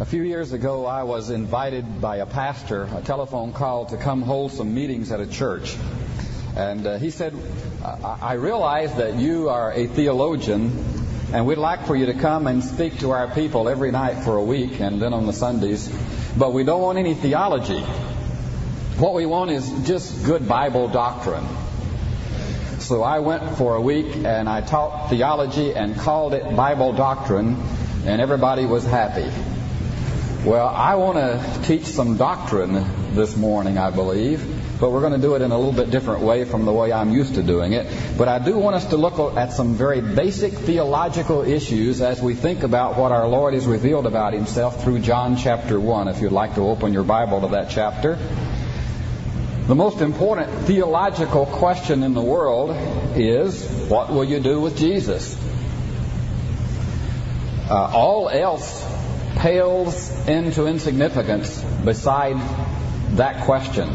A 0.00 0.04
few 0.04 0.24
years 0.24 0.52
ago, 0.52 0.86
I 0.86 1.04
was 1.04 1.30
invited 1.30 2.00
by 2.00 2.16
a 2.16 2.26
pastor, 2.26 2.88
a 2.96 3.00
telephone 3.00 3.52
call, 3.52 3.86
to 3.86 3.96
come 3.96 4.22
hold 4.22 4.50
some 4.50 4.74
meetings 4.74 5.12
at 5.12 5.20
a 5.20 5.26
church. 5.26 5.76
And 6.56 6.84
uh, 6.84 6.98
he 6.98 7.10
said, 7.10 7.32
I-, 7.84 8.18
I 8.20 8.32
realize 8.32 8.92
that 8.96 9.14
you 9.14 9.50
are 9.50 9.72
a 9.72 9.86
theologian, 9.86 10.72
and 11.32 11.46
we'd 11.46 11.58
like 11.58 11.86
for 11.86 11.94
you 11.94 12.06
to 12.06 12.14
come 12.14 12.48
and 12.48 12.64
speak 12.64 12.98
to 12.98 13.12
our 13.12 13.32
people 13.32 13.68
every 13.68 13.92
night 13.92 14.24
for 14.24 14.36
a 14.36 14.42
week 14.42 14.80
and 14.80 15.00
then 15.00 15.12
on 15.12 15.26
the 15.26 15.32
Sundays, 15.32 15.88
but 16.36 16.52
we 16.52 16.64
don't 16.64 16.82
want 16.82 16.98
any 16.98 17.14
theology. 17.14 17.80
What 18.98 19.14
we 19.14 19.26
want 19.26 19.52
is 19.52 19.70
just 19.86 20.24
good 20.24 20.48
Bible 20.48 20.88
doctrine. 20.88 21.46
So 22.80 23.04
I 23.04 23.20
went 23.20 23.58
for 23.58 23.76
a 23.76 23.80
week 23.80 24.16
and 24.24 24.48
I 24.48 24.60
taught 24.60 25.08
theology 25.08 25.72
and 25.72 25.96
called 25.96 26.34
it 26.34 26.56
Bible 26.56 26.94
doctrine, 26.94 27.62
and 28.06 28.20
everybody 28.20 28.66
was 28.66 28.84
happy. 28.84 29.30
Well, 30.44 30.68
I 30.68 30.96
want 30.96 31.16
to 31.16 31.62
teach 31.62 31.86
some 31.86 32.18
doctrine 32.18 32.74
this 33.14 33.34
morning, 33.34 33.78
I 33.78 33.88
believe, 33.88 34.44
but 34.78 34.90
we're 34.90 35.00
going 35.00 35.14
to 35.14 35.18
do 35.18 35.36
it 35.36 35.40
in 35.40 35.50
a 35.52 35.56
little 35.56 35.72
bit 35.72 35.90
different 35.90 36.20
way 36.20 36.44
from 36.44 36.66
the 36.66 36.72
way 36.72 36.92
I'm 36.92 37.14
used 37.14 37.36
to 37.36 37.42
doing 37.42 37.72
it. 37.72 37.86
But 38.18 38.28
I 38.28 38.40
do 38.40 38.58
want 38.58 38.76
us 38.76 38.84
to 38.88 38.98
look 38.98 39.18
at 39.38 39.54
some 39.54 39.74
very 39.74 40.02
basic 40.02 40.52
theological 40.52 41.40
issues 41.44 42.02
as 42.02 42.20
we 42.20 42.34
think 42.34 42.62
about 42.62 42.98
what 42.98 43.10
our 43.10 43.26
Lord 43.26 43.54
has 43.54 43.64
revealed 43.64 44.06
about 44.06 44.34
Himself 44.34 44.84
through 44.84 44.98
John 44.98 45.38
chapter 45.38 45.80
1, 45.80 46.08
if 46.08 46.20
you'd 46.20 46.30
like 46.30 46.56
to 46.56 46.60
open 46.60 46.92
your 46.92 47.04
Bible 47.04 47.40
to 47.40 47.48
that 47.48 47.70
chapter. 47.70 48.18
The 49.66 49.74
most 49.74 50.02
important 50.02 50.50
theological 50.66 51.46
question 51.46 52.02
in 52.02 52.12
the 52.12 52.20
world 52.20 52.76
is, 53.16 53.66
what 53.88 54.10
will 54.10 54.24
you 54.24 54.40
do 54.40 54.60
with 54.60 54.76
Jesus? 54.76 55.34
Uh, 57.70 57.90
all 57.94 58.28
else 58.28 58.93
pales 59.44 60.10
into 60.26 60.66
insignificance 60.66 61.62
beside 61.84 62.34
that 63.16 63.44
question. 63.44 63.94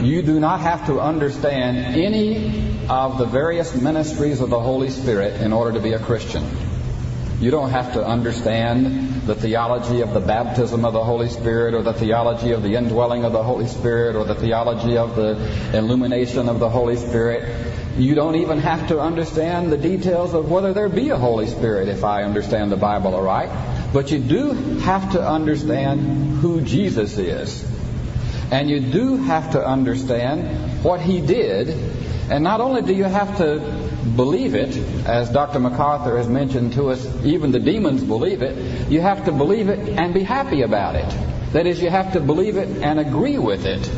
You 0.00 0.20
do 0.20 0.38
not 0.38 0.60
have 0.60 0.84
to 0.86 1.00
understand 1.00 1.96
any 1.96 2.86
of 2.90 3.16
the 3.16 3.24
various 3.24 3.74
ministries 3.74 4.42
of 4.42 4.50
the 4.50 4.60
Holy 4.60 4.90
Spirit 4.90 5.40
in 5.40 5.54
order 5.54 5.72
to 5.78 5.80
be 5.80 5.94
a 5.94 5.98
Christian. 5.98 6.44
You 7.40 7.50
don't 7.50 7.70
have 7.70 7.94
to 7.94 8.04
understand 8.04 9.22
the 9.22 9.34
theology 9.34 10.02
of 10.02 10.12
the 10.12 10.20
baptism 10.20 10.84
of 10.84 10.92
the 10.92 11.02
Holy 11.02 11.30
Spirit 11.30 11.72
or 11.72 11.82
the 11.82 11.94
theology 11.94 12.52
of 12.52 12.62
the 12.62 12.74
indwelling 12.74 13.24
of 13.24 13.32
the 13.32 13.42
Holy 13.42 13.66
Spirit 13.66 14.14
or 14.14 14.26
the 14.26 14.34
theology 14.34 14.98
of 14.98 15.16
the 15.16 15.72
illumination 15.72 16.50
of 16.50 16.58
the 16.58 16.68
Holy 16.68 16.96
Spirit. 16.96 17.72
You 17.96 18.14
don't 18.14 18.36
even 18.36 18.58
have 18.58 18.88
to 18.88 19.00
understand 19.00 19.72
the 19.72 19.78
details 19.78 20.34
of 20.34 20.50
whether 20.50 20.74
there 20.74 20.90
be 20.90 21.08
a 21.08 21.16
Holy 21.16 21.46
Spirit 21.46 21.88
if 21.88 22.04
I 22.04 22.24
understand 22.24 22.70
the 22.70 22.76
Bible 22.76 23.14
all 23.14 23.22
right. 23.22 23.48
But 23.92 24.12
you 24.12 24.18
do 24.18 24.52
have 24.80 25.12
to 25.12 25.26
understand 25.26 26.38
who 26.38 26.60
Jesus 26.60 27.18
is. 27.18 27.66
And 28.52 28.68
you 28.68 28.80
do 28.80 29.16
have 29.16 29.52
to 29.52 29.64
understand 29.64 30.84
what 30.84 31.00
he 31.00 31.20
did. 31.20 31.68
And 32.30 32.44
not 32.44 32.60
only 32.60 32.82
do 32.82 32.94
you 32.94 33.04
have 33.04 33.38
to 33.38 33.58
believe 34.16 34.54
it, 34.54 34.76
as 35.06 35.30
Dr. 35.30 35.58
MacArthur 35.58 36.16
has 36.16 36.28
mentioned 36.28 36.74
to 36.74 36.90
us, 36.90 37.04
even 37.24 37.52
the 37.52 37.58
demons 37.58 38.02
believe 38.02 38.42
it, 38.42 38.90
you 38.90 39.00
have 39.00 39.24
to 39.24 39.32
believe 39.32 39.68
it 39.68 39.88
and 39.88 40.14
be 40.14 40.22
happy 40.22 40.62
about 40.62 40.94
it. 40.96 41.08
That 41.52 41.66
is, 41.66 41.82
you 41.82 41.90
have 41.90 42.12
to 42.12 42.20
believe 42.20 42.56
it 42.56 42.68
and 42.82 43.00
agree 43.00 43.38
with 43.38 43.66
it. 43.66 43.90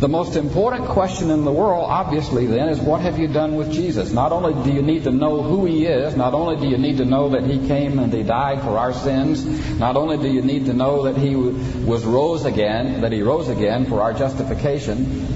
The 0.00 0.08
most 0.08 0.34
important 0.34 0.86
question 0.86 1.30
in 1.30 1.44
the 1.44 1.52
world, 1.52 1.86
obviously, 1.88 2.46
then, 2.46 2.68
is 2.68 2.80
what 2.80 3.00
have 3.00 3.18
you 3.18 3.28
done 3.28 3.54
with 3.54 3.70
Jesus? 3.70 4.12
Not 4.12 4.32
only 4.32 4.52
do 4.64 4.74
you 4.74 4.82
need 4.82 5.04
to 5.04 5.12
know 5.12 5.42
who 5.42 5.66
he 5.66 5.86
is, 5.86 6.16
not 6.16 6.34
only 6.34 6.56
do 6.56 6.68
you 6.68 6.78
need 6.78 6.98
to 6.98 7.04
know 7.04 7.28
that 7.30 7.44
he 7.44 7.64
came 7.68 8.00
and 8.00 8.12
he 8.12 8.24
died 8.24 8.62
for 8.62 8.76
our 8.76 8.92
sins, 8.92 9.44
not 9.78 9.96
only 9.96 10.18
do 10.18 10.28
you 10.28 10.42
need 10.42 10.66
to 10.66 10.72
know 10.72 11.04
that 11.04 11.16
he 11.16 11.36
was 11.36 12.04
rose 12.04 12.44
again, 12.44 13.02
that 13.02 13.12
he 13.12 13.22
rose 13.22 13.48
again 13.48 13.86
for 13.86 14.02
our 14.02 14.12
justification, 14.12 15.26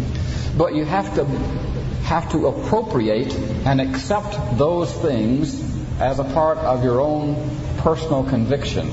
but 0.56 0.75
you 0.75 0.84
have 0.84 1.15
to 1.15 1.25
have 2.05 2.31
to 2.32 2.49
appropriate 2.49 3.32
and 3.65 3.81
accept 3.81 4.59
those 4.59 4.93
things 4.93 5.62
as 6.00 6.19
a 6.19 6.25
part 6.25 6.59
of 6.59 6.82
your 6.82 7.00
own 7.00 7.37
personal 7.78 8.25
conviction. 8.25 8.91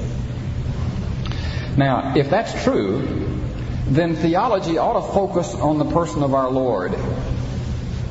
Now, 1.77 2.13
if 2.15 2.29
that's 2.29 2.63
true, 2.63 3.34
then 3.87 4.15
theology 4.15 4.77
ought 4.77 5.05
to 5.05 5.13
focus 5.13 5.53
on 5.53 5.77
the 5.77 5.85
person 5.85 6.23
of 6.23 6.33
our 6.33 6.49
Lord. 6.49 6.95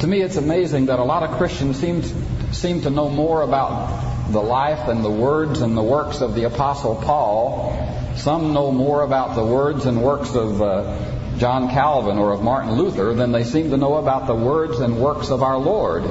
To 0.00 0.06
me, 0.06 0.20
it's 0.20 0.36
amazing 0.36 0.86
that 0.86 0.98
a 0.98 1.04
lot 1.04 1.22
of 1.22 1.36
Christians 1.36 1.80
seem 1.80 2.02
to, 2.02 2.54
seem 2.54 2.82
to 2.82 2.90
know 2.90 3.08
more 3.08 3.42
about 3.42 4.30
the 4.30 4.40
life 4.40 4.88
and 4.88 5.04
the 5.04 5.10
words 5.10 5.60
and 5.60 5.76
the 5.76 5.82
works 5.82 6.20
of 6.20 6.34
the 6.34 6.44
Apostle 6.44 6.96
Paul. 6.96 8.14
Some 8.16 8.52
know 8.52 8.70
more 8.70 9.02
about 9.02 9.34
the 9.34 9.44
words 9.44 9.86
and 9.86 10.02
works 10.02 10.34
of 10.34 10.62
uh, 10.62 11.38
John 11.38 11.68
Calvin 11.68 12.18
or 12.18 12.32
of 12.32 12.42
Martin 12.42 12.72
Luther 12.72 13.14
than 13.14 13.32
they 13.32 13.44
seem 13.44 13.70
to 13.70 13.76
know 13.76 13.94
about 13.94 14.26
the 14.26 14.34
words 14.34 14.78
and 14.78 14.98
works 14.98 15.30
of 15.30 15.42
our 15.42 15.58
Lord. 15.58 16.04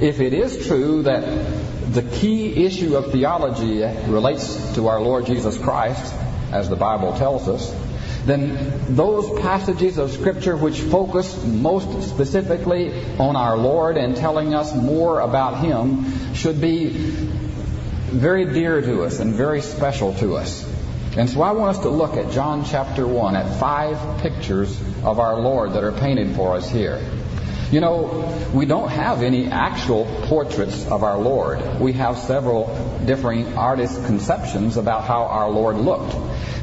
If 0.00 0.20
it 0.20 0.34
is 0.34 0.66
true 0.66 1.02
that 1.04 1.94
the 1.94 2.02
key 2.02 2.64
issue 2.64 2.96
of 2.96 3.12
theology 3.12 3.82
relates 4.10 4.74
to 4.74 4.88
our 4.88 5.00
Lord 5.00 5.26
Jesus 5.26 5.56
Christ, 5.58 6.14
as 6.52 6.68
the 6.68 6.76
Bible 6.76 7.16
tells 7.16 7.48
us, 7.48 7.74
then 8.26 8.94
those 8.94 9.40
passages 9.40 9.98
of 9.98 10.10
Scripture 10.10 10.56
which 10.56 10.80
focus 10.80 11.44
most 11.44 12.08
specifically 12.08 12.92
on 13.18 13.36
our 13.36 13.56
Lord 13.56 13.96
and 13.96 14.16
telling 14.16 14.54
us 14.54 14.74
more 14.74 15.20
about 15.20 15.64
Him 15.64 16.34
should 16.34 16.60
be 16.60 16.88
very 16.88 18.52
dear 18.52 18.80
to 18.80 19.04
us 19.04 19.20
and 19.20 19.34
very 19.34 19.62
special 19.62 20.14
to 20.14 20.36
us. 20.36 20.66
And 21.16 21.28
so 21.28 21.42
I 21.42 21.52
want 21.52 21.76
us 21.76 21.82
to 21.82 21.88
look 21.88 22.16
at 22.16 22.30
John 22.32 22.64
chapter 22.64 23.06
1 23.06 23.36
at 23.36 23.58
five 23.58 24.20
pictures 24.20 24.80
of 25.02 25.18
our 25.18 25.40
Lord 25.40 25.72
that 25.72 25.82
are 25.82 25.92
painted 25.92 26.36
for 26.36 26.54
us 26.54 26.68
here. 26.70 27.00
You 27.70 27.80
know, 27.80 28.50
we 28.52 28.66
don't 28.66 28.88
have 28.88 29.22
any 29.22 29.46
actual 29.46 30.04
portraits 30.24 30.86
of 30.86 31.04
our 31.04 31.18
Lord. 31.18 31.78
We 31.78 31.92
have 31.92 32.18
several 32.18 32.66
differing 33.04 33.56
artist 33.56 34.04
conceptions 34.06 34.76
about 34.76 35.04
how 35.04 35.22
our 35.22 35.48
Lord 35.48 35.76
looked. 35.76 36.16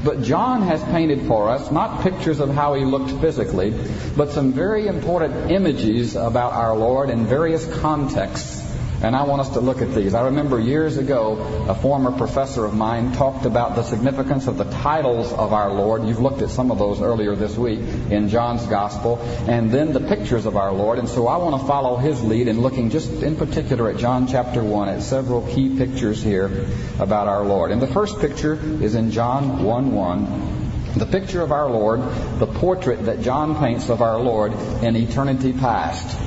But 0.04 0.22
John 0.22 0.64
has 0.64 0.84
painted 0.84 1.26
for 1.26 1.50
us 1.50 1.72
not 1.72 2.02
pictures 2.02 2.42
of 2.42 2.54
how 2.54 2.74
he 2.74 2.84
looked 2.84 3.22
physically, 3.22 3.74
but 4.18 4.32
some 4.32 4.52
very 4.52 4.88
important 4.88 5.50
images 5.50 6.18
about 6.18 6.52
our 6.52 6.76
Lord 6.76 7.10
in 7.10 7.26
various 7.26 7.66
contexts 7.80 8.67
and 9.02 9.16
I 9.16 9.24
want 9.24 9.42
us 9.42 9.50
to 9.50 9.60
look 9.60 9.82
at 9.82 9.94
these. 9.94 10.16
I 10.16 10.26
remember 10.26 10.60
years 10.60 10.98
ago, 10.98 11.38
a 11.70 11.76
former 11.76 12.12
professor 12.12 12.66
of 12.66 12.74
mine 12.74 13.12
talked 13.12 13.46
about 13.46 13.76
the 13.76 13.84
significance 13.84 14.48
of 14.48 14.58
the 14.58 14.64
titles 14.64 15.32
of 15.32 15.54
our 15.54 15.72
Lord. 15.72 16.06
You've 16.06 16.20
looked 16.20 16.42
at 16.42 16.50
some 16.50 16.72
of 16.72 16.80
those 16.80 17.00
earlier 17.00 17.36
this 17.36 17.56
week 17.56 17.80
in 17.80 18.30
John's 18.30 18.66
Gospel, 18.66 19.20
and 19.48 19.72
then 19.72 19.94
the 19.94 20.00
pictures 20.00 20.48
of 20.48 20.58
our 20.58 20.74
Lord. 20.74 20.98
And 20.98 21.08
so 21.08 21.28
I 21.28 21.38
want 21.38 21.62
to 21.62 21.68
follow 21.68 21.98
his 21.98 22.24
lead 22.24 22.48
in 22.48 22.62
looking 22.62 22.90
just 22.90 23.12
in 23.22 23.36
particular 23.36 23.90
at 23.90 23.98
John 23.98 24.28
chapter 24.28 24.64
1 24.64 24.90
at 24.90 25.04
several 25.04 25.48
key 25.54 25.78
pictures 25.78 26.22
here 26.22 26.66
about 27.00 27.28
our 27.28 27.46
Lord. 27.46 27.72
And 27.72 27.82
the 27.82 27.88
first 27.88 28.20
picture 28.20 28.56
is 28.82 28.96
in 28.96 29.12
John 29.12 29.64
1 29.64 29.92
1. 29.92 30.64
The 30.96 31.06
picture 31.06 31.44
of 31.44 31.52
our 31.52 31.70
Lord, 31.70 32.02
the 32.40 32.48
portrait 32.48 33.06
that 33.06 33.22
John 33.22 33.60
paints 33.60 33.90
of 33.90 34.02
our 34.02 34.20
Lord 34.20 34.54
in 34.82 34.96
eternity 34.96 35.54
past 35.54 36.18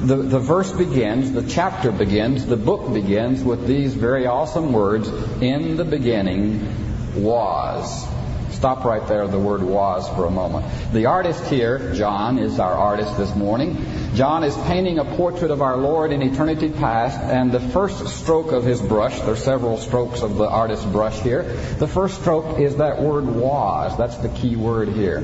the, 0.00 0.16
the 0.16 0.38
verse 0.38 0.72
begins, 0.72 1.32
the 1.32 1.48
chapter 1.48 1.90
begins, 1.90 2.44
the 2.46 2.56
book 2.56 2.92
begins 2.92 3.42
with 3.42 3.66
these 3.66 3.94
very 3.94 4.26
awesome 4.26 4.72
words 4.72 5.08
In 5.40 5.76
the 5.76 5.84
beginning 5.84 7.22
was. 7.22 8.06
Stop 8.50 8.84
right 8.84 9.06
there, 9.06 9.26
the 9.26 9.38
word 9.38 9.62
was, 9.62 10.08
for 10.10 10.24
a 10.24 10.30
moment. 10.30 10.66
The 10.92 11.06
artist 11.06 11.44
here, 11.46 11.92
John, 11.94 12.38
is 12.38 12.58
our 12.58 12.72
artist 12.72 13.16
this 13.18 13.34
morning. 13.34 13.84
John 14.14 14.44
is 14.44 14.56
painting 14.56 14.98
a 14.98 15.04
portrait 15.04 15.50
of 15.50 15.60
our 15.60 15.76
Lord 15.76 16.10
in 16.10 16.22
eternity 16.22 16.70
past, 16.70 17.18
and 17.20 17.52
the 17.52 17.60
first 17.60 18.06
stroke 18.08 18.52
of 18.52 18.64
his 18.64 18.80
brush, 18.80 19.18
there 19.20 19.32
are 19.32 19.36
several 19.36 19.76
strokes 19.76 20.22
of 20.22 20.36
the 20.36 20.48
artist's 20.48 20.86
brush 20.86 21.20
here, 21.20 21.42
the 21.78 21.88
first 21.88 22.20
stroke 22.20 22.58
is 22.58 22.76
that 22.76 23.00
word 23.02 23.26
was. 23.26 23.96
That's 23.98 24.16
the 24.18 24.30
key 24.30 24.56
word 24.56 24.88
here. 24.88 25.20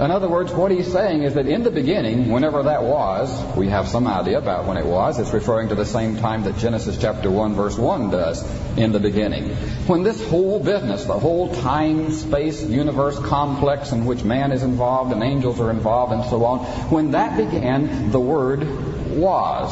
In 0.00 0.10
other 0.10 0.30
words, 0.30 0.50
what 0.50 0.70
he's 0.70 0.90
saying 0.90 1.24
is 1.24 1.34
that 1.34 1.46
in 1.46 1.62
the 1.62 1.70
beginning, 1.70 2.30
whenever 2.30 2.62
that 2.62 2.82
was, 2.82 3.28
we 3.54 3.68
have 3.68 3.86
some 3.86 4.06
idea 4.06 4.38
about 4.38 4.64
when 4.64 4.78
it 4.78 4.86
was. 4.86 5.18
It's 5.18 5.34
referring 5.34 5.68
to 5.68 5.74
the 5.74 5.84
same 5.84 6.16
time 6.16 6.44
that 6.44 6.56
Genesis 6.56 6.96
chapter 6.96 7.30
1 7.30 7.54
verse 7.54 7.76
1 7.76 8.10
does, 8.10 8.42
in 8.78 8.92
the 8.92 8.98
beginning. 8.98 9.50
When 9.86 10.02
this 10.02 10.26
whole 10.30 10.58
business, 10.58 11.04
the 11.04 11.18
whole 11.18 11.54
time, 11.54 12.12
space, 12.12 12.62
universe 12.62 13.18
complex 13.18 13.92
in 13.92 14.06
which 14.06 14.24
man 14.24 14.52
is 14.52 14.62
involved 14.62 15.12
and 15.12 15.22
angels 15.22 15.60
are 15.60 15.70
involved 15.70 16.14
and 16.14 16.24
so 16.30 16.46
on, 16.46 16.60
when 16.88 17.10
that 17.10 17.36
began, 17.36 18.10
the 18.10 18.20
word 18.20 18.64
was. 19.10 19.70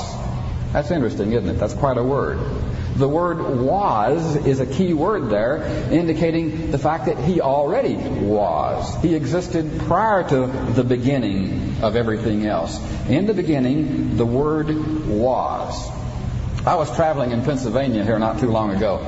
That's 0.75 0.91
interesting, 0.91 1.33
isn't 1.33 1.49
it? 1.49 1.59
That's 1.59 1.73
quite 1.73 1.97
a 1.97 2.05
word. 2.05 2.39
The 2.99 3.09
word 3.09 3.61
was 3.61 4.35
is 4.45 4.59
a 4.59 4.67
key 4.67 4.93
word 4.93 5.31
there, 5.31 5.63
indicating 5.93 6.73
the 6.73 6.79
fact 6.79 7.07
that 7.07 7.17
he 7.17 7.41
already 7.41 7.95
was. 7.95 9.01
He 9.03 9.15
existed 9.15 9.83
prior 9.87 10.29
to 10.29 10.47
the 10.75 10.83
beginning 10.83 11.77
of 11.81 11.95
everything 11.95 12.45
else. 12.45 12.77
In 13.09 13.27
the 13.27 13.35
beginning, 13.35 14.17
the 14.17 14.27
word 14.27 15.07
was. 15.07 15.89
I 16.67 16.75
was 16.75 16.95
traveling 16.97 17.31
in 17.31 17.43
Pennsylvania 17.43 18.03
here 18.03 18.19
not 18.19 18.41
too 18.41 18.51
long 18.51 18.75
ago, 18.75 18.99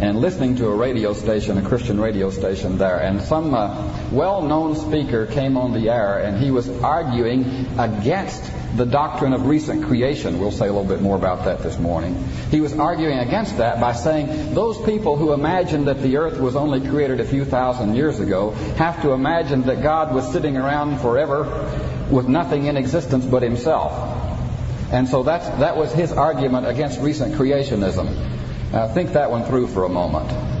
and 0.00 0.20
listening 0.20 0.56
to 0.56 0.68
a 0.68 0.74
radio 0.74 1.12
station, 1.12 1.58
a 1.58 1.62
Christian 1.62 2.00
radio 2.00 2.30
station 2.30 2.78
there, 2.78 2.98
and 2.98 3.20
some 3.20 3.52
uh, 3.52 4.08
well-known 4.10 4.74
speaker 4.74 5.26
came 5.26 5.58
on 5.58 5.74
the 5.74 5.90
air, 5.90 6.18
and 6.18 6.42
he 6.42 6.50
was 6.50 6.66
arguing 6.82 7.66
against 7.78 8.50
the 8.74 8.84
doctrine 8.84 9.32
of 9.32 9.46
recent 9.46 9.84
creation. 9.84 10.38
We'll 10.38 10.50
say 10.50 10.66
a 10.66 10.72
little 10.72 10.84
bit 10.84 11.00
more 11.00 11.16
about 11.16 11.44
that 11.44 11.60
this 11.60 11.78
morning. 11.78 12.26
He 12.50 12.60
was 12.60 12.72
arguing 12.72 13.18
against 13.18 13.58
that 13.58 13.80
by 13.80 13.92
saying 13.92 14.54
those 14.54 14.80
people 14.82 15.16
who 15.16 15.32
imagine 15.32 15.84
that 15.84 16.02
the 16.02 16.16
earth 16.16 16.38
was 16.40 16.56
only 16.56 16.86
created 16.86 17.20
a 17.20 17.24
few 17.24 17.44
thousand 17.44 17.94
years 17.94 18.20
ago 18.20 18.50
have 18.76 19.00
to 19.02 19.12
imagine 19.12 19.62
that 19.62 19.82
God 19.82 20.14
was 20.14 20.30
sitting 20.32 20.56
around 20.56 20.98
forever 20.98 21.44
with 22.10 22.26
nothing 22.28 22.66
in 22.66 22.76
existence 22.76 23.24
but 23.24 23.42
himself. 23.42 23.92
And 24.92 25.08
so 25.08 25.22
that's, 25.22 25.48
that 25.60 25.76
was 25.76 25.92
his 25.92 26.12
argument 26.12 26.66
against 26.66 27.00
recent 27.00 27.34
creationism. 27.34 28.72
Uh, 28.72 28.88
think 28.92 29.12
that 29.12 29.30
one 29.30 29.44
through 29.44 29.68
for 29.68 29.84
a 29.84 29.88
moment. 29.88 30.53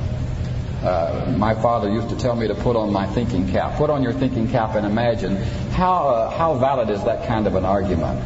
Uh, 0.84 1.34
my 1.38 1.54
father 1.54 1.90
used 1.90 2.10
to 2.10 2.16
tell 2.16 2.36
me 2.36 2.46
to 2.46 2.54
put 2.54 2.76
on 2.76 2.92
my 2.92 3.06
thinking 3.06 3.50
cap. 3.50 3.78
Put 3.78 3.88
on 3.88 4.02
your 4.02 4.12
thinking 4.12 4.50
cap 4.50 4.74
and 4.74 4.84
imagine 4.84 5.36
how, 5.72 6.08
uh, 6.08 6.30
how 6.30 6.54
valid 6.54 6.90
is 6.90 7.02
that 7.04 7.26
kind 7.26 7.46
of 7.46 7.54
an 7.54 7.64
argument. 7.64 8.20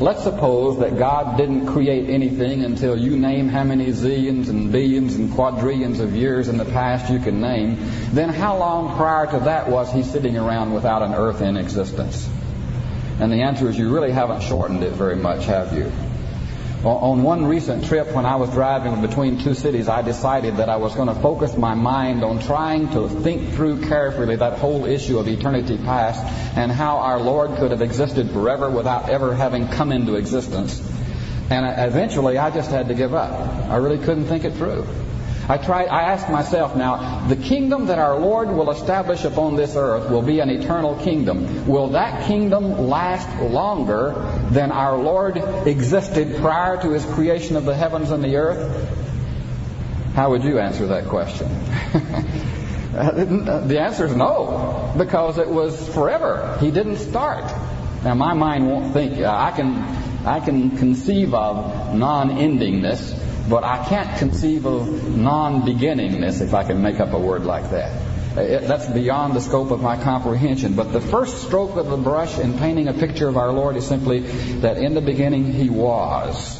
Let's 0.00 0.22
suppose 0.22 0.78
that 0.78 0.98
God 0.98 1.36
didn't 1.36 1.66
create 1.66 2.08
anything 2.08 2.64
until 2.64 2.98
you 2.98 3.16
name 3.16 3.48
how 3.48 3.64
many 3.64 3.86
zillions 3.88 4.48
and 4.48 4.72
billions 4.72 5.14
and 5.14 5.30
quadrillions 5.32 6.00
of 6.00 6.16
years 6.16 6.48
in 6.48 6.56
the 6.56 6.64
past 6.64 7.12
you 7.12 7.18
can 7.18 7.40
name. 7.40 7.76
Then 8.12 8.30
how 8.30 8.56
long 8.56 8.96
prior 8.96 9.26
to 9.26 9.40
that 9.44 9.68
was 9.68 9.92
he 9.92 10.02
sitting 10.02 10.36
around 10.36 10.72
without 10.72 11.02
an 11.02 11.14
earth 11.14 11.42
in 11.42 11.56
existence? 11.56 12.28
And 13.20 13.30
the 13.30 13.42
answer 13.42 13.68
is 13.68 13.78
you 13.78 13.92
really 13.94 14.10
haven't 14.10 14.42
shortened 14.42 14.82
it 14.82 14.94
very 14.94 15.16
much, 15.16 15.44
have 15.44 15.76
you? 15.76 15.92
On 16.82 17.22
one 17.22 17.44
recent 17.44 17.84
trip 17.84 18.10
when 18.14 18.24
I 18.24 18.36
was 18.36 18.48
driving 18.50 19.02
between 19.02 19.38
two 19.38 19.52
cities, 19.52 19.86
I 19.86 20.00
decided 20.00 20.56
that 20.56 20.70
I 20.70 20.76
was 20.76 20.94
going 20.94 21.08
to 21.08 21.14
focus 21.14 21.54
my 21.54 21.74
mind 21.74 22.24
on 22.24 22.40
trying 22.40 22.88
to 22.92 23.06
think 23.06 23.52
through 23.52 23.82
carefully 23.82 24.36
that 24.36 24.58
whole 24.58 24.86
issue 24.86 25.18
of 25.18 25.28
eternity 25.28 25.76
past 25.76 26.24
and 26.56 26.72
how 26.72 26.96
our 26.96 27.20
Lord 27.20 27.58
could 27.58 27.72
have 27.72 27.82
existed 27.82 28.30
forever 28.30 28.70
without 28.70 29.10
ever 29.10 29.34
having 29.34 29.68
come 29.68 29.92
into 29.92 30.14
existence. 30.14 30.80
And 31.50 31.66
uh, 31.66 31.86
eventually 31.86 32.38
I 32.38 32.48
just 32.48 32.70
had 32.70 32.88
to 32.88 32.94
give 32.94 33.12
up. 33.12 33.30
I 33.68 33.76
really 33.76 33.98
couldn't 33.98 34.24
think 34.24 34.44
it 34.44 34.54
through. 34.54 34.86
I 35.50 35.58
tried, 35.58 35.88
I 35.88 36.02
asked 36.12 36.30
myself 36.30 36.76
now, 36.76 37.26
the 37.26 37.34
kingdom 37.34 37.86
that 37.86 37.98
our 37.98 38.16
Lord 38.16 38.50
will 38.50 38.70
establish 38.70 39.24
upon 39.24 39.56
this 39.56 39.74
earth 39.74 40.08
will 40.08 40.22
be 40.22 40.38
an 40.38 40.48
eternal 40.48 40.94
kingdom. 40.94 41.66
Will 41.66 41.88
that 41.88 42.28
kingdom 42.28 42.86
last 42.86 43.28
longer 43.42 44.14
than 44.52 44.70
our 44.70 44.96
Lord 44.96 45.38
existed 45.66 46.36
prior 46.36 46.80
to 46.82 46.90
his 46.92 47.04
creation 47.04 47.56
of 47.56 47.64
the 47.64 47.74
heavens 47.74 48.12
and 48.12 48.22
the 48.22 48.36
earth? 48.36 48.94
How 50.14 50.30
would 50.30 50.44
you 50.44 50.60
answer 50.60 50.86
that 50.86 51.06
question? 51.06 51.48
the 52.92 53.78
answer 53.80 54.06
is 54.06 54.14
no, 54.14 54.94
because 54.96 55.38
it 55.38 55.48
was 55.48 55.92
forever. 55.92 56.58
He 56.60 56.70
didn't 56.70 56.98
start. 56.98 57.42
Now 58.04 58.14
my 58.14 58.34
mind 58.34 58.68
won't 58.68 58.92
think. 58.92 59.18
I 59.18 59.50
can, 59.50 59.82
I 60.24 60.38
can 60.38 60.76
conceive 60.76 61.34
of 61.34 61.92
non-endingness 61.92 63.29
but 63.50 63.64
I 63.64 63.84
can't 63.84 64.16
conceive 64.18 64.64
of 64.64 65.16
non-beginningness, 65.16 66.40
if 66.40 66.54
I 66.54 66.62
can 66.62 66.80
make 66.80 67.00
up 67.00 67.12
a 67.12 67.18
word 67.18 67.44
like 67.44 67.70
that. 67.72 68.00
It, 68.38 68.68
that's 68.68 68.86
beyond 68.86 69.34
the 69.34 69.40
scope 69.40 69.72
of 69.72 69.82
my 69.82 70.00
comprehension. 70.00 70.74
But 70.74 70.92
the 70.92 71.00
first 71.00 71.42
stroke 71.42 71.76
of 71.76 71.90
the 71.90 71.96
brush 71.96 72.38
in 72.38 72.56
painting 72.58 72.86
a 72.86 72.92
picture 72.94 73.28
of 73.28 73.36
our 73.36 73.52
Lord 73.52 73.76
is 73.76 73.84
simply 73.86 74.20
that 74.60 74.78
in 74.78 74.94
the 74.94 75.00
beginning 75.00 75.52
He 75.52 75.68
was. 75.68 76.58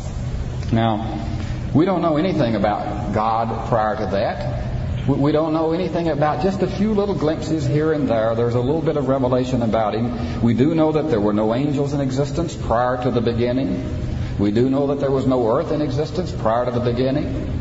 Now, 0.73 1.29
we 1.73 1.85
don't 1.85 2.03
know 2.03 2.17
anything 2.17 2.57
about 2.57 3.15
God 3.15 3.69
prior 3.69 3.97
to 3.97 4.07
that. 4.07 4.67
We 5.09 5.33
don't 5.33 5.53
know 5.53 5.73
anything 5.73 6.09
about 6.09 6.43
just 6.43 6.61
a 6.63 6.67
few 6.67 6.93
little 6.93 7.15
glimpses 7.15 7.67
here 7.67 7.93
and 7.93 8.09
there. 8.09 8.35
There's 8.35 8.55
a 8.55 8.61
little 8.61 8.83
bit 8.83 8.97
of 8.97 9.09
revelation 9.09 9.63
about 9.63 9.95
Him. 9.95 10.43
We 10.43 10.55
do 10.55 10.75
know 10.75 10.93
that 10.93 11.09
there 11.09 11.21
were 11.21 11.33
no 11.33 11.55
angels 11.55 11.95
in 11.95 12.01
existence 12.01 12.55
prior 12.55 13.03
to 13.05 13.11
the 13.13 13.21
beginning. 13.21 14.19
We 14.41 14.51
do 14.51 14.71
know 14.71 14.87
that 14.87 15.01
there 15.01 15.11
was 15.11 15.27
no 15.27 15.47
earth 15.47 15.71
in 15.71 15.83
existence 15.83 16.33
prior 16.33 16.65
to 16.65 16.71
the 16.71 16.81
beginning. 16.81 17.59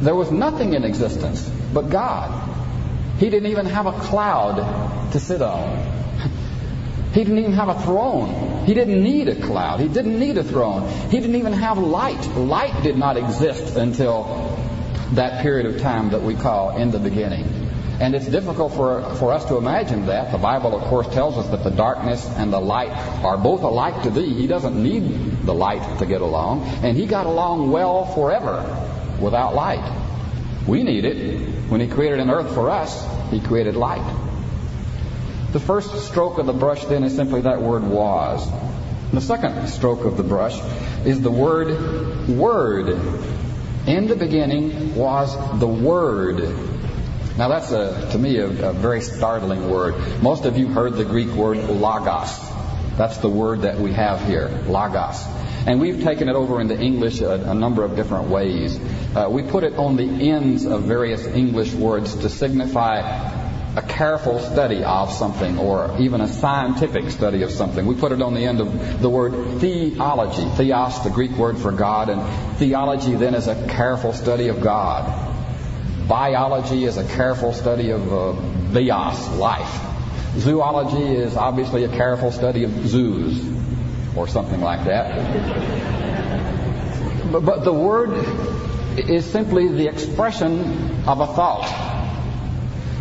There 0.00 0.14
was 0.14 0.30
nothing 0.30 0.74
in 0.74 0.84
existence 0.84 1.42
but 1.74 1.90
God. 1.90 2.48
He 3.18 3.28
didn't 3.30 3.50
even 3.50 3.66
have 3.66 3.86
a 3.86 3.92
cloud 3.92 5.12
to 5.12 5.20
sit 5.20 5.42
on. 5.42 5.96
He 7.08 7.24
didn't 7.24 7.38
even 7.38 7.54
have 7.54 7.70
a 7.70 7.80
throne. 7.82 8.66
He 8.66 8.74
didn't 8.74 9.02
need 9.02 9.28
a 9.28 9.34
cloud. 9.34 9.80
He 9.80 9.88
didn't 9.88 10.20
need 10.20 10.36
a 10.36 10.44
throne. 10.44 10.86
He 11.10 11.18
didn't 11.18 11.36
even 11.36 11.54
have 11.54 11.78
light. 11.78 12.22
Light 12.36 12.82
did 12.82 12.98
not 12.98 13.16
exist 13.16 13.76
until 13.76 14.58
that 15.14 15.42
period 15.42 15.66
of 15.66 15.80
time 15.80 16.10
that 16.10 16.22
we 16.22 16.34
call 16.34 16.76
in 16.76 16.90
the 16.90 16.98
beginning. 16.98 17.67
And 18.00 18.14
it's 18.14 18.26
difficult 18.26 18.74
for, 18.74 19.02
for 19.16 19.32
us 19.32 19.44
to 19.46 19.56
imagine 19.56 20.06
that. 20.06 20.30
The 20.30 20.38
Bible, 20.38 20.76
of 20.76 20.82
course, 20.84 21.08
tells 21.08 21.36
us 21.36 21.48
that 21.48 21.64
the 21.64 21.70
darkness 21.70 22.24
and 22.36 22.52
the 22.52 22.60
light 22.60 22.90
are 23.24 23.36
both 23.36 23.62
alike 23.62 24.04
to 24.04 24.10
thee. 24.10 24.34
He 24.34 24.46
doesn't 24.46 24.80
need 24.80 25.44
the 25.44 25.54
light 25.54 25.98
to 25.98 26.06
get 26.06 26.20
along. 26.20 26.62
And 26.82 26.96
he 26.96 27.06
got 27.06 27.26
along 27.26 27.72
well 27.72 28.04
forever 28.06 28.62
without 29.20 29.54
light. 29.54 29.82
We 30.68 30.84
need 30.84 31.04
it. 31.04 31.68
When 31.68 31.80
he 31.80 31.88
created 31.88 32.20
an 32.20 32.30
earth 32.30 32.54
for 32.54 32.70
us, 32.70 33.04
he 33.32 33.40
created 33.40 33.74
light. 33.74 34.06
The 35.52 35.60
first 35.60 36.06
stroke 36.06 36.38
of 36.38 36.46
the 36.46 36.52
brush 36.52 36.84
then 36.84 37.02
is 37.02 37.16
simply 37.16 37.40
that 37.40 37.60
word 37.60 37.82
was. 37.82 38.48
The 39.12 39.20
second 39.20 39.68
stroke 39.68 40.04
of 40.04 40.16
the 40.16 40.22
brush 40.22 40.60
is 41.04 41.20
the 41.20 41.30
word 41.30 42.28
word. 42.28 42.90
In 43.86 44.06
the 44.06 44.14
beginning 44.14 44.94
was 44.94 45.34
the 45.58 45.66
word. 45.66 46.77
Now 47.38 47.46
that's 47.46 47.70
a, 47.70 48.08
to 48.10 48.18
me 48.18 48.38
a, 48.38 48.46
a 48.48 48.72
very 48.72 49.00
startling 49.00 49.70
word. 49.70 49.94
Most 50.20 50.44
of 50.44 50.58
you 50.58 50.66
heard 50.66 50.94
the 50.94 51.04
Greek 51.04 51.28
word 51.28 51.58
logos. 51.58 52.36
That's 52.96 53.18
the 53.18 53.28
word 53.28 53.62
that 53.62 53.78
we 53.78 53.92
have 53.92 54.26
here, 54.26 54.48
logos. 54.66 55.24
And 55.64 55.80
we've 55.80 56.02
taken 56.02 56.28
it 56.28 56.34
over 56.34 56.60
into 56.60 56.76
English 56.76 57.20
a, 57.20 57.34
a 57.34 57.54
number 57.54 57.84
of 57.84 57.94
different 57.94 58.28
ways. 58.28 58.76
Uh, 59.14 59.28
we 59.30 59.44
put 59.44 59.62
it 59.62 59.74
on 59.74 59.94
the 59.94 60.30
ends 60.32 60.64
of 60.64 60.82
various 60.82 61.24
English 61.26 61.72
words 61.74 62.16
to 62.16 62.28
signify 62.28 62.98
a 63.76 63.82
careful 63.82 64.40
study 64.40 64.82
of 64.82 65.12
something 65.12 65.58
or 65.58 65.94
even 66.00 66.20
a 66.20 66.26
scientific 66.26 67.08
study 67.10 67.42
of 67.42 67.52
something. 67.52 67.86
We 67.86 67.94
put 67.94 68.10
it 68.10 68.20
on 68.20 68.34
the 68.34 68.44
end 68.46 68.60
of 68.60 69.00
the 69.00 69.08
word 69.08 69.60
theology. 69.60 70.44
Theos, 70.56 71.04
the 71.04 71.10
Greek 71.10 71.30
word 71.32 71.56
for 71.56 71.70
God, 71.70 72.08
and 72.08 72.56
theology 72.58 73.14
then 73.14 73.36
is 73.36 73.46
a 73.46 73.68
careful 73.68 74.12
study 74.12 74.48
of 74.48 74.60
God. 74.60 75.27
Biology 76.08 76.84
is 76.86 76.96
a 76.96 77.04
careful 77.04 77.52
study 77.52 77.90
of 77.90 78.10
uh, 78.10 78.32
bios, 78.72 79.28
life. 79.36 79.78
Zoology 80.38 81.04
is 81.04 81.36
obviously 81.36 81.84
a 81.84 81.88
careful 81.88 82.32
study 82.32 82.64
of 82.64 82.70
zoos, 82.86 83.44
or 84.16 84.26
something 84.26 84.62
like 84.62 84.86
that. 84.86 85.18
but, 87.30 87.44
but 87.44 87.62
the 87.62 87.74
word 87.74 88.10
is 88.98 89.26
simply 89.26 89.68
the 89.68 89.86
expression 89.86 91.04
of 91.06 91.20
a 91.20 91.26
thought. 91.26 91.66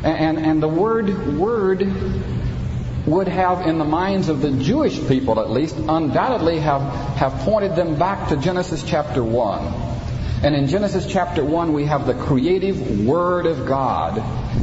And, 0.03 0.37
and, 0.37 0.45
and 0.45 0.61
the 0.61 0.67
word 0.67 1.37
word 1.37 1.89
would 3.05 3.29
have 3.29 3.65
in 3.67 3.77
the 3.77 3.85
minds 3.85 4.27
of 4.27 4.41
the 4.41 4.51
Jewish 4.51 4.99
people 5.07 5.39
at 5.39 5.49
least 5.49 5.77
undoubtedly 5.77 6.59
have, 6.59 6.81
have 7.15 7.31
pointed 7.45 7.73
them 7.77 7.97
back 7.97 8.27
to 8.29 8.35
Genesis 8.35 8.83
chapter 8.83 9.23
1 9.23 9.86
and 10.43 10.55
in 10.55 10.67
Genesis 10.67 11.07
chapter 11.07 11.43
1, 11.43 11.73
we 11.73 11.85
have 11.85 12.05
the 12.05 12.13
creative 12.13 13.05
Word 13.05 13.47
of 13.47 13.65
God 13.65 14.17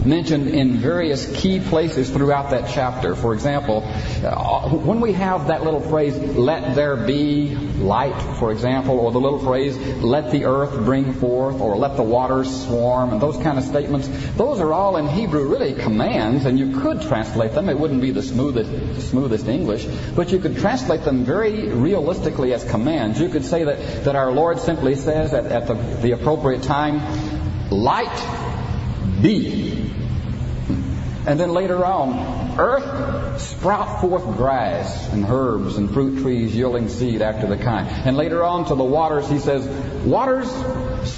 mentioned 0.05 0.49
in 0.49 0.77
various 0.77 1.31
key 1.41 1.61
places 1.61 2.11
throughout 2.11 2.51
that 2.51 2.71
chapter. 2.73 3.15
For 3.15 3.35
example, 3.35 3.83
uh, 3.85 4.69
when 4.69 5.01
we 5.01 5.13
have 5.13 5.49
that 5.49 5.65
little 5.65 5.81
phrase, 5.81 6.17
let 6.19 6.75
there 6.75 6.97
be 6.97 7.55
light, 7.55 8.19
for 8.39 8.53
example, 8.53 8.99
or 8.99 9.13
the 9.13 9.21
little 9.21 9.39
phrase, 9.39 9.77
let 10.03 10.31
the 10.31 10.45
earth 10.45 10.85
bring 10.85 11.15
forth, 11.15 11.61
or 11.61 11.77
let 11.77 11.97
the 11.97 12.03
waters 12.03 12.65
swarm, 12.67 13.13
and 13.13 13.21
those 13.21 13.37
kind 13.39 13.59
of 13.59 13.65
statements, 13.65 14.09
those 14.37 14.61
are 14.61 14.73
all 14.73 14.97
in 14.97 15.07
Hebrew 15.07 15.49
really 15.49 15.75
commands, 15.75 16.45
and 16.45 16.59
you 16.59 16.81
could 16.81 17.03
translate 17.03 17.53
them. 17.53 17.69
It 17.69 17.79
wouldn't 17.79 18.01
be 18.01 18.11
the 18.11 18.23
smoothest, 18.23 19.11
smoothest 19.11 19.47
English, 19.47 19.87
but 20.15 20.31
you 20.31 20.39
could 20.39 20.57
translate 20.57 21.05
them 21.05 21.25
very 21.25 21.69
realistically 21.69 22.53
as 22.53 22.65
commands. 22.65 23.21
You 23.21 23.29
could 23.29 23.45
say 23.45 23.65
that, 23.65 24.05
that 24.05 24.17
our 24.17 24.33
Lord 24.33 24.59
simply 24.59 24.95
says 24.95 25.35
at, 25.35 25.47
at 25.47 25.67
the, 25.67 25.75
the 25.75 26.13
appropriate 26.13 26.63
time, 26.63 27.01
light 27.71 29.23
be. 29.23 29.84
And 31.27 31.41
then 31.41 31.53
later 31.53 31.85
on, 31.85 32.61
earth 32.61 33.41
sprout 33.41 34.01
forth 34.01 34.25
grass 34.37 35.09
and 35.11 35.25
herbs 35.27 35.77
and 35.77 35.91
fruit 35.91 36.21
trees 36.23 36.55
yielding 36.55 36.89
seed 36.89 37.23
after 37.23 37.47
the 37.47 37.57
kind. 37.57 37.89
And 37.89 38.17
later 38.17 38.45
on 38.45 38.67
to 38.67 38.75
the 38.75 38.85
waters, 38.85 39.29
he 39.29 39.39
says, 39.39 39.67
waters 40.05 40.51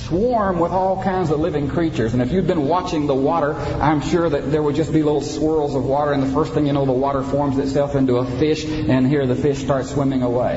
swarm 0.06 0.60
with 0.60 0.70
all 0.70 1.02
kinds 1.02 1.30
of 1.30 1.40
living 1.40 1.68
creatures. 1.68 2.12
And 2.12 2.22
if 2.22 2.30
you've 2.30 2.46
been 2.46 2.68
watching 2.68 3.06
the 3.06 3.14
water, 3.14 3.54
I'm 3.54 4.00
sure 4.00 4.28
that 4.28 4.52
there 4.52 4.62
would 4.62 4.76
just 4.76 4.92
be 4.92 5.02
little 5.02 5.20
swirls 5.20 5.74
of 5.74 5.84
water, 5.84 6.12
and 6.12 6.22
the 6.22 6.32
first 6.32 6.54
thing 6.54 6.66
you 6.66 6.72
know, 6.72 6.86
the 6.86 6.92
water 6.92 7.22
forms 7.22 7.58
itself 7.58 7.96
into 7.96 8.16
a 8.16 8.38
fish, 8.38 8.64
and 8.64 9.06
here 9.06 9.26
the 9.26 9.36
fish 9.36 9.58
starts 9.58 9.90
swimming 9.90 10.22
away. 10.22 10.56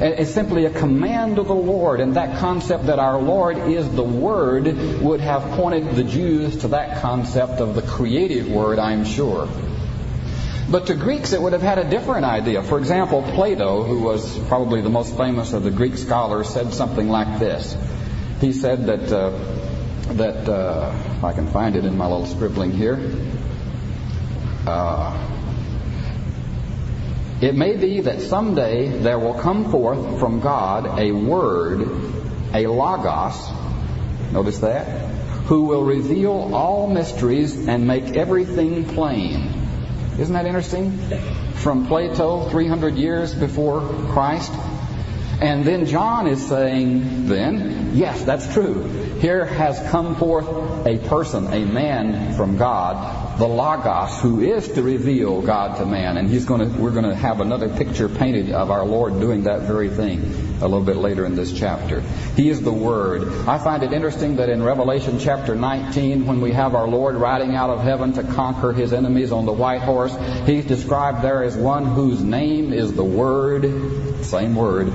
It's 0.00 0.30
simply 0.30 0.64
a 0.64 0.70
command 0.70 1.38
of 1.38 1.46
the 1.46 1.54
Lord, 1.54 2.00
and 2.00 2.16
that 2.16 2.38
concept 2.38 2.86
that 2.86 2.98
our 2.98 3.20
Lord 3.20 3.58
is 3.58 3.86
the 3.90 4.02
Word 4.02 4.64
would 5.02 5.20
have 5.20 5.42
pointed 5.56 5.94
the 5.94 6.04
Jews 6.04 6.56
to 6.62 6.68
that 6.68 7.02
concept 7.02 7.60
of 7.60 7.74
the 7.74 7.82
creative 7.82 8.48
Word, 8.48 8.78
I'm 8.78 9.04
sure. 9.04 9.46
But 10.70 10.86
to 10.86 10.94
Greeks, 10.94 11.34
it 11.34 11.42
would 11.42 11.52
have 11.52 11.60
had 11.60 11.78
a 11.78 11.84
different 11.84 12.24
idea. 12.24 12.62
For 12.62 12.78
example, 12.78 13.22
Plato, 13.22 13.82
who 13.82 14.00
was 14.00 14.38
probably 14.48 14.80
the 14.80 14.88
most 14.88 15.18
famous 15.18 15.52
of 15.52 15.64
the 15.64 15.70
Greek 15.70 15.98
scholars, 15.98 16.48
said 16.48 16.72
something 16.72 17.10
like 17.10 17.38
this. 17.38 17.76
He 18.40 18.54
said 18.54 18.86
that, 18.86 19.12
uh, 19.12 19.30
that 20.14 20.48
uh, 20.48 20.94
if 21.18 21.24
I 21.24 21.34
can 21.34 21.48
find 21.48 21.76
it 21.76 21.84
in 21.84 21.98
my 21.98 22.06
little 22.06 22.26
scribbling 22.26 22.70
here, 22.70 22.98
uh, 24.66 25.39
it 27.40 27.54
may 27.54 27.76
be 27.76 28.02
that 28.02 28.20
someday 28.20 28.88
there 28.88 29.18
will 29.18 29.34
come 29.34 29.70
forth 29.70 30.18
from 30.20 30.40
God 30.40 30.98
a 30.98 31.12
word, 31.12 31.88
a 32.52 32.66
logos, 32.66 33.50
notice 34.32 34.58
that, 34.58 34.84
who 35.46 35.64
will 35.64 35.84
reveal 35.84 36.54
all 36.54 36.86
mysteries 36.86 37.66
and 37.66 37.86
make 37.86 38.16
everything 38.16 38.84
plain. 38.84 39.52
Isn't 40.18 40.34
that 40.34 40.44
interesting? 40.44 40.98
From 41.54 41.86
Plato, 41.86 42.48
300 42.50 42.96
years 42.96 43.34
before 43.34 43.80
Christ. 44.12 44.52
And 45.40 45.64
then 45.64 45.86
John 45.86 46.26
is 46.26 46.46
saying, 46.46 47.26
then, 47.26 47.92
yes, 47.94 48.22
that's 48.24 48.52
true. 48.52 48.84
Here 49.20 49.44
has 49.44 49.78
come 49.90 50.16
forth 50.16 50.48
a 50.86 50.96
person, 50.96 51.46
a 51.52 51.66
man 51.66 52.34
from 52.38 52.56
God, 52.56 53.38
the 53.38 53.46
Logos, 53.46 54.18
who 54.22 54.40
is 54.40 54.66
to 54.68 54.82
reveal 54.82 55.42
God 55.42 55.76
to 55.76 55.84
man. 55.84 56.16
And 56.16 56.30
he's 56.30 56.46
going 56.46 56.60
to, 56.62 56.80
we're 56.80 56.90
going 56.90 57.04
to 57.04 57.14
have 57.14 57.42
another 57.42 57.68
picture 57.68 58.08
painted 58.08 58.50
of 58.50 58.70
our 58.70 58.86
Lord 58.86 59.20
doing 59.20 59.42
that 59.42 59.62
very 59.62 59.90
thing 59.90 60.22
a 60.62 60.66
little 60.66 60.80
bit 60.80 60.96
later 60.96 61.26
in 61.26 61.34
this 61.34 61.52
chapter. 61.52 62.00
He 62.34 62.48
is 62.48 62.62
the 62.62 62.72
Word. 62.72 63.46
I 63.46 63.58
find 63.58 63.82
it 63.82 63.92
interesting 63.92 64.36
that 64.36 64.48
in 64.48 64.62
Revelation 64.62 65.18
chapter 65.18 65.54
19, 65.54 66.24
when 66.26 66.40
we 66.40 66.52
have 66.52 66.74
our 66.74 66.88
Lord 66.88 67.16
riding 67.16 67.54
out 67.54 67.68
of 67.68 67.82
heaven 67.82 68.14
to 68.14 68.22
conquer 68.22 68.72
his 68.72 68.94
enemies 68.94 69.32
on 69.32 69.44
the 69.44 69.52
white 69.52 69.82
horse, 69.82 70.16
he's 70.46 70.64
described 70.64 71.20
there 71.20 71.42
as 71.42 71.58
one 71.58 71.84
whose 71.84 72.22
name 72.22 72.72
is 72.72 72.94
the 72.94 73.04
Word, 73.04 74.24
same 74.24 74.54
word. 74.54 74.90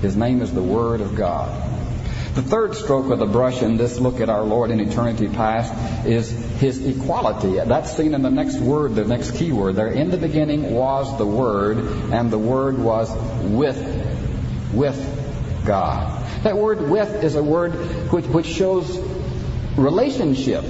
His 0.00 0.16
name 0.16 0.42
is 0.42 0.54
the 0.54 0.62
Word 0.62 1.00
of 1.00 1.16
God. 1.16 1.73
The 2.34 2.42
third 2.42 2.74
stroke 2.74 3.12
of 3.12 3.20
the 3.20 3.26
brush 3.26 3.62
in 3.62 3.76
this 3.76 4.00
look 4.00 4.20
at 4.20 4.28
our 4.28 4.42
Lord 4.42 4.72
in 4.72 4.80
eternity 4.80 5.28
past 5.28 5.72
is 6.04 6.30
his 6.58 6.84
equality. 6.84 7.60
That's 7.60 7.96
seen 7.96 8.12
in 8.12 8.22
the 8.22 8.30
next 8.30 8.58
word, 8.58 8.96
the 8.96 9.04
next 9.04 9.36
key 9.36 9.52
word 9.52 9.76
there. 9.76 9.86
In 9.86 10.10
the 10.10 10.16
beginning 10.16 10.74
was 10.74 11.16
the 11.16 11.26
Word, 11.26 11.78
and 12.12 12.32
the 12.32 12.38
Word 12.38 12.76
was 12.76 13.08
with, 13.44 13.78
with 14.74 15.64
God. 15.64 16.24
That 16.42 16.56
word 16.56 16.90
with 16.90 17.22
is 17.22 17.36
a 17.36 17.42
word 17.42 17.72
which, 18.10 18.26
which 18.26 18.46
shows 18.46 18.98
relationship 19.76 20.64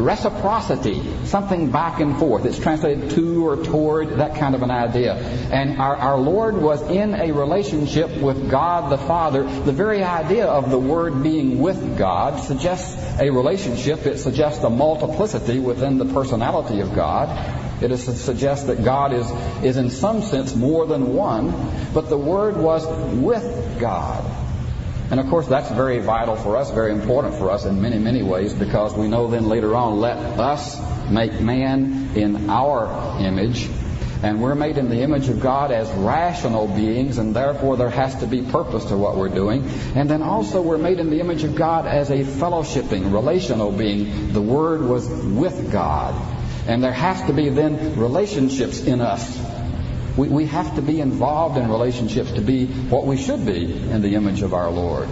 reciprocity, 0.00 1.02
something 1.26 1.70
back 1.70 2.00
and 2.00 2.18
forth. 2.18 2.44
It's 2.44 2.58
translated 2.58 3.10
to 3.10 3.46
or 3.46 3.56
toward, 3.56 4.18
that 4.18 4.36
kind 4.36 4.54
of 4.54 4.62
an 4.62 4.70
idea. 4.70 5.14
And 5.14 5.78
our, 5.80 5.96
our 5.96 6.18
Lord 6.18 6.56
was 6.56 6.82
in 6.82 7.14
a 7.14 7.32
relationship 7.32 8.16
with 8.20 8.50
God 8.50 8.90
the 8.90 8.98
Father. 8.98 9.42
The 9.42 9.72
very 9.72 10.02
idea 10.02 10.46
of 10.46 10.70
the 10.70 10.78
Word 10.78 11.22
being 11.22 11.60
with 11.60 11.98
God 11.98 12.40
suggests 12.40 13.20
a 13.20 13.30
relationship. 13.30 14.06
It 14.06 14.18
suggests 14.18 14.64
a 14.64 14.70
multiplicity 14.70 15.58
within 15.58 15.98
the 15.98 16.06
personality 16.06 16.80
of 16.80 16.94
God. 16.94 17.82
It 17.82 17.96
suggests 17.96 18.66
that 18.66 18.84
God 18.84 19.12
is, 19.12 19.30
is 19.64 19.76
in 19.76 19.90
some 19.90 20.22
sense 20.22 20.54
more 20.54 20.86
than 20.86 21.14
one, 21.14 21.50
but 21.94 22.08
the 22.08 22.18
Word 22.18 22.56
was 22.56 22.86
with 23.14 23.80
God. 23.80 24.39
And 25.10 25.18
of 25.18 25.26
course, 25.26 25.48
that's 25.48 25.70
very 25.70 25.98
vital 25.98 26.36
for 26.36 26.56
us, 26.56 26.70
very 26.70 26.92
important 26.92 27.34
for 27.34 27.50
us 27.50 27.64
in 27.64 27.82
many, 27.82 27.98
many 27.98 28.22
ways, 28.22 28.54
because 28.54 28.94
we 28.94 29.08
know 29.08 29.26
then 29.26 29.48
later 29.48 29.74
on, 29.74 29.98
let 29.98 30.16
us 30.16 30.78
make 31.10 31.40
man 31.40 32.10
in 32.14 32.48
our 32.48 33.18
image. 33.20 33.68
And 34.22 34.40
we're 34.40 34.54
made 34.54 34.76
in 34.76 34.88
the 34.88 35.00
image 35.00 35.28
of 35.28 35.40
God 35.40 35.72
as 35.72 35.90
rational 35.92 36.68
beings, 36.68 37.18
and 37.18 37.34
therefore 37.34 37.76
there 37.76 37.90
has 37.90 38.14
to 38.20 38.26
be 38.26 38.42
purpose 38.42 38.84
to 38.86 38.96
what 38.96 39.16
we're 39.16 39.30
doing. 39.30 39.68
And 39.96 40.08
then 40.08 40.22
also 40.22 40.62
we're 40.62 40.78
made 40.78 41.00
in 41.00 41.10
the 41.10 41.18
image 41.18 41.42
of 41.42 41.56
God 41.56 41.86
as 41.86 42.10
a 42.10 42.18
fellowshipping, 42.18 43.12
relational 43.12 43.72
being. 43.72 44.32
The 44.32 44.42
Word 44.42 44.82
was 44.82 45.08
with 45.08 45.72
God. 45.72 46.14
And 46.68 46.84
there 46.84 46.92
has 46.92 47.20
to 47.24 47.32
be 47.32 47.48
then 47.48 47.98
relationships 47.98 48.82
in 48.82 49.00
us 49.00 49.38
we, 50.20 50.28
we 50.28 50.46
have 50.46 50.74
to 50.74 50.82
be 50.82 51.00
involved 51.00 51.56
in 51.56 51.70
relationships 51.70 52.32
to 52.32 52.42
be 52.42 52.66
what 52.66 53.06
we 53.06 53.16
should 53.16 53.46
be 53.46 53.72
in 53.72 54.02
the 54.02 54.16
image 54.16 54.42
of 54.42 54.52
our 54.52 54.70
Lord. 54.70 55.08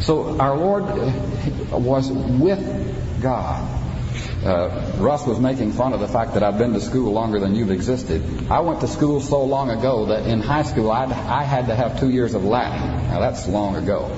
So 0.00 0.38
our 0.38 0.56
Lord 0.56 0.84
was 1.72 2.12
with 2.12 3.20
God. 3.20 3.72
Uh, 4.44 4.92
Russ 4.98 5.26
was 5.26 5.40
making 5.40 5.72
fun 5.72 5.92
of 5.92 5.98
the 5.98 6.06
fact 6.06 6.34
that 6.34 6.44
I've 6.44 6.58
been 6.58 6.74
to 6.74 6.80
school 6.80 7.12
longer 7.12 7.40
than 7.40 7.56
you've 7.56 7.72
existed. 7.72 8.22
I 8.48 8.60
went 8.60 8.82
to 8.82 8.86
school 8.86 9.20
so 9.20 9.42
long 9.42 9.70
ago 9.70 10.06
that 10.06 10.28
in 10.28 10.40
high 10.40 10.62
school 10.62 10.92
I'd, 10.92 11.10
I 11.10 11.42
had 11.42 11.66
to 11.66 11.74
have 11.74 11.98
two 11.98 12.10
years 12.10 12.34
of 12.34 12.44
Latin. 12.44 13.08
Now 13.08 13.18
that's 13.18 13.48
long 13.48 13.74
ago. 13.74 14.14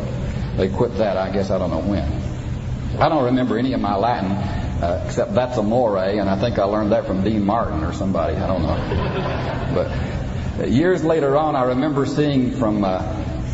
They 0.58 0.68
quit 0.68 0.98
that, 0.98 1.16
I 1.16 1.30
guess, 1.30 1.50
I 1.50 1.56
don't 1.56 1.70
know 1.70 1.80
when. 1.80 3.00
I 3.00 3.08
don't 3.08 3.24
remember 3.24 3.56
any 3.56 3.72
of 3.72 3.80
my 3.80 3.96
Latin 3.96 4.57
uh, 4.82 5.02
except 5.04 5.34
that's 5.34 5.56
amore, 5.56 5.98
and 5.98 6.28
I 6.30 6.38
think 6.38 6.58
I 6.58 6.64
learned 6.64 6.92
that 6.92 7.06
from 7.06 7.24
Dean 7.24 7.44
Martin 7.44 7.82
or 7.82 7.92
somebody. 7.92 8.36
I 8.36 8.46
don't 8.46 8.62
know. 8.62 9.74
But 9.74 10.62
uh, 10.62 10.66
years 10.66 11.04
later 11.04 11.36
on, 11.36 11.56
I 11.56 11.64
remember 11.64 12.06
seeing 12.06 12.52
from 12.52 12.84
uh, 12.84 13.02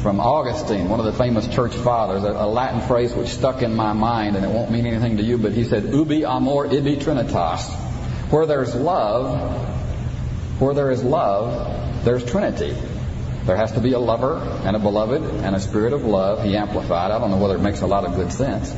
from 0.02 0.20
Augustine, 0.20 0.90
one 0.90 1.00
of 1.00 1.06
the 1.06 1.14
famous 1.14 1.48
church 1.48 1.74
fathers, 1.74 2.24
a, 2.24 2.32
a, 2.32 2.46
Latin 2.46 2.82
phrase 2.82 3.14
which 3.14 3.28
stuck 3.28 3.62
in 3.62 3.74
my 3.74 3.94
mind, 3.94 4.36
and 4.36 4.44
it 4.44 4.50
won't 4.50 4.70
mean 4.70 4.84
anything 4.84 5.16
to 5.16 5.22
you, 5.22 5.38
but 5.38 5.52
he 5.52 5.64
said, 5.64 5.84
"Ubi 5.84 6.24
amor, 6.24 6.66
ibi 6.66 6.96
trinitas." 6.96 7.72
Where 8.30 8.44
there's 8.44 8.74
love, 8.74 9.40
where 10.60 10.74
there 10.74 10.90
is 10.90 11.02
love, 11.02 12.04
there's 12.04 12.24
Trinity. 12.24 12.76
There 13.44 13.56
has 13.56 13.72
to 13.72 13.80
be 13.80 13.92
a 13.92 13.98
lover 13.98 14.36
and 14.64 14.76
a 14.76 14.78
beloved 14.78 15.22
and 15.22 15.54
a 15.54 15.60
spirit 15.60 15.92
of 15.92 16.04
love. 16.04 16.42
He 16.42 16.56
amplified. 16.56 17.10
I 17.10 17.18
don't 17.18 17.30
know 17.30 17.36
whether 17.36 17.56
it 17.56 17.62
makes 17.62 17.82
a 17.82 17.86
lot 17.86 18.04
of 18.04 18.14
good 18.14 18.32
sense. 18.32 18.74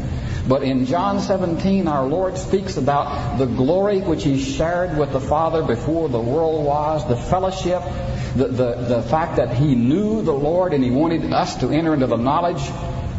But 0.49 0.63
in 0.63 0.87
John 0.87 1.21
17, 1.21 1.89
our 1.89 2.07
Lord 2.07 2.39
speaks 2.39 2.77
about 2.77 3.39
the 3.39 3.47
glory 3.47 4.01
which 4.01 4.23
He 4.23 4.41
shared 4.41 4.97
with 4.97 5.13
the 5.13 5.21
Father 5.21 5.63
before 5.63 6.09
the 6.09 6.21
world 6.21 6.65
was, 6.65 7.07
the 7.09 7.17
fellowship, 7.17 7.83
the, 8.37 8.47
the, 8.47 8.75
the 8.75 9.03
fact 9.03 9.37
that 9.37 9.57
He 9.57 9.75
knew 9.75 10.23
the 10.23 10.33
Lord 10.33 10.73
and 10.73 10.85
He 10.85 10.91
wanted 10.91 11.33
us 11.33 11.57
to 11.57 11.71
enter 11.71 11.95
into 11.95 12.07
the 12.07 12.17
knowledge 12.17 12.63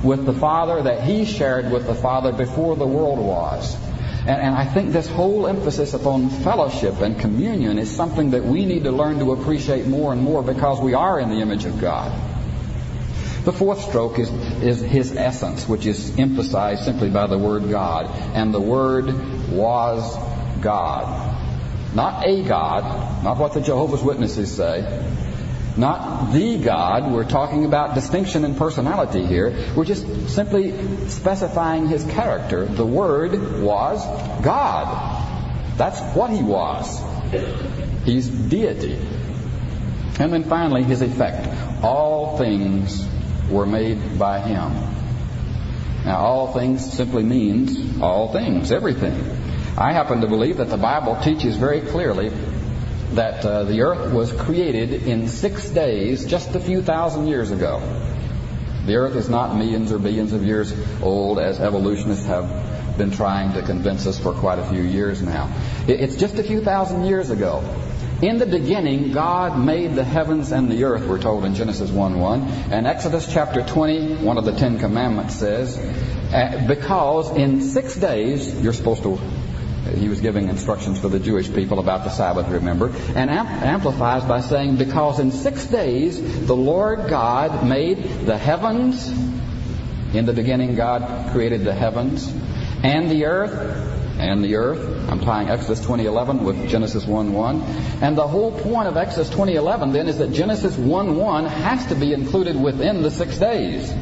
with 0.03 0.25
the 0.25 0.33
Father 0.33 0.83
that 0.83 1.03
He 1.03 1.25
shared 1.25 1.69
with 1.69 1.85
the 1.85 1.95
Father 1.95 2.31
before 2.31 2.77
the 2.77 2.87
world 2.87 3.19
was. 3.19 3.75
And, 4.21 4.41
and 4.41 4.55
I 4.55 4.63
think 4.63 4.93
this 4.93 5.07
whole 5.07 5.47
emphasis 5.47 5.93
upon 5.93 6.29
fellowship 6.29 7.01
and 7.01 7.19
communion 7.19 7.77
is 7.77 7.93
something 7.93 8.31
that 8.31 8.45
we 8.45 8.65
need 8.65 8.83
to 8.85 8.91
learn 8.91 9.19
to 9.19 9.33
appreciate 9.33 9.85
more 9.85 10.13
and 10.13 10.21
more 10.21 10.43
because 10.43 10.79
we 10.79 10.93
are 10.93 11.19
in 11.19 11.29
the 11.29 11.41
image 11.41 11.65
of 11.65 11.81
God. 11.81 12.11
The 13.47 13.53
fourth 13.53 13.79
stroke 13.79 14.19
is, 14.19 14.29
is 14.61 14.81
his 14.81 15.15
essence, 15.15 15.69
which 15.69 15.85
is 15.85 16.19
emphasized 16.19 16.83
simply 16.83 17.09
by 17.09 17.27
the 17.27 17.37
word 17.37 17.69
God. 17.69 18.13
And 18.35 18.53
the 18.53 18.59
word 18.59 19.05
was 19.49 20.17
God. 20.59 21.95
Not 21.95 22.27
a 22.27 22.43
God, 22.43 23.23
not 23.23 23.37
what 23.37 23.53
the 23.53 23.61
Jehovah's 23.61 24.03
Witnesses 24.03 24.53
say, 24.53 24.81
not 25.77 26.33
the 26.33 26.57
God. 26.57 27.09
We're 27.09 27.23
talking 27.23 27.63
about 27.63 27.95
distinction 27.95 28.43
in 28.43 28.55
personality 28.55 29.25
here. 29.25 29.71
We're 29.77 29.85
just 29.85 30.27
simply 30.27 31.07
specifying 31.07 31.87
his 31.87 32.03
character. 32.03 32.65
The 32.65 32.85
Word 32.85 33.61
was 33.61 34.05
God. 34.43 35.77
That's 35.77 36.01
what 36.13 36.31
he 36.31 36.43
was. 36.43 37.01
He's 38.03 38.27
deity. 38.27 38.99
And 40.19 40.33
then 40.33 40.43
finally, 40.43 40.83
his 40.83 41.01
effect. 41.01 41.47
All 41.81 42.37
things 42.37 43.07
were 43.49 43.65
made 43.65 44.17
by 44.17 44.39
him. 44.39 44.73
Now, 46.05 46.19
all 46.19 46.53
things 46.53 46.93
simply 46.93 47.23
means 47.23 48.01
all 48.01 48.31
things, 48.31 48.71
everything. 48.71 49.13
I 49.77 49.93
happen 49.93 50.21
to 50.21 50.27
believe 50.27 50.57
that 50.57 50.69
the 50.69 50.77
Bible 50.77 51.19
teaches 51.21 51.55
very 51.55 51.81
clearly 51.81 52.31
that 53.13 53.45
uh, 53.45 53.63
the 53.63 53.81
earth 53.81 54.13
was 54.13 54.31
created 54.31 55.07
in 55.07 55.27
six 55.27 55.69
days 55.69 56.25
just 56.25 56.55
a 56.55 56.59
few 56.59 56.81
thousand 56.81 57.27
years 57.27 57.51
ago. 57.51 57.79
The 58.85 58.95
earth 58.95 59.15
is 59.15 59.29
not 59.29 59.55
millions 59.55 59.91
or 59.91 59.99
billions 59.99 60.33
of 60.33 60.45
years 60.45 60.73
old 61.01 61.39
as 61.39 61.59
evolutionists 61.59 62.25
have 62.25 62.97
been 62.97 63.11
trying 63.11 63.53
to 63.53 63.61
convince 63.61 64.07
us 64.07 64.17
for 64.17 64.33
quite 64.33 64.59
a 64.59 64.65
few 64.65 64.81
years 64.81 65.21
now. 65.21 65.53
It's 65.87 66.15
just 66.15 66.35
a 66.35 66.43
few 66.43 66.61
thousand 66.61 67.05
years 67.05 67.29
ago. 67.29 67.63
In 68.21 68.39
the 68.39 68.47
beginning, 68.47 69.11
God 69.11 69.63
made 69.63 69.93
the 69.93 70.03
heavens 70.03 70.51
and 70.51 70.71
the 70.71 70.85
earth, 70.85 71.05
we're 71.05 71.19
told 71.19 71.45
in 71.45 71.53
Genesis 71.53 71.91
1 71.91 72.19
1. 72.19 72.41
And 72.71 72.87
Exodus 72.87 73.31
chapter 73.31 73.61
20, 73.61 74.15
one 74.15 74.39
of 74.39 74.45
the 74.45 74.53
Ten 74.53 74.79
Commandments 74.79 75.35
says, 75.35 75.77
uh, 75.77 76.65
because 76.67 77.29
in 77.37 77.61
six 77.61 77.95
days, 77.95 78.59
you're 78.59 78.73
supposed 78.73 79.03
to 79.03 79.19
He 79.95 80.09
was 80.09 80.19
giving 80.19 80.49
instructions 80.49 80.99
for 80.99 81.09
the 81.09 81.19
Jewish 81.19 81.53
people 81.53 81.77
about 81.77 82.05
the 82.05 82.09
Sabbath, 82.09 82.49
remember, 82.49 82.91
and 83.15 83.29
amplifies 83.29 84.23
by 84.25 84.41
saying, 84.41 84.77
Because 84.77 85.19
in 85.19 85.31
six 85.31 85.67
days 85.67 86.19
the 86.47 86.55
Lord 86.55 87.09
God 87.09 87.67
made 87.67 88.01
the 88.25 88.37
heavens. 88.37 89.07
In 90.15 90.25
the 90.25 90.33
beginning, 90.33 90.73
God 90.73 91.31
created 91.33 91.63
the 91.63 91.73
heavens 91.73 92.27
and 92.81 93.11
the 93.11 93.25
earth 93.25 94.17
and 94.17 94.43
the 94.43 94.55
earth. 94.55 94.96
I'm 95.09 95.21
tying 95.21 95.49
Exodus 95.49 95.79
20:11 95.85 96.43
with 96.43 96.67
Genesis 96.67 97.05
1:1. 97.05 97.61
And 98.01 98.17
the 98.17 98.27
whole 98.27 98.51
point 98.51 98.87
of 98.87 98.97
Exodus 98.97 99.29
20:11 99.29 99.93
then 99.93 100.07
is 100.07 100.17
that 100.17 100.33
Genesis 100.33 100.75
1:1 100.75 101.45
has 101.45 101.85
to 101.87 101.95
be 101.95 102.13
included 102.13 102.61
within 102.61 103.01
the 103.01 103.11
6 103.11 103.37
days. 103.37 103.93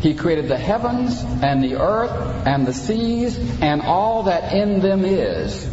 He 0.00 0.14
created 0.14 0.46
the 0.46 0.56
heavens 0.56 1.24
and 1.42 1.62
the 1.62 1.76
earth 1.76 2.46
and 2.46 2.64
the 2.64 2.72
seas 2.72 3.36
and 3.60 3.82
all 3.82 4.24
that 4.24 4.52
in 4.52 4.80
them 4.80 5.04
is. 5.04 5.66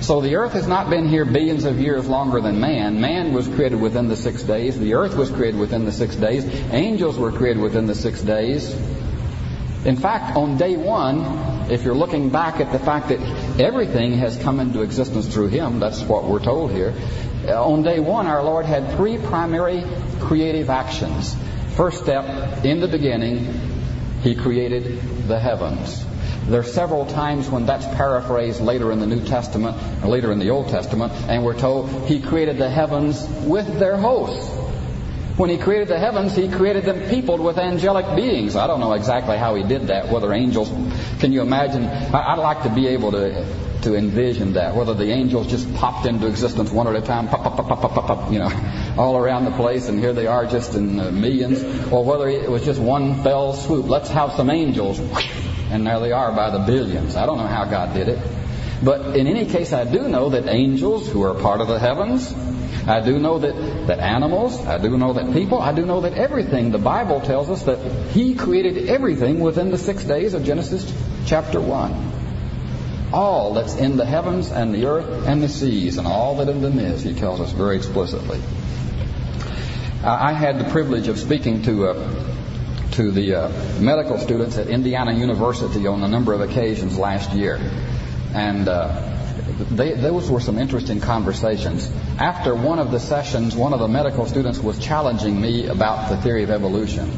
So 0.00 0.20
the 0.20 0.36
earth 0.36 0.52
has 0.52 0.66
not 0.66 0.88
been 0.88 1.08
here 1.08 1.24
billions 1.24 1.64
of 1.64 1.78
years 1.78 2.06
longer 2.06 2.40
than 2.40 2.60
man. 2.60 3.00
Man 3.00 3.34
was 3.34 3.48
created 3.48 3.80
within 3.80 4.08
the 4.08 4.16
six 4.16 4.42
days. 4.42 4.78
The 4.78 4.94
earth 4.94 5.16
was 5.16 5.30
created 5.30 5.58
within 5.60 5.84
the 5.84 5.92
six 5.92 6.16
days. 6.16 6.46
Angels 6.70 7.18
were 7.18 7.32
created 7.32 7.62
within 7.62 7.86
the 7.86 7.94
six 7.94 8.22
days. 8.22 8.74
In 9.84 9.96
fact, 9.96 10.36
on 10.36 10.56
day 10.56 10.76
one, 10.76 11.55
if 11.70 11.82
you're 11.82 11.94
looking 11.94 12.30
back 12.30 12.60
at 12.60 12.72
the 12.72 12.78
fact 12.78 13.08
that 13.08 13.20
everything 13.60 14.12
has 14.14 14.36
come 14.36 14.60
into 14.60 14.82
existence 14.82 15.26
through 15.26 15.48
Him, 15.48 15.80
that's 15.80 16.02
what 16.02 16.24
we're 16.24 16.42
told 16.42 16.70
here. 16.70 16.94
Uh, 17.46 17.62
on 17.62 17.82
day 17.82 18.00
one, 18.00 18.26
our 18.26 18.42
Lord 18.42 18.66
had 18.66 18.96
three 18.96 19.18
primary 19.18 19.84
creative 20.20 20.70
actions. 20.70 21.36
First 21.76 22.02
step, 22.02 22.64
in 22.64 22.80
the 22.80 22.88
beginning, 22.88 23.52
He 24.22 24.34
created 24.34 25.28
the 25.28 25.38
heavens. 25.38 26.04
There 26.46 26.60
are 26.60 26.64
several 26.64 27.06
times 27.06 27.50
when 27.50 27.66
that's 27.66 27.86
paraphrased 27.96 28.60
later 28.60 28.92
in 28.92 29.00
the 29.00 29.06
New 29.06 29.24
Testament, 29.24 29.76
or 30.04 30.08
later 30.08 30.30
in 30.30 30.38
the 30.38 30.50
Old 30.50 30.68
Testament, 30.68 31.12
and 31.28 31.44
we're 31.44 31.58
told 31.58 31.90
He 32.08 32.20
created 32.20 32.58
the 32.58 32.70
heavens 32.70 33.26
with 33.44 33.78
their 33.78 33.96
hosts. 33.96 34.55
When 35.36 35.50
he 35.50 35.58
created 35.58 35.88
the 35.88 35.98
heavens, 35.98 36.34
he 36.34 36.48
created 36.48 36.84
them 36.84 37.10
peopled 37.10 37.40
with 37.40 37.58
angelic 37.58 38.16
beings. 38.16 38.56
I 38.56 38.66
don't 38.66 38.80
know 38.80 38.94
exactly 38.94 39.36
how 39.36 39.54
he 39.54 39.62
did 39.62 39.88
that, 39.88 40.08
whether 40.08 40.32
angels, 40.32 40.70
can 41.20 41.30
you 41.30 41.42
imagine? 41.42 41.84
I'd 41.84 42.38
like 42.38 42.62
to 42.62 42.70
be 42.70 42.86
able 42.86 43.12
to, 43.12 43.44
to 43.82 43.94
envision 43.96 44.54
that, 44.54 44.74
whether 44.74 44.94
the 44.94 45.10
angels 45.10 45.48
just 45.48 45.74
popped 45.74 46.06
into 46.06 46.26
existence 46.26 46.70
one 46.70 46.86
at 46.86 46.96
a 46.96 47.02
time, 47.02 47.28
pop, 47.28 47.42
pop, 47.42 47.56
pop, 47.56 47.68
pop, 47.68 47.92
pop, 47.92 48.06
pop, 48.06 48.32
you 48.32 48.38
know, 48.38 48.94
all 48.96 49.18
around 49.18 49.44
the 49.44 49.50
place, 49.50 49.88
and 49.88 49.98
here 49.98 50.14
they 50.14 50.26
are 50.26 50.46
just 50.46 50.74
in 50.74 50.98
uh, 50.98 51.10
millions, 51.10 51.62
or 51.92 52.02
whether 52.02 52.28
it 52.28 52.50
was 52.50 52.64
just 52.64 52.80
one 52.80 53.22
fell 53.22 53.52
swoop. 53.52 53.90
Let's 53.90 54.08
have 54.08 54.32
some 54.32 54.48
angels, 54.48 54.98
and 55.70 55.86
there 55.86 56.00
they 56.00 56.12
are 56.12 56.32
by 56.32 56.48
the 56.48 56.60
billions. 56.60 57.14
I 57.14 57.26
don't 57.26 57.36
know 57.36 57.46
how 57.46 57.66
God 57.66 57.92
did 57.92 58.08
it. 58.08 58.18
But 58.82 59.16
in 59.16 59.26
any 59.26 59.44
case, 59.44 59.74
I 59.74 59.84
do 59.84 60.08
know 60.08 60.30
that 60.30 60.48
angels 60.48 61.10
who 61.10 61.22
are 61.24 61.34
part 61.34 61.60
of 61.60 61.68
the 61.68 61.78
heavens, 61.78 62.32
I 62.86 63.00
do 63.00 63.18
know 63.18 63.38
that, 63.40 63.86
that 63.88 63.98
animals, 63.98 64.64
I 64.64 64.78
do 64.78 64.96
know 64.96 65.14
that 65.14 65.32
people, 65.32 65.60
I 65.60 65.72
do 65.72 65.84
know 65.84 66.02
that 66.02 66.14
everything. 66.14 66.70
The 66.70 66.78
Bible 66.78 67.20
tells 67.20 67.50
us 67.50 67.64
that 67.64 67.78
He 68.12 68.34
created 68.34 68.88
everything 68.88 69.40
within 69.40 69.70
the 69.70 69.78
six 69.78 70.04
days 70.04 70.34
of 70.34 70.44
Genesis 70.44 70.92
chapter 71.26 71.60
1. 71.60 73.10
All 73.12 73.54
that's 73.54 73.74
in 73.74 73.96
the 73.96 74.04
heavens 74.04 74.50
and 74.50 74.72
the 74.72 74.86
earth 74.86 75.26
and 75.26 75.42
the 75.42 75.48
seas 75.48 75.98
and 75.98 76.06
all 76.06 76.36
that 76.36 76.48
in 76.48 76.60
them 76.60 76.78
is, 76.78 77.02
He 77.02 77.14
tells 77.14 77.40
us 77.40 77.50
very 77.50 77.76
explicitly. 77.76 78.40
I 80.04 80.32
had 80.32 80.60
the 80.60 80.70
privilege 80.70 81.08
of 81.08 81.18
speaking 81.18 81.62
to 81.62 81.88
uh, 81.88 82.24
to 82.92 83.10
the 83.10 83.34
uh, 83.34 83.80
medical 83.80 84.18
students 84.18 84.56
at 84.56 84.68
Indiana 84.68 85.12
University 85.12 85.86
on 85.86 86.02
a 86.02 86.08
number 86.08 86.32
of 86.32 86.40
occasions 86.40 86.96
last 86.96 87.32
year. 87.32 87.58
And 88.32 88.68
uh, 88.68 89.15
they, 89.58 89.94
those 89.94 90.30
were 90.30 90.40
some 90.40 90.58
interesting 90.58 91.00
conversations. 91.00 91.90
After 92.18 92.54
one 92.54 92.78
of 92.78 92.90
the 92.90 93.00
sessions, 93.00 93.56
one 93.56 93.72
of 93.72 93.80
the 93.80 93.88
medical 93.88 94.26
students 94.26 94.58
was 94.58 94.78
challenging 94.78 95.40
me 95.40 95.66
about 95.66 96.10
the 96.10 96.16
theory 96.18 96.42
of 96.42 96.50
evolution. 96.50 97.10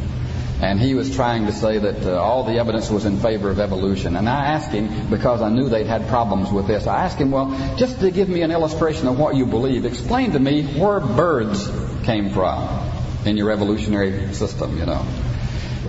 And 0.61 0.81
he 0.81 0.95
was 0.95 1.15
trying 1.15 1.47
to 1.47 1.53
say 1.53 1.79
that 1.79 2.05
uh, 2.05 2.21
all 2.21 2.43
the 2.43 2.59
evidence 2.59 2.91
was 2.91 3.05
in 3.05 3.19
favor 3.19 3.49
of 3.49 3.61
evolution. 3.61 4.17
And 4.17 4.29
I 4.29 4.47
asked 4.47 4.73
him, 4.73 5.09
because 5.09 5.41
I 5.41 5.51
knew 5.51 5.69
they'd 5.69 5.87
had 5.87 6.09
problems 6.09 6.51
with 6.51 6.67
this, 6.67 6.87
I 6.89 7.05
asked 7.05 7.19
him, 7.19 7.31
well, 7.31 7.77
just 7.77 8.01
to 8.01 8.11
give 8.11 8.29
me 8.29 8.43
an 8.43 8.51
illustration 8.51 9.07
of 9.07 9.19
what 9.19 9.37
you 9.37 9.47
believe, 9.47 9.85
explain 9.85 10.33
to 10.33 10.39
me 10.39 10.65
where 10.65 10.99
birds 10.99 11.71
came 12.05 12.31
from 12.31 12.91
in 13.25 13.37
your 13.37 13.53
evolutionary 13.53 14.35
system, 14.35 14.79
you 14.79 14.87
know. 14.87 15.07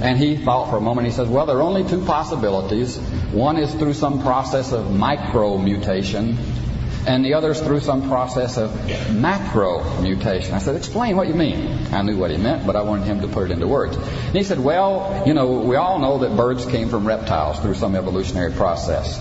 And 0.02 0.18
he 0.18 0.38
thought 0.38 0.70
for 0.70 0.78
a 0.78 0.82
moment. 0.82 1.08
He 1.08 1.14
says, 1.14 1.28
well, 1.28 1.46
there 1.46 1.58
are 1.58 1.62
only 1.62 1.84
two 1.84 2.06
possibilities. 2.06 2.98
One 3.32 3.58
is 3.58 3.74
through 3.74 3.94
some 3.94 4.22
process 4.22 4.72
of 4.72 4.96
micro 4.96 5.58
mutation, 5.58 6.38
and 7.06 7.24
the 7.26 7.34
other 7.34 7.52
is 7.52 7.60
through 7.60 7.82
some 7.82 8.08
process 8.08 8.58
of 8.58 8.72
macro 9.14 9.84
mutation. 10.02 10.54
I 10.54 10.60
said, 10.60 10.76
explain 10.76 11.18
what 11.18 11.28
you 11.28 11.34
mean. 11.34 11.88
I 11.94 12.02
knew 12.02 12.18
what 12.18 12.32
he 12.32 12.38
meant, 12.38 12.66
but 12.66 12.76
I 12.76 12.82
wanted 12.84 13.06
him 13.06 13.22
to 13.22 13.28
put 13.28 13.50
it 13.50 13.52
into 13.52 13.68
words. 13.68 13.98
And 13.98 14.36
he 14.36 14.44
said, 14.44 14.60
well, 14.60 15.24
you 15.26 15.34
know, 15.34 15.60
we 15.60 15.76
all 15.76 16.00
know 16.00 16.20
that 16.20 16.36
birds 16.38 16.66
came 16.66 16.90
from 16.90 17.06
reptiles 17.06 17.60
through 17.60 17.76
some 17.76 17.96
evolutionary 17.96 18.54
process. 18.54 19.20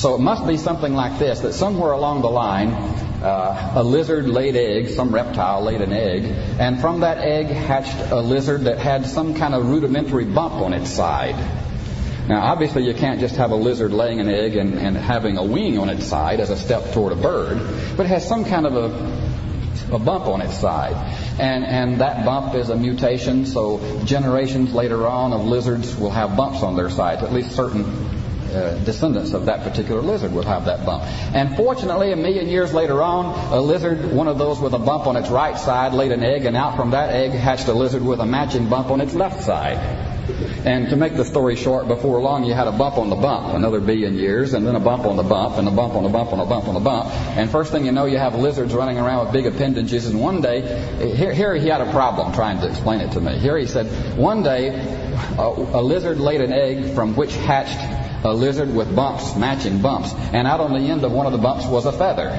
So 0.00 0.14
it 0.14 0.20
must 0.20 0.46
be 0.46 0.56
something 0.56 0.94
like 0.94 1.18
this, 1.18 1.40
that 1.40 1.54
somewhere 1.54 1.92
along 1.92 2.22
the 2.22 2.30
line, 2.30 2.70
uh, 3.22 3.72
a 3.74 3.82
lizard 3.82 4.28
laid 4.28 4.56
eggs, 4.56 4.94
some 4.94 5.12
reptile 5.12 5.62
laid 5.62 5.80
an 5.80 5.92
egg, 5.92 6.24
and 6.60 6.80
from 6.80 7.00
that 7.00 7.18
egg 7.18 7.46
hatched 7.46 8.12
a 8.12 8.20
lizard 8.20 8.62
that 8.62 8.78
had 8.78 9.06
some 9.06 9.34
kind 9.34 9.54
of 9.54 9.66
rudimentary 9.66 10.24
bump 10.24 10.54
on 10.54 10.72
its 10.72 10.90
side. 10.90 11.36
Now, 12.28 12.42
obviously, 12.42 12.84
you 12.84 12.94
can't 12.94 13.20
just 13.20 13.36
have 13.36 13.50
a 13.52 13.56
lizard 13.56 13.92
laying 13.92 14.20
an 14.20 14.28
egg 14.28 14.54
and, 14.54 14.74
and 14.74 14.96
having 14.96 15.38
a 15.38 15.42
wing 15.42 15.78
on 15.78 15.88
its 15.88 16.04
side 16.04 16.40
as 16.40 16.50
a 16.50 16.56
step 16.56 16.92
toward 16.92 17.12
a 17.12 17.16
bird, 17.16 17.58
but 17.96 18.04
it 18.04 18.10
has 18.10 18.28
some 18.28 18.44
kind 18.44 18.66
of 18.66 18.76
a, 18.76 19.94
a 19.94 19.98
bump 19.98 20.26
on 20.26 20.42
its 20.42 20.58
side. 20.58 20.94
And, 21.40 21.64
and 21.64 22.00
that 22.02 22.26
bump 22.26 22.54
is 22.54 22.68
a 22.68 22.76
mutation, 22.76 23.46
so 23.46 24.04
generations 24.04 24.74
later 24.74 25.06
on 25.06 25.32
of 25.32 25.46
lizards 25.46 25.96
will 25.96 26.10
have 26.10 26.36
bumps 26.36 26.62
on 26.62 26.76
their 26.76 26.90
sides, 26.90 27.22
at 27.22 27.32
least 27.32 27.52
certain 27.52 28.07
uh, 28.54 28.78
descendants 28.84 29.32
of 29.32 29.46
that 29.46 29.62
particular 29.62 30.00
lizard 30.00 30.32
will 30.32 30.42
have 30.42 30.64
that 30.66 30.84
bump. 30.84 31.04
And 31.34 31.56
fortunately, 31.56 32.12
a 32.12 32.16
million 32.16 32.48
years 32.48 32.72
later 32.72 33.02
on, 33.02 33.26
a 33.52 33.60
lizard, 33.60 34.12
one 34.12 34.28
of 34.28 34.38
those 34.38 34.60
with 34.60 34.74
a 34.74 34.78
bump 34.78 35.06
on 35.06 35.16
its 35.16 35.28
right 35.28 35.58
side, 35.58 35.92
laid 35.94 36.12
an 36.12 36.22
egg, 36.22 36.44
and 36.44 36.56
out 36.56 36.76
from 36.76 36.90
that 36.92 37.10
egg 37.10 37.32
hatched 37.32 37.68
a 37.68 37.74
lizard 37.74 38.02
with 38.02 38.20
a 38.20 38.26
matching 38.26 38.68
bump 38.68 38.90
on 38.90 39.00
its 39.00 39.14
left 39.14 39.42
side. 39.44 39.78
And 40.64 40.90
to 40.90 40.96
make 40.96 41.16
the 41.16 41.24
story 41.24 41.56
short, 41.56 41.88
before 41.88 42.20
long 42.20 42.44
you 42.44 42.52
had 42.52 42.68
a 42.68 42.72
bump 42.72 42.98
on 42.98 43.08
the 43.08 43.16
bump, 43.16 43.54
another 43.54 43.80
billion 43.80 44.14
years, 44.14 44.52
and 44.54 44.66
then 44.66 44.74
a 44.74 44.80
bump 44.80 45.06
on 45.06 45.16
the 45.16 45.22
bump, 45.22 45.56
and 45.56 45.66
a 45.66 45.70
bump 45.70 45.94
on 45.94 46.02
the 46.02 46.08
bump 46.10 46.32
on 46.32 46.40
a 46.40 46.44
bump 46.44 46.68
on 46.68 46.74
the 46.74 46.80
bump. 46.80 47.10
And 47.36 47.50
first 47.50 47.72
thing 47.72 47.86
you 47.86 47.92
know, 47.92 48.04
you 48.04 48.18
have 48.18 48.34
lizards 48.34 48.74
running 48.74 48.98
around 48.98 49.24
with 49.24 49.32
big 49.32 49.46
appendages. 49.46 50.06
And 50.06 50.20
one 50.20 50.42
day, 50.42 51.14
here, 51.16 51.32
here 51.32 51.54
he 51.54 51.68
had 51.68 51.80
a 51.80 51.90
problem 51.90 52.32
trying 52.34 52.60
to 52.60 52.68
explain 52.68 53.00
it 53.00 53.12
to 53.12 53.20
me. 53.20 53.38
Here 53.38 53.56
he 53.56 53.66
said, 53.66 53.86
one 54.18 54.42
day, 54.42 54.68
a, 55.38 55.48
a 55.48 55.82
lizard 55.82 56.18
laid 56.18 56.40
an 56.40 56.52
egg 56.52 56.94
from 56.94 57.16
which 57.16 57.34
hatched 57.34 58.07
a 58.24 58.32
lizard 58.32 58.74
with 58.74 58.94
bumps, 58.94 59.36
matching 59.36 59.80
bumps, 59.80 60.12
and 60.32 60.46
out 60.46 60.60
on 60.60 60.72
the 60.72 60.90
end 60.90 61.04
of 61.04 61.12
one 61.12 61.26
of 61.26 61.32
the 61.32 61.38
bumps 61.38 61.66
was 61.66 61.86
a 61.86 61.92
feather. 61.92 62.30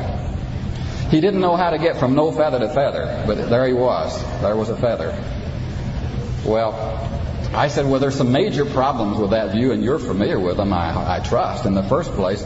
He 1.09 1.21
didn't 1.21 1.41
know 1.41 1.55
how 1.55 1.71
to 1.71 1.77
get 1.77 1.97
from 1.97 2.15
no 2.15 2.31
feather 2.31 2.59
to 2.59 2.69
feather, 2.69 3.23
but 3.25 3.49
there 3.49 3.65
he 3.65 3.73
was. 3.73 4.21
There 4.41 4.55
was 4.55 4.69
a 4.69 4.75
feather. 4.75 5.11
Well, 6.45 6.73
I 7.53 7.67
said, 7.67 7.87
well, 7.87 7.99
there's 7.99 8.15
some 8.15 8.31
major 8.31 8.63
problems 8.63 9.17
with 9.17 9.31
that 9.31 9.53
view, 9.53 9.71
and 9.71 9.83
you're 9.83 9.97
familiar 9.97 10.39
with 10.39 10.57
them, 10.57 10.71
I, 10.71 11.17
I 11.17 11.19
trust. 11.19 11.65
In 11.65 11.73
the 11.73 11.83
first 11.83 12.11
place, 12.11 12.45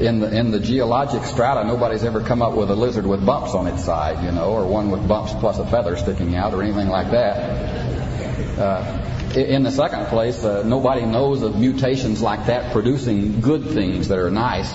in 0.00 0.20
the 0.20 0.36
in 0.36 0.50
the 0.50 0.60
geologic 0.60 1.24
strata, 1.24 1.64
nobody's 1.64 2.04
ever 2.04 2.20
come 2.20 2.42
up 2.42 2.54
with 2.54 2.70
a 2.70 2.74
lizard 2.74 3.06
with 3.06 3.24
bumps 3.24 3.54
on 3.54 3.66
its 3.66 3.84
side, 3.84 4.24
you 4.24 4.32
know, 4.32 4.50
or 4.50 4.66
one 4.66 4.90
with 4.90 5.06
bumps 5.08 5.32
plus 5.34 5.58
a 5.58 5.66
feather 5.66 5.96
sticking 5.96 6.36
out, 6.36 6.54
or 6.54 6.62
anything 6.62 6.88
like 6.88 7.10
that. 7.10 8.58
Uh, 8.58 9.13
in 9.36 9.62
the 9.62 9.70
second 9.70 10.06
place, 10.06 10.44
uh, 10.44 10.62
nobody 10.64 11.04
knows 11.06 11.42
of 11.42 11.58
mutations 11.58 12.22
like 12.22 12.46
that 12.46 12.72
producing 12.72 13.40
good 13.40 13.70
things 13.70 14.08
that 14.08 14.18
are 14.18 14.30
nice. 14.30 14.72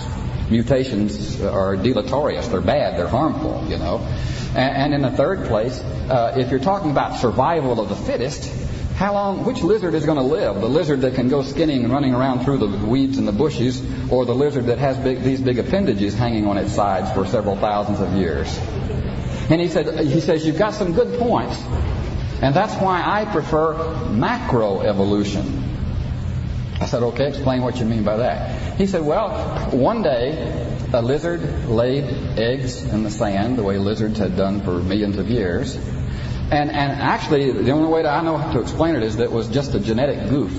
Mutations 0.50 1.42
are 1.42 1.76
deleterious. 1.76 2.48
They're 2.48 2.62
bad. 2.62 2.98
They're 2.98 3.08
harmful, 3.08 3.66
you 3.70 3.78
know. 3.78 4.00
And, 4.56 4.58
and 4.58 4.94
in 4.94 5.02
the 5.02 5.12
third 5.12 5.48
place, 5.48 5.80
uh, 5.80 6.36
if 6.38 6.50
you're 6.50 6.60
talking 6.60 6.92
about 6.92 7.20
survival 7.20 7.80
of 7.80 7.90
the 7.90 7.96
fittest, 7.96 8.52
how 8.96 9.14
long, 9.14 9.46
which 9.46 9.62
lizard 9.62 9.94
is 9.94 10.06
going 10.06 10.18
to 10.18 10.24
live? 10.24 10.60
The 10.60 10.68
lizard 10.68 11.02
that 11.02 11.16
can 11.16 11.30
go 11.30 11.42
skinning 11.44 11.84
and 11.86 11.94
running 11.94 12.14
around 12.14 12.44
through 12.44 12.58
the 12.58 12.86
weeds 12.86 13.18
and 13.18 13.28
the 13.28 13.32
bushes, 13.32 13.82
or 14.12 14.26
the 14.26 14.36
lizard 14.36 14.66
that 14.66 14.80
has 14.80 14.98
big, 14.98 15.22
these 15.22 15.40
big 15.40 15.58
appendages 15.58 16.16
hanging 16.16 16.48
on 16.48 16.58
its 16.58 16.74
sides 16.74 17.10
for 17.14 17.26
several 17.26 17.56
thousands 17.56 18.02
of 18.02 18.14
years? 18.14 18.58
And 19.50 19.62
he 19.62 19.70
said, 19.70 20.06
he 20.06 20.20
says, 20.20 20.46
you've 20.46 20.60
got 20.60 20.74
some 20.74 20.94
good 20.94 21.18
points. 21.18 21.58
And 22.42 22.56
that's 22.56 22.76
why 22.76 23.04
I 23.06 23.26
prefer 23.26 23.74
macroevolution. 23.74 25.64
I 26.82 26.86
said, 26.86 27.04
okay, 27.04 27.28
explain 27.28 27.62
what 27.62 27.78
you 27.80 27.86
mean 27.86 28.04
by 28.04 28.18
that. 28.18 28.78
He 28.78 28.88
said, 28.88 29.04
well, 29.04 29.70
one 29.72 30.02
day 30.02 30.78
a 30.94 31.02
lizard 31.02 31.68
laid 31.68 32.06
eggs 32.40 32.82
in 32.84 33.04
the 33.04 33.12
sand 33.12 33.58
the 33.58 33.64
way 33.64 33.78
lizards 33.78 34.18
had 34.18 34.38
done 34.38 34.62
for 34.62 34.80
millions 34.80 35.18
of 35.18 35.30
years. 35.30 35.76
And, 35.76 36.72
and 36.72 36.92
actually, 36.94 37.52
the 37.52 37.72
only 37.72 37.90
way 37.90 38.04
that 38.04 38.12
I 38.12 38.22
know 38.24 38.54
to 38.54 38.62
explain 38.62 38.96
it 38.96 39.04
is 39.04 39.18
that 39.18 39.26
it 39.26 39.32
was 39.32 39.50
just 39.50 39.76
a 39.76 39.80
genetic 39.80 40.30
goof. 40.30 40.58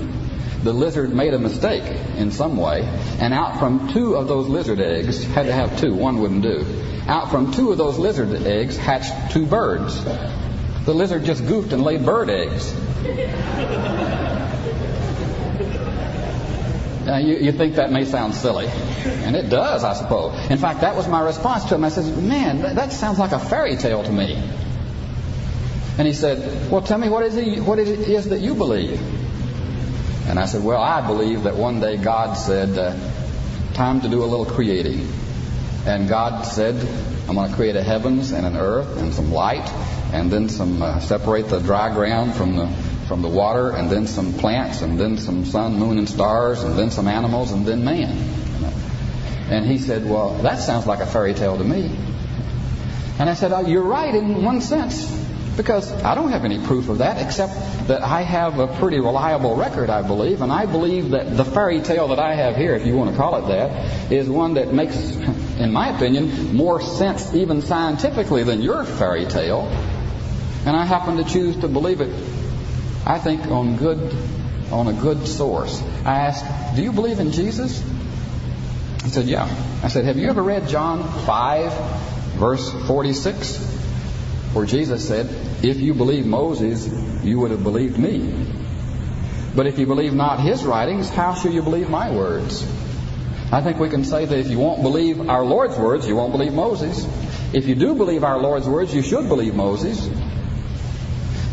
the 0.63 0.73
lizard 0.73 1.11
made 1.11 1.33
a 1.33 1.39
mistake 1.39 1.83
in 2.17 2.31
some 2.31 2.55
way, 2.55 2.81
and 3.19 3.33
out 3.33 3.59
from 3.59 3.91
two 3.91 4.15
of 4.15 4.27
those 4.27 4.47
lizard 4.47 4.79
eggs, 4.79 5.23
had 5.23 5.47
to 5.47 5.53
have 5.53 5.79
two, 5.79 5.93
one 5.93 6.21
wouldn't 6.21 6.43
do. 6.43 6.65
Out 7.07 7.31
from 7.31 7.51
two 7.51 7.71
of 7.71 7.77
those 7.77 7.97
lizard 7.97 8.31
eggs 8.45 8.77
hatched 8.77 9.33
two 9.33 9.45
birds. 9.47 9.99
The 10.85 10.93
lizard 10.93 11.25
just 11.25 11.45
goofed 11.45 11.73
and 11.73 11.83
laid 11.83 12.05
bird 12.05 12.29
eggs. 12.29 12.73
Now, 17.05 17.17
you, 17.17 17.35
you 17.35 17.51
think 17.51 17.75
that 17.75 17.91
may 17.91 18.05
sound 18.05 18.35
silly, 18.35 18.67
and 18.67 19.35
it 19.35 19.49
does, 19.49 19.83
I 19.83 19.93
suppose. 19.93 20.49
In 20.51 20.57
fact, 20.57 20.81
that 20.81 20.95
was 20.95 21.07
my 21.07 21.19
response 21.21 21.65
to 21.65 21.75
him. 21.75 21.83
I 21.83 21.89
said, 21.89 22.23
Man, 22.23 22.61
that, 22.61 22.75
that 22.75 22.93
sounds 22.93 23.17
like 23.17 23.31
a 23.31 23.39
fairy 23.39 23.75
tale 23.75 24.03
to 24.03 24.11
me. 24.11 24.35
And 25.97 26.07
he 26.07 26.13
said, 26.13 26.71
Well, 26.71 26.81
tell 26.81 26.99
me 26.99 27.09
what, 27.09 27.23
is 27.23 27.35
it, 27.35 27.59
what 27.59 27.79
it 27.79 27.87
is 27.87 28.29
that 28.29 28.39
you 28.39 28.53
believe. 28.55 29.01
And 30.29 30.39
I 30.39 30.45
said, 30.45 30.63
Well, 30.63 30.81
I 30.81 31.05
believe 31.05 31.43
that 31.43 31.55
one 31.55 31.79
day 31.79 31.97
God 31.97 32.35
said, 32.35 32.77
uh, 32.77 32.95
Time 33.73 34.01
to 34.01 34.09
do 34.09 34.23
a 34.23 34.25
little 34.25 34.45
creating. 34.45 35.07
And 35.85 36.07
God 36.07 36.43
said, 36.43 36.75
I'm 37.27 37.35
going 37.35 37.49
to 37.49 37.55
create 37.55 37.75
a 37.75 37.83
heavens 37.83 38.31
and 38.31 38.45
an 38.45 38.55
earth 38.55 38.97
and 38.97 39.13
some 39.13 39.31
light, 39.31 39.67
and 40.11 40.31
then 40.31 40.49
some 40.49 40.81
uh, 40.81 40.99
separate 40.99 41.49
the 41.49 41.59
dry 41.59 41.93
ground 41.93 42.33
from 42.35 42.55
the 42.55 42.67
from 43.07 43.21
the 43.21 43.27
water, 43.27 43.71
and 43.71 43.89
then 43.89 44.07
some 44.07 44.33
plants, 44.33 44.81
and 44.81 44.97
then 44.97 45.17
some 45.17 45.43
sun, 45.43 45.77
moon, 45.77 45.97
and 45.97 46.07
stars, 46.07 46.63
and 46.63 46.79
then 46.79 46.91
some 46.91 47.09
animals, 47.09 47.51
and 47.51 47.65
then 47.65 47.83
man. 47.83 48.41
And 49.51 49.65
he 49.65 49.79
said, 49.79 50.09
Well, 50.09 50.35
that 50.43 50.59
sounds 50.59 50.87
like 50.87 51.01
a 51.01 51.05
fairy 51.05 51.33
tale 51.33 51.57
to 51.57 51.63
me. 51.63 51.93
And 53.19 53.29
I 53.29 53.33
said, 53.33 53.51
oh, 53.51 53.67
You're 53.67 53.83
right 53.83 54.15
in 54.15 54.43
one 54.43 54.61
sense. 54.61 55.19
Because 55.57 55.91
I 55.91 56.15
don't 56.15 56.31
have 56.31 56.45
any 56.45 56.65
proof 56.65 56.87
of 56.87 56.99
that 56.99 57.21
except 57.21 57.53
that 57.89 58.01
I 58.01 58.21
have 58.21 58.59
a 58.59 58.67
pretty 58.79 59.01
reliable 59.01 59.57
record, 59.57 59.89
I 59.89 60.01
believe, 60.01 60.41
and 60.41 60.49
I 60.49 60.65
believe 60.65 61.09
that 61.09 61.35
the 61.35 61.43
fairy 61.43 61.81
tale 61.81 62.07
that 62.07 62.19
I 62.19 62.35
have 62.35 62.55
here, 62.55 62.73
if 62.73 62.87
you 62.87 62.95
want 62.95 63.11
to 63.11 63.17
call 63.17 63.43
it 63.43 63.49
that, 63.49 64.09
is 64.09 64.29
one 64.29 64.53
that 64.53 64.73
makes, 64.73 64.95
in 65.59 65.73
my 65.73 65.89
opinion, 65.89 66.55
more 66.55 66.81
sense 66.81 67.35
even 67.35 67.61
scientifically 67.61 68.43
than 68.43 68.61
your 68.61 68.85
fairy 68.85 69.25
tale. 69.25 69.67
And 70.65 70.75
I 70.75 70.85
happen 70.85 71.17
to 71.17 71.23
choose 71.23 71.57
to 71.57 71.67
believe 71.67 72.01
it, 72.01 72.13
I 73.05 73.17
think, 73.17 73.47
on 73.47 73.77
good 73.77 74.15
on 74.71 74.87
a 74.87 74.93
good 74.93 75.27
source. 75.27 75.81
I 76.05 76.19
asked, 76.19 76.75
Do 76.75 76.81
you 76.81 76.91
believe 76.91 77.19
in 77.19 77.31
Jesus? 77.31 77.83
He 79.03 79.09
said, 79.09 79.25
Yeah. 79.25 79.49
I 79.83 79.87
said, 79.87 80.05
Have 80.05 80.17
you 80.17 80.29
ever 80.29 80.41
read 80.41 80.67
John 80.67 81.03
5, 81.25 81.73
verse 82.37 82.71
46? 82.87 83.57
Where 84.53 84.65
Jesus 84.65 85.07
said, 85.07 85.27
If 85.63 85.79
you 85.79 85.93
believe 85.93 86.25
Moses, 86.25 86.87
you 87.23 87.39
would 87.39 87.51
have 87.51 87.63
believed 87.63 87.97
me. 87.97 88.47
But 89.55 89.67
if 89.67 89.79
you 89.79 89.85
believe 89.85 90.13
not 90.13 90.39
his 90.39 90.63
writings, 90.63 91.09
how 91.09 91.33
shall 91.33 91.51
you 91.51 91.61
believe 91.61 91.89
my 91.89 92.11
words? 92.11 92.63
I 93.51 93.61
think 93.61 93.79
we 93.79 93.89
can 93.89 94.05
say 94.05 94.23
that 94.25 94.39
if 94.39 94.49
you 94.49 94.59
won't 94.59 94.81
believe 94.81 95.29
our 95.29 95.43
Lord's 95.43 95.77
words, 95.77 96.07
you 96.07 96.15
won't 96.15 96.31
believe 96.31 96.53
Moses. 96.53 97.05
If 97.53 97.67
you 97.67 97.75
do 97.75 97.95
believe 97.95 98.23
our 98.23 98.39
Lord's 98.39 98.67
words, 98.67 98.95
you 98.95 99.01
should 99.01 99.27
believe 99.27 99.53
Moses. 99.53 100.07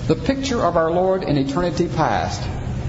The 0.09 0.17
picture 0.17 0.65
of 0.65 0.79
our 0.79 0.91
Lord 0.91 1.23
in 1.23 1.37
eternity 1.37 1.87
past 1.87 2.43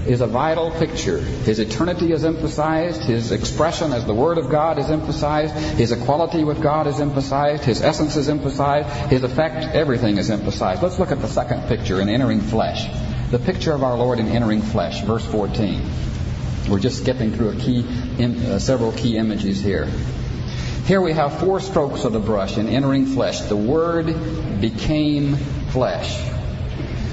is 0.08 0.22
a 0.22 0.26
vital 0.26 0.72
picture. 0.72 1.18
His 1.18 1.60
eternity 1.60 2.14
is 2.14 2.24
emphasized, 2.24 3.02
his 3.04 3.34
expression 3.34 3.92
as 3.92 4.06
the 4.06 4.14
Word 4.14 4.38
of 4.38 4.50
God 4.50 4.80
is 4.80 4.90
emphasized, 4.90 5.54
his 5.78 5.92
equality 5.92 6.46
with 6.46 6.64
God 6.64 6.88
is 6.88 7.02
emphasized, 7.02 7.66
his 7.66 7.82
essence 7.82 8.16
is 8.16 8.30
emphasized, 8.30 8.88
his 9.12 9.24
effect, 9.24 9.76
everything 9.76 10.18
is 10.18 10.30
emphasized. 10.30 10.82
Let's 10.82 10.98
look 10.98 11.12
at 11.12 11.20
the 11.20 11.28
second 11.28 11.68
picture 11.68 12.00
in 12.00 12.08
entering 12.08 12.40
flesh. 12.40 12.88
The 13.32 13.40
picture 13.40 13.74
of 13.74 13.84
our 13.84 13.98
Lord 13.98 14.20
in 14.20 14.30
entering 14.30 14.62
flesh, 14.62 15.02
verse 15.02 15.26
14. 15.26 15.82
We're 16.70 16.80
just 16.80 17.02
skipping 17.02 17.34
through 17.34 17.50
a 17.50 17.56
key, 17.58 17.86
uh, 18.24 18.60
several 18.60 18.94
key 18.94 19.18
images 19.18 19.60
here. 19.60 19.92
Here 20.86 21.02
we 21.02 21.12
have 21.12 21.38
four 21.38 21.60
strokes 21.60 22.06
of 22.06 22.14
the 22.14 22.20
brush 22.22 22.58
in 22.58 22.70
entering 22.70 23.08
flesh. 23.08 23.42
The 23.42 23.58
Word 23.58 24.62
became 24.62 25.36
flesh. 25.36 26.18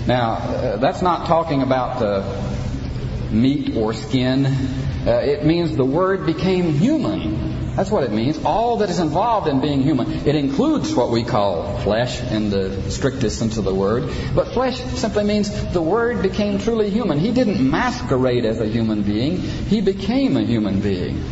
Now, 0.06 0.34
uh, 0.34 0.76
that's 0.76 1.02
not 1.02 1.26
talking 1.26 1.62
about 1.62 1.98
the 1.98 3.34
meat 3.34 3.76
or 3.76 3.92
skin. 3.92 4.46
Uh, 4.46 5.10
it 5.10 5.44
means 5.44 5.76
the 5.76 5.84
Word 5.84 6.26
became 6.26 6.74
human. 6.74 7.74
That's 7.74 7.90
what 7.90 8.04
it 8.04 8.12
means. 8.12 8.42
All 8.42 8.78
that 8.78 8.88
is 8.88 9.00
involved 9.00 9.48
in 9.48 9.60
being 9.60 9.82
human. 9.82 10.26
It 10.26 10.34
includes 10.34 10.94
what 10.94 11.10
we 11.10 11.24
call 11.24 11.78
flesh 11.80 12.22
in 12.22 12.48
the 12.48 12.90
strictest 12.90 13.38
sense 13.38 13.58
of 13.58 13.64
the 13.64 13.74
word. 13.74 14.10
But 14.34 14.54
flesh 14.54 14.80
simply 14.80 15.24
means 15.24 15.50
the 15.72 15.82
Word 15.82 16.22
became 16.22 16.58
truly 16.58 16.88
human. 16.88 17.18
He 17.18 17.32
didn't 17.32 17.60
masquerade 17.70 18.46
as 18.46 18.60
a 18.60 18.66
human 18.66 19.02
being. 19.02 19.36
He 19.40 19.82
became 19.82 20.38
a 20.38 20.42
human 20.42 20.80
being. 20.80 21.22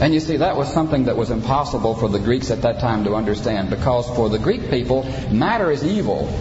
And 0.00 0.14
you 0.14 0.20
see, 0.20 0.38
that 0.38 0.56
was 0.56 0.72
something 0.72 1.04
that 1.04 1.18
was 1.18 1.30
impossible 1.30 1.94
for 1.94 2.08
the 2.08 2.18
Greeks 2.18 2.50
at 2.50 2.62
that 2.62 2.80
time 2.80 3.04
to 3.04 3.14
understand 3.14 3.68
because 3.68 4.08
for 4.16 4.30
the 4.30 4.38
Greek 4.38 4.70
people, 4.70 5.02
matter 5.30 5.70
is 5.70 5.84
evil 5.84 6.32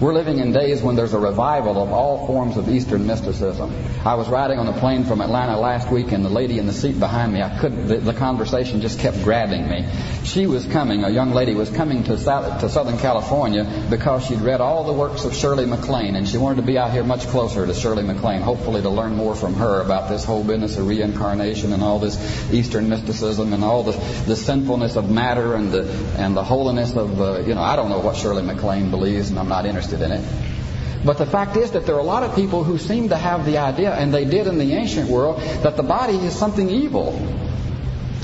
we're 0.00 0.14
living 0.14 0.38
in 0.38 0.52
days 0.52 0.80
when 0.80 0.96
there's 0.96 1.12
a 1.12 1.18
revival 1.18 1.82
of 1.82 1.92
all 1.92 2.26
forms 2.26 2.56
of 2.56 2.70
Eastern 2.70 3.06
mysticism. 3.06 3.70
I 4.02 4.14
was 4.14 4.30
riding 4.30 4.58
on 4.58 4.66
a 4.66 4.78
plane 4.78 5.04
from 5.04 5.20
Atlanta 5.20 5.60
last 5.60 5.90
week, 5.90 6.12
and 6.12 6.24
the 6.24 6.30
lady 6.30 6.58
in 6.58 6.66
the 6.66 6.72
seat 6.72 6.98
behind 6.98 7.34
me, 7.34 7.42
I 7.42 7.58
couldn't. 7.58 7.86
The, 7.86 7.98
the 7.98 8.14
conversation 8.14 8.80
just 8.80 8.98
kept 8.98 9.22
grabbing 9.22 9.68
me. 9.68 9.86
She 10.24 10.46
was 10.46 10.64
coming. 10.64 11.04
A 11.04 11.10
young 11.10 11.32
lady 11.32 11.54
was 11.54 11.68
coming 11.68 12.04
to, 12.04 12.16
to 12.16 12.68
Southern 12.70 12.96
California 12.96 13.86
because 13.90 14.24
she'd 14.26 14.40
read 14.40 14.62
all 14.62 14.84
the 14.84 14.94
works 14.94 15.26
of 15.26 15.34
Shirley 15.34 15.66
MacLaine, 15.66 16.16
and 16.16 16.26
she 16.26 16.38
wanted 16.38 16.62
to 16.62 16.66
be 16.66 16.78
out 16.78 16.92
here 16.92 17.04
much 17.04 17.26
closer 17.26 17.66
to 17.66 17.74
Shirley 17.74 18.02
MacLaine, 18.02 18.40
hopefully 18.40 18.80
to 18.80 18.88
learn 18.88 19.16
more 19.16 19.34
from 19.34 19.54
her 19.54 19.82
about 19.82 20.08
this 20.08 20.24
whole 20.24 20.42
business 20.42 20.78
of 20.78 20.86
reincarnation 20.86 21.74
and 21.74 21.82
all 21.82 21.98
this 21.98 22.16
Eastern 22.50 22.88
mysticism 22.88 23.52
and 23.52 23.62
all 23.62 23.82
the, 23.82 23.92
the 24.26 24.36
sinfulness 24.36 24.96
of 24.96 25.10
matter 25.10 25.56
and 25.56 25.70
the 25.72 25.90
and 26.16 26.34
the 26.34 26.44
holiness 26.44 26.96
of 26.96 27.20
uh, 27.20 27.40
you 27.40 27.54
know 27.54 27.60
I 27.60 27.76
don't 27.76 27.90
know 27.90 28.00
what 28.00 28.16
Shirley 28.16 28.42
MacLaine 28.42 28.90
believes, 28.90 29.28
and 29.28 29.38
I'm 29.38 29.48
not 29.48 29.66
interested 29.66 29.89
interested 29.90 30.04
in 30.04 30.12
it. 30.12 31.04
But 31.04 31.16
the 31.16 31.26
fact 31.26 31.56
is 31.56 31.70
that 31.72 31.86
there 31.86 31.94
are 31.94 32.00
a 32.00 32.04
lot 32.04 32.22
of 32.22 32.34
people 32.34 32.62
who 32.62 32.76
seem 32.76 33.08
to 33.08 33.16
have 33.16 33.46
the 33.46 33.58
idea, 33.58 33.94
and 33.94 34.12
they 34.12 34.24
did 34.24 34.46
in 34.46 34.58
the 34.58 34.72
ancient 34.74 35.08
world, 35.08 35.40
that 35.62 35.76
the 35.76 35.82
body 35.82 36.16
is 36.16 36.38
something 36.38 36.68
evil. 36.68 37.14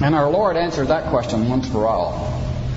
And 0.03 0.15
our 0.15 0.31
Lord 0.31 0.57
answered 0.57 0.89
that 0.89 1.09
question 1.11 1.49
once 1.49 1.69
for 1.69 1.87
all 1.87 2.35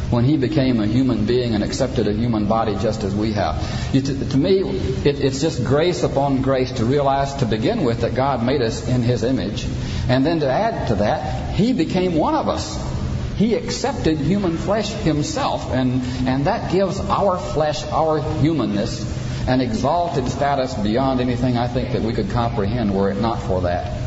when 0.09 0.23
he 0.23 0.37
became 0.37 0.79
a 0.79 0.87
human 0.87 1.25
being 1.25 1.53
and 1.53 1.63
accepted 1.63 2.07
a 2.07 2.13
human 2.13 2.47
body 2.47 2.75
just 2.77 3.03
as 3.03 3.13
we 3.13 3.33
have. 3.33 3.61
You, 3.93 4.01
to, 4.01 4.29
to, 4.29 4.37
me, 4.37 4.61
it, 4.61 5.19
it's 5.19 5.39
just 5.39 5.63
grace 5.63 6.01
upon 6.01 6.41
grace 6.41 6.71
to 6.77 6.85
realize 6.85 7.35
to 7.35 7.45
begin 7.45 7.83
with 7.83 8.01
that 8.01 8.15
God 8.15 8.43
made 8.43 8.63
us 8.63 8.87
in 8.87 9.03
his 9.03 9.23
image. 9.23 9.67
And 10.07 10.25
then 10.25 10.39
to 10.39 10.49
add 10.49 10.87
to 10.87 10.95
that, 10.95 11.53
he 11.53 11.73
became 11.73 12.15
one 12.15 12.33
of 12.33 12.47
us. 12.47 12.88
He 13.39 13.53
accepted 13.53 14.17
human 14.17 14.57
flesh 14.57 14.91
himself, 14.91 15.71
and, 15.71 16.01
and 16.27 16.45
that 16.45 16.73
gives 16.73 16.99
our 16.99 17.37
flesh, 17.37 17.85
our 17.85 18.19
humanness, 18.41 18.99
an 19.47 19.61
exalted 19.61 20.27
status 20.27 20.73
beyond 20.73 21.21
anything 21.21 21.55
I 21.55 21.69
think 21.69 21.93
that 21.93 22.01
we 22.01 22.11
could 22.11 22.31
comprehend 22.31 22.93
were 22.93 23.09
it 23.09 23.21
not 23.21 23.41
for 23.41 23.61
that. 23.61 23.97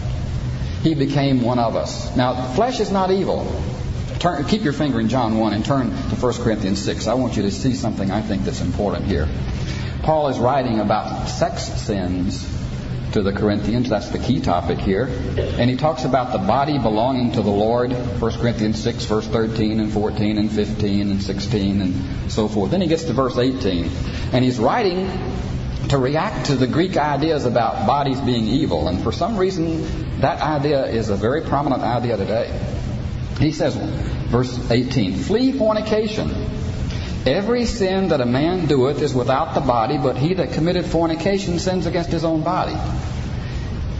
He 0.82 0.92
became 0.92 1.40
one 1.40 1.58
of 1.58 1.76
us. 1.76 2.14
Now, 2.14 2.52
flesh 2.52 2.78
is 2.78 2.92
not 2.92 3.10
evil. 3.10 3.50
Turn, 4.18 4.44
keep 4.44 4.64
your 4.64 4.74
finger 4.74 5.00
in 5.00 5.08
John 5.08 5.38
1 5.38 5.54
and 5.54 5.64
turn 5.64 5.88
to 5.88 6.14
1 6.14 6.32
Corinthians 6.34 6.82
6. 6.82 7.06
I 7.06 7.14
want 7.14 7.34
you 7.34 7.44
to 7.44 7.50
see 7.50 7.72
something 7.72 8.10
I 8.10 8.20
think 8.20 8.44
that's 8.44 8.60
important 8.60 9.06
here. 9.06 9.26
Paul 10.02 10.28
is 10.28 10.38
writing 10.38 10.78
about 10.78 11.30
sex 11.30 11.62
sins 11.62 12.46
to 13.12 13.22
the 13.22 13.32
Corinthians. 13.32 13.88
That's 13.88 14.08
the 14.08 14.18
key 14.18 14.40
topic 14.40 14.78
here. 14.78 15.04
And 15.04 15.70
he 15.70 15.76
talks 15.76 16.04
about 16.04 16.32
the 16.32 16.38
body 16.38 16.78
belonging 16.78 17.32
to 17.32 17.42
the 17.42 17.50
Lord, 17.50 17.92
1 17.92 18.18
Corinthians 18.40 18.82
6, 18.82 19.04
verse 19.04 19.26
13 19.26 19.80
and 19.80 19.92
14 19.92 20.38
and 20.38 20.50
15 20.50 21.10
and 21.10 21.22
16 21.22 21.80
and 21.80 22.32
so 22.32 22.48
forth. 22.48 22.70
Then 22.70 22.80
he 22.80 22.88
gets 22.88 23.04
to 23.04 23.12
verse 23.12 23.36
18. 23.36 23.90
And 24.32 24.44
he's 24.44 24.58
writing 24.58 25.10
to 25.88 25.98
react 25.98 26.46
to 26.46 26.56
the 26.56 26.66
Greek 26.66 26.96
ideas 26.96 27.44
about 27.44 27.86
bodies 27.86 28.20
being 28.20 28.46
evil. 28.46 28.88
And 28.88 29.02
for 29.02 29.12
some 29.12 29.36
reason, 29.36 30.20
that 30.20 30.40
idea 30.40 30.86
is 30.86 31.10
a 31.10 31.16
very 31.16 31.42
prominent 31.42 31.82
idea 31.82 32.16
today. 32.16 32.58
He 33.38 33.52
says, 33.52 33.76
verse 34.30 34.70
18, 34.70 35.14
Flee 35.14 35.52
fornication. 35.52 36.30
Every 37.24 37.66
sin 37.66 38.08
that 38.08 38.20
a 38.20 38.26
man 38.26 38.66
doeth 38.66 39.00
is 39.00 39.14
without 39.14 39.54
the 39.54 39.60
body, 39.60 39.96
but 39.96 40.16
he 40.16 40.34
that 40.34 40.54
committeth 40.54 40.90
fornication 40.90 41.60
sins 41.60 41.86
against 41.86 42.10
his 42.10 42.24
own 42.24 42.42
body. 42.42 42.74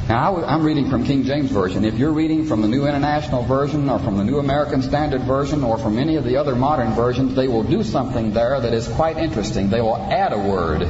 Now, 0.09 0.45
I'm 0.45 0.65
reading 0.65 0.91
from 0.91 1.05
King 1.05 1.23
James 1.23 1.49
Version. 1.49 1.85
If 1.85 1.95
you're 1.95 2.13
reading 2.13 2.47
from 2.47 2.63
the 2.63 2.69
New 2.69 2.89
International 2.89 3.45
Version 3.45 3.89
or 3.89 4.01
from 4.01 4.17
the 4.17 4.25
New 4.25 4.41
American 4.41 4.83
Standard 4.83 5.23
Version 5.23 5.63
or 5.63 5.79
from 5.79 6.01
any 6.01 6.17
of 6.17 6.25
the 6.25 6.37
other 6.37 6.57
modern 6.57 6.95
versions, 6.95 7.37
they 7.37 7.47
will 7.47 7.63
do 7.63 7.85
something 7.85 8.33
there 8.33 8.61
that 8.61 8.75
is 8.75 8.89
quite 8.89 9.17
interesting. 9.19 9.71
They 9.71 9.81
will 9.81 9.97
add 9.97 10.33
a 10.33 10.39
word. 10.39 10.83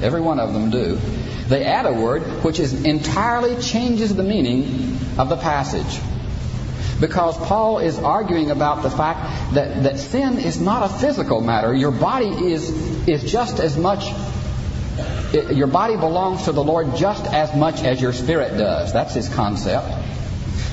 Every 0.00 0.20
one 0.20 0.38
of 0.38 0.52
them 0.52 0.70
do. 0.70 0.96
They 1.48 1.64
add 1.64 1.86
a 1.86 1.92
word 1.92 2.22
which 2.44 2.60
is 2.60 2.84
entirely 2.84 3.60
changes 3.60 4.14
the 4.14 4.22
meaning 4.22 4.96
of 5.18 5.28
the 5.28 5.36
passage 5.36 6.00
because 7.02 7.36
Paul 7.36 7.80
is 7.80 7.98
arguing 7.98 8.50
about 8.50 8.82
the 8.82 8.90
fact 8.90 9.54
that, 9.54 9.82
that 9.82 9.98
sin 9.98 10.38
is 10.38 10.58
not 10.58 10.90
a 10.90 10.94
physical 11.00 11.42
matter. 11.42 11.74
Your 11.74 11.90
body 11.90 12.28
is, 12.28 12.70
is 13.06 13.30
just 13.30 13.60
as 13.60 13.76
much 13.76 14.04
it, 15.34 15.56
your 15.56 15.66
body 15.66 15.96
belongs 15.96 16.44
to 16.44 16.52
the 16.52 16.62
Lord 16.62 16.96
just 16.96 17.24
as 17.24 17.54
much 17.56 17.82
as 17.82 18.00
your 18.00 18.12
spirit 18.12 18.56
does. 18.58 18.92
That's 18.92 19.14
his 19.14 19.28
concept. 19.28 19.86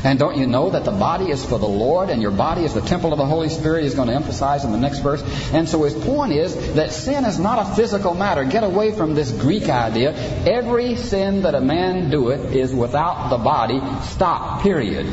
And 0.03 0.17
don't 0.17 0.37
you 0.37 0.47
know 0.47 0.69
that 0.69 0.85
the 0.85 0.91
body 0.91 1.29
is 1.29 1.43
for 1.45 1.59
the 1.59 1.67
Lord 1.67 2.09
and 2.09 2.21
your 2.21 2.31
body 2.31 2.63
is 2.63 2.73
the 2.73 2.81
temple 2.81 3.11
of 3.11 3.17
the 3.17 3.25
Holy 3.25 3.49
Spirit? 3.49 3.83
He's 3.83 3.95
going 3.95 4.07
to 4.07 4.13
emphasize 4.13 4.63
in 4.63 4.71
the 4.71 4.77
next 4.77 4.99
verse. 4.99 5.21
And 5.51 5.67
so 5.67 5.83
his 5.83 5.93
point 5.93 6.31
is 6.31 6.73
that 6.75 6.93
sin 6.93 7.25
is 7.25 7.37
not 7.37 7.67
a 7.67 7.75
physical 7.75 8.13
matter. 8.13 8.45
Get 8.45 8.63
away 8.63 8.91
from 8.91 9.13
this 9.13 9.31
Greek 9.31 9.67
idea. 9.67 10.13
Every 10.45 10.95
sin 10.95 11.41
that 11.41 11.53
a 11.53 11.61
man 11.61 12.09
doeth 12.09 12.53
is 12.53 12.73
without 12.73 13.29
the 13.29 13.37
body. 13.37 13.81
Stop. 14.03 14.61
Period. 14.61 15.07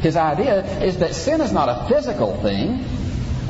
His 0.00 0.16
idea 0.16 0.64
is 0.82 0.98
that 0.98 1.14
sin 1.14 1.40
is 1.40 1.52
not 1.52 1.68
a 1.68 1.88
physical 1.88 2.36
thing. 2.40 2.84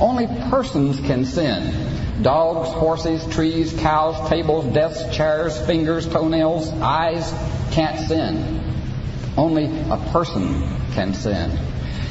Only 0.01 0.27
persons 0.51 1.01
can 1.01 1.25
sin. 1.25 2.23
Dogs, 2.23 2.71
horses, 2.71 3.27
trees, 3.35 3.73
cows, 3.81 4.29
tables, 4.29 4.65
desks, 4.75 5.15
chairs, 5.15 5.59
fingers, 5.67 6.09
toenails, 6.09 6.71
eyes 6.81 7.31
can't 7.73 8.09
sin. 8.09 8.61
Only 9.37 9.67
a 9.67 9.97
person 10.11 10.69
can 10.93 11.15
sin. 11.15 11.57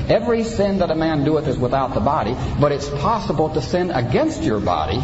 Every 0.08 0.44
sin 0.44 0.80
that 0.80 0.92
a 0.92 0.96
man 0.96 1.26
doeth 1.26 1.48
is 1.48 1.58
without 1.58 1.94
the 1.94 2.00
body, 2.00 2.36
but 2.60 2.72
it's 2.72 2.88
possible 2.88 3.50
to 3.50 3.62
sin 3.62 3.92
against 3.92 4.44
your 4.44 4.62
body. 4.62 5.04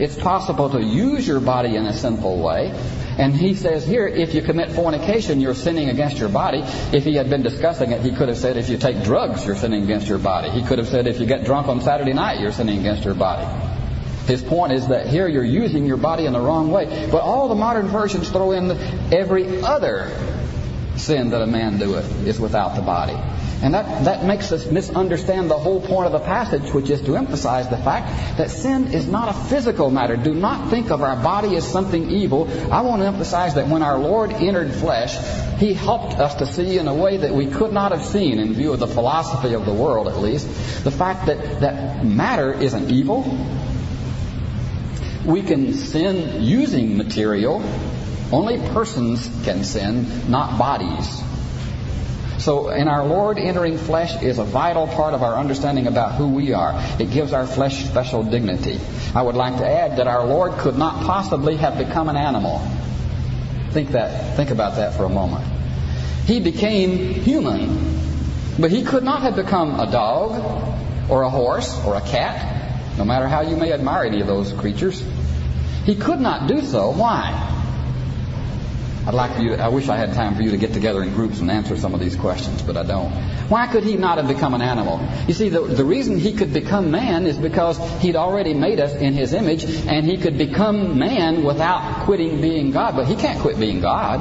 It's 0.00 0.16
possible 0.16 0.70
to 0.70 0.82
use 0.82 1.26
your 1.28 1.38
body 1.38 1.76
in 1.76 1.86
a 1.86 1.92
sinful 1.92 2.42
way. 2.42 2.72
And 3.18 3.34
he 3.34 3.54
says 3.54 3.86
here, 3.86 4.06
if 4.06 4.34
you 4.34 4.42
commit 4.42 4.72
fornication, 4.72 5.40
you're 5.40 5.54
sinning 5.54 5.88
against 5.90 6.18
your 6.18 6.28
body. 6.28 6.62
If 6.96 7.04
he 7.04 7.14
had 7.14 7.28
been 7.28 7.42
discussing 7.42 7.92
it, 7.92 8.00
he 8.00 8.12
could 8.12 8.28
have 8.28 8.38
said, 8.38 8.56
if 8.56 8.68
you 8.68 8.78
take 8.78 9.02
drugs, 9.02 9.44
you're 9.44 9.56
sinning 9.56 9.82
against 9.82 10.08
your 10.08 10.18
body. 10.18 10.50
He 10.50 10.62
could 10.62 10.78
have 10.78 10.88
said, 10.88 11.06
if 11.06 11.20
you 11.20 11.26
get 11.26 11.44
drunk 11.44 11.68
on 11.68 11.80
Saturday 11.80 12.12
night, 12.12 12.40
you're 12.40 12.52
sinning 12.52 12.78
against 12.78 13.04
your 13.04 13.14
body. 13.14 13.46
His 14.26 14.42
point 14.42 14.72
is 14.72 14.88
that 14.88 15.08
here 15.08 15.28
you're 15.28 15.44
using 15.44 15.84
your 15.84 15.96
body 15.96 16.26
in 16.26 16.32
the 16.32 16.40
wrong 16.40 16.70
way. 16.70 17.08
But 17.10 17.22
all 17.22 17.48
the 17.48 17.54
modern 17.54 17.88
versions 17.88 18.30
throw 18.30 18.52
in 18.52 18.70
every 19.12 19.62
other 19.62 20.10
sin 20.96 21.30
that 21.30 21.42
a 21.42 21.46
man 21.46 21.78
doeth 21.78 22.26
is 22.26 22.38
without 22.38 22.76
the 22.76 22.82
body. 22.82 23.16
And 23.62 23.74
that, 23.74 24.04
that 24.06 24.24
makes 24.24 24.50
us 24.50 24.66
misunderstand 24.66 25.48
the 25.48 25.56
whole 25.56 25.80
point 25.80 26.06
of 26.06 26.12
the 26.12 26.18
passage, 26.18 26.74
which 26.74 26.90
is 26.90 27.00
to 27.02 27.16
emphasize 27.16 27.68
the 27.68 27.76
fact 27.76 28.36
that 28.36 28.50
sin 28.50 28.92
is 28.92 29.06
not 29.06 29.28
a 29.28 29.32
physical 29.32 29.88
matter. 29.88 30.16
Do 30.16 30.34
not 30.34 30.68
think 30.68 30.90
of 30.90 31.00
our 31.00 31.14
body 31.14 31.54
as 31.54 31.64
something 31.64 32.10
evil. 32.10 32.50
I 32.72 32.80
want 32.80 33.02
to 33.02 33.06
emphasize 33.06 33.54
that 33.54 33.68
when 33.68 33.82
our 33.82 33.98
Lord 33.98 34.32
entered 34.32 34.74
flesh, 34.74 35.16
He 35.60 35.74
helped 35.74 36.14
us 36.14 36.34
to 36.36 36.46
see 36.46 36.76
in 36.76 36.88
a 36.88 36.94
way 36.94 37.18
that 37.18 37.32
we 37.32 37.46
could 37.46 37.72
not 37.72 37.92
have 37.92 38.04
seen 38.04 38.40
in 38.40 38.52
view 38.52 38.72
of 38.72 38.80
the 38.80 38.88
philosophy 38.88 39.54
of 39.54 39.64
the 39.64 39.72
world 39.72 40.08
at 40.08 40.18
least, 40.18 40.48
the 40.82 40.90
fact 40.90 41.26
that, 41.26 41.60
that 41.60 42.04
matter 42.04 42.52
isn't 42.52 42.90
evil. 42.90 43.22
We 45.24 45.42
can 45.42 45.72
sin 45.74 46.42
using 46.42 46.96
material, 46.96 47.62
only 48.32 48.58
persons 48.70 49.30
can 49.44 49.62
sin, 49.62 50.28
not 50.28 50.58
bodies. 50.58 51.22
So, 52.42 52.70
in 52.70 52.88
our 52.88 53.06
Lord, 53.06 53.38
entering 53.38 53.78
flesh 53.78 54.20
is 54.20 54.40
a 54.40 54.44
vital 54.44 54.88
part 54.88 55.14
of 55.14 55.22
our 55.22 55.36
understanding 55.36 55.86
about 55.86 56.16
who 56.16 56.26
we 56.26 56.52
are. 56.52 56.72
It 56.98 57.12
gives 57.12 57.32
our 57.32 57.46
flesh 57.46 57.84
special 57.84 58.24
dignity. 58.24 58.80
I 59.14 59.22
would 59.22 59.36
like 59.36 59.58
to 59.58 59.68
add 59.68 59.98
that 59.98 60.08
our 60.08 60.26
Lord 60.26 60.58
could 60.58 60.76
not 60.76 61.04
possibly 61.04 61.54
have 61.58 61.78
become 61.78 62.08
an 62.08 62.16
animal. 62.16 62.58
Think 63.70 63.92
that. 63.92 64.34
Think 64.34 64.50
about 64.50 64.74
that 64.74 64.94
for 64.94 65.04
a 65.04 65.08
moment. 65.08 65.44
He 66.26 66.40
became 66.40 67.14
human, 67.14 68.00
but 68.58 68.72
he 68.72 68.82
could 68.82 69.04
not 69.04 69.22
have 69.22 69.36
become 69.36 69.78
a 69.78 69.88
dog 69.88 70.32
or 71.08 71.22
a 71.22 71.30
horse 71.30 71.80
or 71.84 71.94
a 71.94 72.00
cat, 72.00 72.98
no 72.98 73.04
matter 73.04 73.28
how 73.28 73.42
you 73.42 73.56
may 73.56 73.72
admire 73.72 74.06
any 74.06 74.20
of 74.20 74.26
those 74.26 74.52
creatures. 74.52 75.00
He 75.84 75.94
could 75.94 76.20
not 76.20 76.48
do 76.48 76.60
so. 76.60 76.90
Why? 76.90 77.52
I'd 79.04 79.14
like 79.14 79.42
you, 79.42 79.54
I 79.54 79.66
wish 79.66 79.88
I 79.88 79.96
had 79.96 80.14
time 80.14 80.36
for 80.36 80.42
you 80.42 80.52
to 80.52 80.56
get 80.56 80.72
together 80.72 81.02
in 81.02 81.12
groups 81.12 81.40
and 81.40 81.50
answer 81.50 81.76
some 81.76 81.92
of 81.92 81.98
these 81.98 82.14
questions, 82.14 82.62
but 82.62 82.76
I 82.76 82.84
don't. 82.84 83.10
Why 83.48 83.66
could 83.66 83.82
he 83.82 83.96
not 83.96 84.18
have 84.18 84.28
become 84.28 84.54
an 84.54 84.62
animal? 84.62 85.00
You 85.26 85.34
see, 85.34 85.48
the, 85.48 85.62
the 85.62 85.84
reason 85.84 86.20
he 86.20 86.32
could 86.32 86.52
become 86.52 86.92
man 86.92 87.26
is 87.26 87.36
because 87.36 87.78
he'd 88.00 88.14
already 88.14 88.54
made 88.54 88.78
us 88.78 88.94
in 88.94 89.14
his 89.14 89.32
image, 89.32 89.64
and 89.64 90.06
he 90.06 90.18
could 90.18 90.38
become 90.38 91.00
man 91.00 91.42
without 91.42 92.04
quitting 92.04 92.40
being 92.40 92.70
God. 92.70 92.94
But 92.94 93.08
he 93.08 93.16
can't 93.16 93.40
quit 93.40 93.58
being 93.58 93.80
God. 93.80 94.20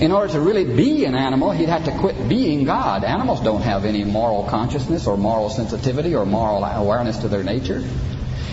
In 0.00 0.10
order 0.10 0.32
to 0.32 0.40
really 0.40 0.64
be 0.64 1.04
an 1.04 1.14
animal, 1.14 1.52
he'd 1.52 1.68
have 1.68 1.84
to 1.84 1.96
quit 1.96 2.28
being 2.28 2.64
God. 2.64 3.04
Animals 3.04 3.42
don't 3.42 3.62
have 3.62 3.84
any 3.84 4.02
moral 4.02 4.42
consciousness 4.42 5.06
or 5.06 5.16
moral 5.16 5.50
sensitivity 5.50 6.16
or 6.16 6.26
moral 6.26 6.64
awareness 6.64 7.18
to 7.18 7.28
their 7.28 7.44
nature. 7.44 7.78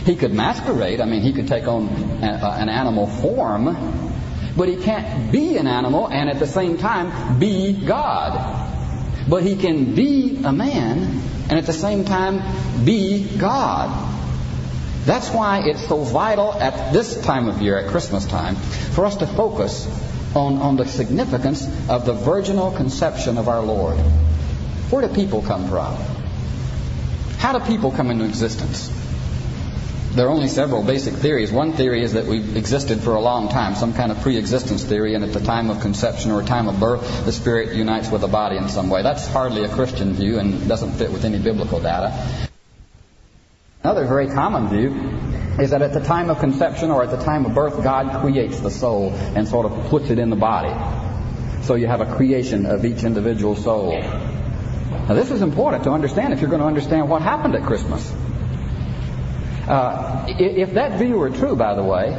He 0.05 0.15
could 0.15 0.35
masquerade. 0.35 1.01
I 1.01 1.05
mean, 1.05 1.21
he 1.21 1.33
could 1.33 1.47
take 1.47 1.67
on 1.67 1.87
an 2.21 2.69
animal 2.69 3.07
form, 3.07 4.10
but 4.55 4.67
he 4.67 4.75
can't 4.77 5.31
be 5.31 5.57
an 5.57 5.67
animal 5.67 6.07
and 6.07 6.29
at 6.29 6.39
the 6.39 6.47
same 6.47 6.77
time 6.77 7.39
be 7.39 7.73
God. 7.73 8.67
But 9.27 9.43
he 9.43 9.55
can 9.55 9.95
be 9.95 10.41
a 10.43 10.51
man 10.51 11.21
and 11.49 11.53
at 11.53 11.65
the 11.65 11.73
same 11.73 12.05
time 12.05 12.85
be 12.85 13.37
God. 13.37 14.09
That's 15.05 15.29
why 15.29 15.63
it's 15.65 15.87
so 15.87 16.03
vital 16.03 16.53
at 16.53 16.93
this 16.93 17.19
time 17.21 17.47
of 17.47 17.61
year, 17.61 17.77
at 17.77 17.89
Christmas 17.89 18.25
time, 18.25 18.55
for 18.55 19.05
us 19.05 19.17
to 19.17 19.27
focus 19.27 19.87
on, 20.35 20.57
on 20.57 20.77
the 20.77 20.85
significance 20.85 21.65
of 21.89 22.05
the 22.05 22.13
virginal 22.13 22.71
conception 22.71 23.37
of 23.37 23.47
our 23.47 23.61
Lord. 23.61 23.97
Where 24.91 25.07
do 25.07 25.13
people 25.13 25.41
come 25.41 25.67
from? 25.69 25.97
How 27.37 27.57
do 27.57 27.65
people 27.65 27.91
come 27.91 28.11
into 28.11 28.25
existence? 28.25 29.00
There 30.15 30.27
are 30.27 30.29
only 30.29 30.49
several 30.49 30.83
basic 30.83 31.13
theories. 31.13 31.51
One 31.51 31.71
theory 31.73 32.03
is 32.03 32.13
that 32.13 32.25
we've 32.25 32.57
existed 32.57 32.99
for 32.99 33.15
a 33.15 33.21
long 33.21 33.47
time, 33.47 33.75
some 33.75 33.93
kind 33.93 34.11
of 34.11 34.19
pre-existence 34.21 34.83
theory, 34.83 35.15
and 35.15 35.23
at 35.23 35.31
the 35.31 35.39
time 35.39 35.69
of 35.69 35.79
conception 35.79 36.31
or 36.31 36.43
time 36.43 36.67
of 36.67 36.79
birth, 36.79 37.25
the 37.25 37.31
spirit 37.31 37.75
unites 37.75 38.11
with 38.11 38.21
the 38.21 38.27
body 38.27 38.57
in 38.57 38.67
some 38.67 38.89
way. 38.89 39.03
That's 39.03 39.25
hardly 39.27 39.63
a 39.63 39.69
Christian 39.69 40.13
view 40.13 40.37
and 40.37 40.67
doesn't 40.67 40.91
fit 40.93 41.11
with 41.11 41.23
any 41.23 41.39
biblical 41.39 41.79
data. 41.79 42.49
Another 43.83 44.05
very 44.05 44.27
common 44.27 44.67
view 44.67 45.63
is 45.63 45.71
that 45.71 45.81
at 45.81 45.93
the 45.93 46.01
time 46.01 46.29
of 46.29 46.39
conception 46.39 46.91
or 46.91 47.03
at 47.03 47.09
the 47.09 47.23
time 47.23 47.45
of 47.45 47.55
birth, 47.55 47.81
God 47.81 48.21
creates 48.21 48.59
the 48.59 48.69
soul 48.69 49.11
and 49.13 49.47
sort 49.47 49.65
of 49.65 49.89
puts 49.89 50.09
it 50.09 50.19
in 50.19 50.29
the 50.29 50.35
body. 50.35 50.73
So 51.63 51.75
you 51.75 51.87
have 51.87 52.01
a 52.01 52.15
creation 52.15 52.65
of 52.65 52.83
each 52.83 53.03
individual 53.03 53.55
soul. 53.55 54.01
Now 54.01 55.13
this 55.13 55.31
is 55.31 55.41
important 55.41 55.85
to 55.85 55.91
understand 55.91 56.33
if 56.33 56.41
you're 56.41 56.49
going 56.49 56.61
to 56.61 56.67
understand 56.67 57.09
what 57.09 57.21
happened 57.21 57.55
at 57.55 57.63
Christmas. 57.63 58.13
Uh, 59.71 60.25
if 60.27 60.73
that 60.73 60.99
view 60.99 61.15
were 61.15 61.29
true, 61.29 61.55
by 61.55 61.75
the 61.75 61.83
way, 61.83 62.13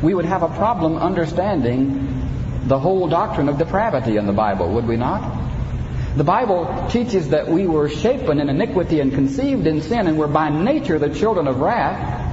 we 0.00 0.14
would 0.14 0.24
have 0.24 0.42
a 0.42 0.48
problem 0.48 0.96
understanding 0.96 2.30
the 2.64 2.78
whole 2.78 3.08
doctrine 3.08 3.50
of 3.50 3.58
depravity 3.58 4.16
in 4.16 4.26
the 4.26 4.32
Bible, 4.32 4.72
would 4.72 4.86
we 4.86 4.96
not? 4.96 5.36
The 6.16 6.24
Bible 6.24 6.88
teaches 6.88 7.28
that 7.28 7.48
we 7.48 7.66
were 7.66 7.90
shapen 7.90 8.40
in 8.40 8.48
iniquity 8.48 9.00
and 9.00 9.12
conceived 9.12 9.66
in 9.66 9.82
sin 9.82 10.06
and 10.06 10.16
were 10.16 10.28
by 10.28 10.48
nature 10.48 10.98
the 10.98 11.14
children 11.14 11.46
of 11.46 11.60
wrath. 11.60 12.24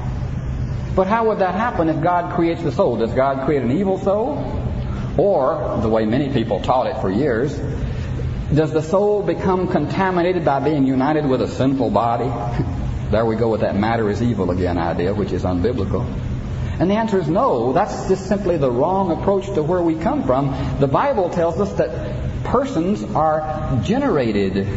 But 0.95 1.07
how 1.07 1.27
would 1.27 1.39
that 1.39 1.55
happen 1.55 1.89
if 1.89 2.01
God 2.01 2.33
creates 2.33 2.63
the 2.63 2.71
soul? 2.71 2.95
Does 2.95 3.11
God 3.11 3.45
create 3.45 3.61
an 3.61 3.71
evil 3.71 3.99
soul? 3.99 4.37
Or, 5.17 5.79
the 5.81 5.89
way 5.89 6.05
many 6.05 6.31
people 6.31 6.61
taught 6.61 6.87
it 6.87 7.01
for 7.01 7.11
years, 7.11 7.53
does 8.53 8.71
the 8.71 8.81
soul 8.81 9.21
become 9.21 9.67
contaminated 9.67 10.45
by 10.45 10.61
being 10.61 10.87
united 10.87 11.25
with 11.25 11.41
a 11.41 11.49
sinful 11.49 11.89
body? 11.89 12.31
There 13.11 13.25
we 13.25 13.35
go 13.35 13.49
with 13.49 13.61
that 13.61 13.75
matter 13.75 14.09
is 14.09 14.21
evil 14.21 14.51
again 14.51 14.77
idea, 14.77 15.13
which 15.13 15.31
is 15.31 15.43
unbiblical. 15.43 16.05
And 16.79 16.89
the 16.89 16.95
answer 16.95 17.19
is 17.19 17.29
no. 17.29 17.71
That's 17.71 18.09
just 18.09 18.27
simply 18.27 18.57
the 18.57 18.69
wrong 18.69 19.11
approach 19.11 19.45
to 19.53 19.63
where 19.63 19.81
we 19.81 19.95
come 19.95 20.23
from. 20.23 20.79
The 20.79 20.87
Bible 20.87 21.29
tells 21.29 21.59
us 21.61 21.71
that 21.73 22.43
persons 22.43 23.03
are 23.15 23.79
generated. 23.83 24.67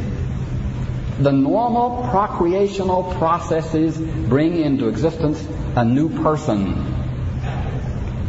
The 1.18 1.32
normal 1.32 2.04
procreational 2.10 3.16
processes 3.18 3.98
bring 3.98 4.60
into 4.60 4.88
existence 4.88 5.44
a 5.74 5.84
new 5.84 6.22
person. 6.22 6.94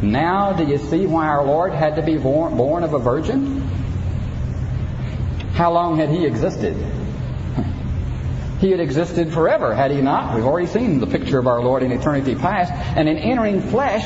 Now, 0.02 0.54
do 0.54 0.64
you 0.64 0.78
see 0.78 1.06
why 1.06 1.26
our 1.26 1.44
Lord 1.44 1.72
had 1.72 1.96
to 1.96 2.02
be 2.02 2.16
born, 2.16 2.82
of 2.82 2.94
a 2.94 2.98
virgin? 2.98 3.60
How 5.52 5.72
long 5.72 5.98
had 5.98 6.08
he 6.08 6.26
existed? 6.26 6.74
He 8.60 8.70
had 8.70 8.80
existed 8.80 9.32
forever, 9.32 9.74
had 9.74 9.90
he 9.90 10.02
not? 10.02 10.34
We've 10.34 10.44
already 10.44 10.66
seen 10.66 11.00
the 11.00 11.06
picture 11.06 11.38
of 11.38 11.46
our 11.46 11.62
Lord 11.62 11.82
in 11.82 11.92
eternity 11.92 12.34
past. 12.34 12.70
And 12.72 13.08
in 13.08 13.16
entering 13.16 13.62
flesh, 13.62 14.04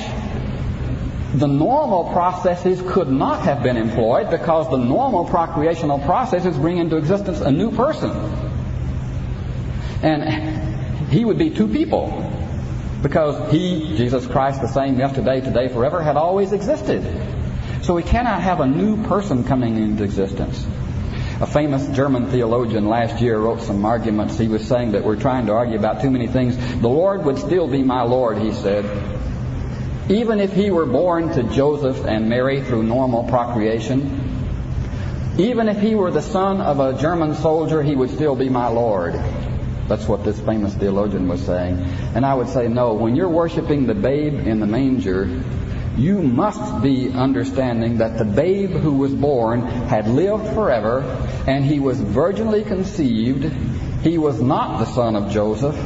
the 1.34 1.48
normal 1.48 2.12
processes 2.12 2.80
could 2.86 3.08
not 3.08 3.42
have 3.42 3.64
been 3.64 3.76
employed 3.76 4.30
because 4.30 4.70
the 4.70 4.76
normal 4.76 5.26
procreational 5.26 6.04
processes 6.06 6.56
bring 6.56 6.78
into 6.78 6.96
existence 6.96 7.40
a 7.40 7.50
new 7.50 7.72
person. 7.72 8.12
And 10.02 11.10
he 11.10 11.24
would 11.24 11.38
be 11.38 11.50
two 11.50 11.66
people 11.66 12.30
because 13.02 13.50
he, 13.50 13.96
Jesus 13.96 14.24
Christ, 14.24 14.60
the 14.60 14.68
same 14.68 14.96
yesterday, 15.00 15.40
today, 15.40 15.66
forever, 15.66 16.00
had 16.00 16.16
always 16.16 16.52
existed. 16.52 17.02
So 17.82 17.94
we 17.94 18.04
cannot 18.04 18.40
have 18.40 18.60
a 18.60 18.66
new 18.66 19.02
person 19.04 19.42
coming 19.42 19.76
into 19.76 20.04
existence. 20.04 20.64
A 21.44 21.46
famous 21.46 21.86
German 21.88 22.28
theologian 22.28 22.88
last 22.88 23.20
year 23.20 23.38
wrote 23.38 23.60
some 23.60 23.84
arguments. 23.84 24.38
He 24.38 24.48
was 24.48 24.66
saying 24.66 24.92
that 24.92 25.04
we're 25.04 25.20
trying 25.20 25.44
to 25.48 25.52
argue 25.52 25.78
about 25.78 26.00
too 26.00 26.10
many 26.10 26.26
things. 26.26 26.56
The 26.56 26.88
Lord 26.88 27.22
would 27.26 27.36
still 27.36 27.68
be 27.68 27.82
my 27.82 28.00
Lord, 28.00 28.38
he 28.38 28.50
said. 28.50 28.86
even 30.08 30.40
if 30.40 30.52
he 30.52 30.70
were 30.70 30.86
born 30.86 31.30
to 31.32 31.42
Joseph 31.42 32.04
and 32.04 32.28
Mary 32.28 32.62
through 32.62 32.82
normal 32.82 33.24
procreation, 33.24 34.20
even 35.38 35.68
if 35.68 35.80
he 35.80 35.94
were 35.94 36.10
the 36.10 36.22
son 36.22 36.60
of 36.60 36.78
a 36.78 36.98
German 36.98 37.34
soldier, 37.34 37.82
he 37.82 37.96
would 37.96 38.10
still 38.10 38.36
be 38.36 38.48
my 38.48 38.68
Lord. 38.68 39.14
That's 39.88 40.06
what 40.06 40.24
this 40.24 40.38
famous 40.40 40.74
theologian 40.74 41.28
was 41.28 41.44
saying. 41.44 41.78
And 42.14 42.24
I 42.24 42.34
would 42.34 42.48
say, 42.48 42.68
no, 42.68 42.94
when 42.94 43.16
you're 43.16 43.28
worshiping 43.28 43.86
the 43.86 43.94
babe 43.94 44.46
in 44.46 44.60
the 44.60 44.66
manger, 44.66 45.42
you 45.96 46.22
must 46.22 46.82
be 46.82 47.10
understanding 47.10 47.98
that 47.98 48.18
the 48.18 48.24
babe 48.24 48.70
who 48.70 48.92
was 48.94 49.14
born 49.14 49.62
had 49.62 50.08
lived 50.08 50.52
forever 50.54 51.02
and 51.46 51.64
he 51.64 51.78
was 51.80 52.00
virginally 52.00 52.64
conceived. 52.64 53.44
He 54.02 54.18
was 54.18 54.40
not 54.40 54.78
the 54.78 54.86
son 54.86 55.16
of 55.16 55.30
Joseph 55.30 55.76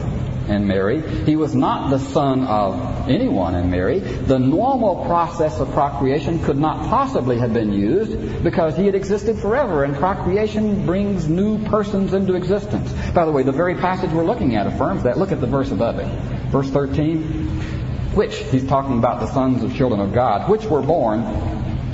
and 0.48 0.66
Mary. 0.66 1.02
He 1.24 1.36
was 1.36 1.54
not 1.54 1.90
the 1.90 1.98
son 1.98 2.44
of 2.44 3.08
anyone 3.08 3.54
and 3.54 3.70
Mary. 3.70 4.00
The 4.00 4.38
normal 4.38 5.04
process 5.04 5.60
of 5.60 5.70
procreation 5.72 6.42
could 6.42 6.58
not 6.58 6.88
possibly 6.88 7.38
have 7.38 7.52
been 7.52 7.72
used 7.72 8.42
because 8.42 8.76
he 8.76 8.86
had 8.86 8.94
existed 8.94 9.38
forever, 9.38 9.84
and 9.84 9.94
procreation 9.94 10.86
brings 10.86 11.28
new 11.28 11.62
persons 11.66 12.14
into 12.14 12.34
existence. 12.34 12.92
By 13.12 13.26
the 13.26 13.32
way, 13.32 13.42
the 13.42 13.52
very 13.52 13.74
passage 13.74 14.10
we're 14.10 14.24
looking 14.24 14.56
at 14.56 14.66
affirms 14.66 15.02
that. 15.02 15.18
Look 15.18 15.32
at 15.32 15.40
the 15.40 15.46
verse 15.46 15.70
above 15.70 15.98
it. 15.98 16.06
Verse 16.50 16.70
13. 16.70 17.77
Which, 18.18 18.36
he's 18.50 18.66
talking 18.66 18.98
about 18.98 19.20
the 19.20 19.32
sons 19.32 19.62
of 19.62 19.76
children 19.76 20.00
of 20.00 20.12
God, 20.12 20.50
which 20.50 20.64
were 20.64 20.82
born 20.82 21.20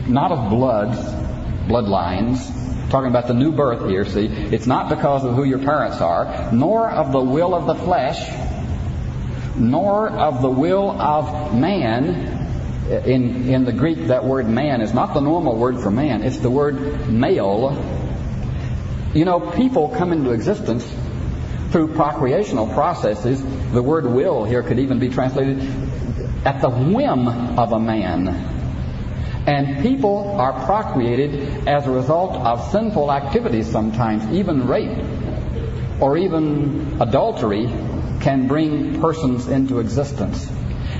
not 0.08 0.32
of 0.32 0.48
bloods, 0.48 0.96
bloodlines, 1.68 2.88
talking 2.88 3.10
about 3.10 3.28
the 3.28 3.34
new 3.34 3.52
birth 3.52 3.86
here, 3.86 4.06
see, 4.06 4.24
it's 4.24 4.66
not 4.66 4.88
because 4.88 5.22
of 5.22 5.34
who 5.34 5.44
your 5.44 5.58
parents 5.58 6.00
are, 6.00 6.50
nor 6.50 6.88
of 6.88 7.12
the 7.12 7.20
will 7.20 7.54
of 7.54 7.66
the 7.66 7.74
flesh, 7.74 8.26
nor 9.56 10.08
of 10.08 10.40
the 10.40 10.48
will 10.48 10.98
of 10.98 11.54
man. 11.54 12.48
In, 12.88 13.50
in 13.50 13.64
the 13.66 13.72
Greek, 13.74 14.06
that 14.06 14.24
word 14.24 14.48
man 14.48 14.80
is 14.80 14.94
not 14.94 15.12
the 15.12 15.20
normal 15.20 15.58
word 15.58 15.78
for 15.78 15.90
man, 15.90 16.22
it's 16.22 16.38
the 16.38 16.48
word 16.48 17.06
male. 17.10 17.76
You 19.12 19.26
know, 19.26 19.40
people 19.40 19.90
come 19.90 20.10
into 20.10 20.30
existence 20.30 20.90
through 21.70 21.88
procreational 21.88 22.72
processes. 22.72 23.44
The 23.72 23.82
word 23.82 24.06
will 24.06 24.46
here 24.46 24.62
could 24.62 24.78
even 24.78 24.98
be 24.98 25.10
translated 25.10 25.60
at 26.44 26.60
the 26.60 26.70
whim 26.70 27.28
of 27.58 27.72
a 27.72 27.78
man. 27.78 28.28
And 29.46 29.82
people 29.82 30.40
are 30.40 30.64
procreated 30.64 31.68
as 31.68 31.86
a 31.86 31.90
result 31.90 32.34
of 32.34 32.70
sinful 32.70 33.12
activities 33.12 33.70
sometimes, 33.70 34.24
even 34.32 34.66
rape 34.66 34.98
or 36.00 36.16
even 36.16 36.96
adultery 37.00 37.66
can 38.20 38.46
bring 38.46 39.00
persons 39.00 39.48
into 39.48 39.80
existence. 39.80 40.50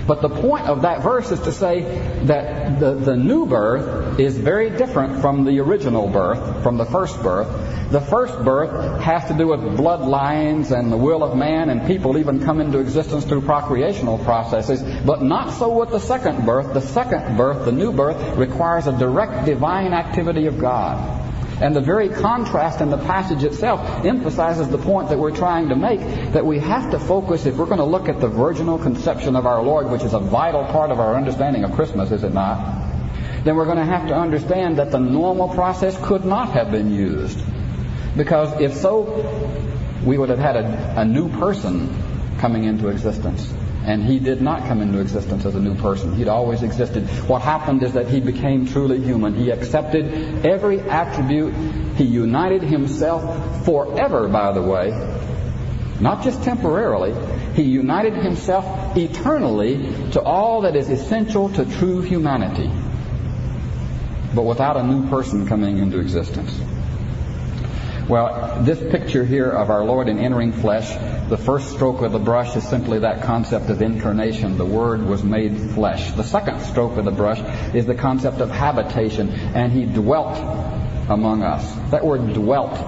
But 0.07 0.21
the 0.21 0.29
point 0.29 0.67
of 0.67 0.83
that 0.83 1.03
verse 1.03 1.31
is 1.31 1.41
to 1.41 1.53
say 1.53 1.83
that 2.25 2.79
the, 2.79 2.95
the 2.95 3.17
new 3.17 3.47
birth 3.47 4.21
is 4.21 4.37
very 4.37 4.71
different 4.71 5.21
from 5.21 5.45
the 5.45 5.61
original 5.61 6.09
birth, 6.09 6.63
from 6.63 6.77
the 6.77 6.85
first 6.85 7.23
birth. 7.23 7.49
The 7.91 8.01
first 8.01 8.45
birth 8.45 9.01
has 9.03 9.27
to 9.29 9.35
do 9.35 9.49
with 9.49 9.61
bloodlines 9.61 10.77
and 10.77 10.91
the 10.93 10.97
will 10.97 11.23
of 11.23 11.37
man, 11.37 11.71
and 11.71 11.87
people 11.87 12.19
even 12.19 12.41
come 12.41 12.61
into 12.61 12.79
existence 12.81 13.25
through 13.25 13.43
procreational 13.43 14.23
processes, 14.25 14.83
but 15.05 15.23
not 15.23 15.53
so 15.55 15.79
with 15.79 15.91
the 15.91 16.01
second 16.01 16.45
birth. 16.45 16.75
The 16.75 16.81
second 16.81 17.37
birth, 17.37 17.65
the 17.65 17.73
new 17.73 17.93
birth, 17.93 18.37
requires 18.37 18.87
a 18.87 18.93
direct 18.93 19.47
divine 19.47 19.93
activity 19.93 20.47
of 20.47 20.59
God. 20.59 21.24
And 21.61 21.75
the 21.75 21.81
very 21.81 22.09
contrast 22.09 22.81
in 22.81 22.91
the 22.91 22.99
passage 22.99 23.45
itself 23.45 24.05
emphasizes 24.05 24.69
the 24.69 24.79
point 24.79 25.09
that 25.11 25.19
we're 25.19 25.37
trying 25.37 25.69
to 25.69 25.77
make 25.77 26.01
that 26.33 26.45
we 26.45 26.59
have 26.59 26.91
to 26.91 26.99
focus, 26.99 27.47
if 27.47 27.57
we're 27.57 27.67
going 27.67 27.79
to 27.79 27.85
look 27.85 28.09
at 28.09 28.21
the 28.21 28.29
virginal 28.29 28.79
conception 28.79 29.37
of 29.37 29.47
our 29.47 29.63
Lord, 29.63 29.91
which 29.91 30.03
is 30.03 30.15
a 30.15 30.19
vital 30.19 30.65
part 30.65 30.91
of 30.91 30.99
our 30.99 31.15
understanding 31.15 31.65
of 31.65 31.73
Christmas, 31.73 32.11
is 32.11 32.25
it 32.25 32.35
not? 32.35 32.93
Then 33.45 33.57
we're 33.57 33.67
going 33.67 33.79
to 33.79 33.85
have 33.85 34.09
to 34.09 34.15
understand 34.15 34.79
that 34.79 34.91
the 34.91 34.99
normal 34.99 35.49
process 35.49 35.97
could 36.03 36.25
not 36.25 36.51
have 36.51 36.71
been 36.71 36.93
used. 36.93 37.39
Because 38.17 38.61
if 38.61 38.75
so, 38.75 39.03
we 40.05 40.19
would 40.19 40.31
have 40.31 40.39
had 40.39 40.57
a, 40.57 41.01
a 41.01 41.05
new 41.05 41.29
person 41.29 41.95
coming 42.39 42.65
into 42.65 42.89
existence. 42.89 43.53
And 43.85 44.03
he 44.03 44.19
did 44.19 44.41
not 44.41 44.67
come 44.67 44.81
into 44.81 45.01
existence 45.01 45.45
as 45.45 45.55
a 45.55 45.61
new 45.61 45.75
person. 45.75 46.15
He'd 46.15 46.29
always 46.29 46.63
existed. 46.63 47.07
What 47.29 47.43
happened 47.43 47.83
is 47.83 47.93
that 47.93 48.09
he 48.09 48.19
became 48.19 48.67
truly 48.67 48.99
human. 48.99 49.35
He 49.35 49.51
accepted 49.51 50.45
every 50.45 50.81
attribute. 50.81 51.53
He 51.97 52.05
united 52.05 52.63
himself 52.63 53.65
forever, 53.67 54.27
by 54.29 54.53
the 54.53 54.63
way, 54.63 54.89
not 56.01 56.25
just 56.25 56.43
temporarily. 56.43 57.15
He 57.55 57.63
united 57.63 58.15
himself 58.15 58.97
eternally 58.97 59.93
to 60.13 60.23
all 60.23 60.63
that 60.63 60.77
is 60.77 60.89
essential 60.89 61.51
to 61.51 61.65
true 61.65 62.01
humanity, 62.01 62.71
but 64.35 64.43
without 64.43 64.79
a 64.79 64.83
new 64.83 65.09
person 65.11 65.47
coming 65.47 65.79
into 65.79 66.01
existence. 66.01 66.59
Well, 68.09 68.63
this 68.63 68.79
picture 68.79 69.25
here 69.25 69.49
of 69.49 69.71
our 69.71 69.83
Lord 69.83 70.09
in 70.09 70.19
entering 70.19 70.53
flesh, 70.53 70.91
the 71.31 71.39
first 71.39 71.73
stroke 71.73 72.03
of 72.03 72.13
the 72.13 72.19
brush 72.19 72.55
is 72.55 72.69
simply 72.69 72.99
that 72.99 73.23
concept 73.23 73.71
of 73.71 73.81
incarnation. 73.81 74.59
The 74.59 74.67
Word 74.67 75.07
was 75.07 75.25
made 75.25 75.59
flesh. 75.71 76.11
The 76.11 76.23
second 76.23 76.61
stroke 76.61 76.99
of 76.99 77.07
the 77.07 77.11
brush 77.11 77.41
is 77.75 77.87
the 77.87 77.95
concept 77.95 78.41
of 78.41 78.51
habitation, 78.51 79.31
and 79.31 79.73
He 79.73 79.87
dwelt 79.87 80.37
among 81.09 81.43
us. 81.43 81.75
That 81.93 82.05
word 82.05 82.35
dwelt 82.35 82.79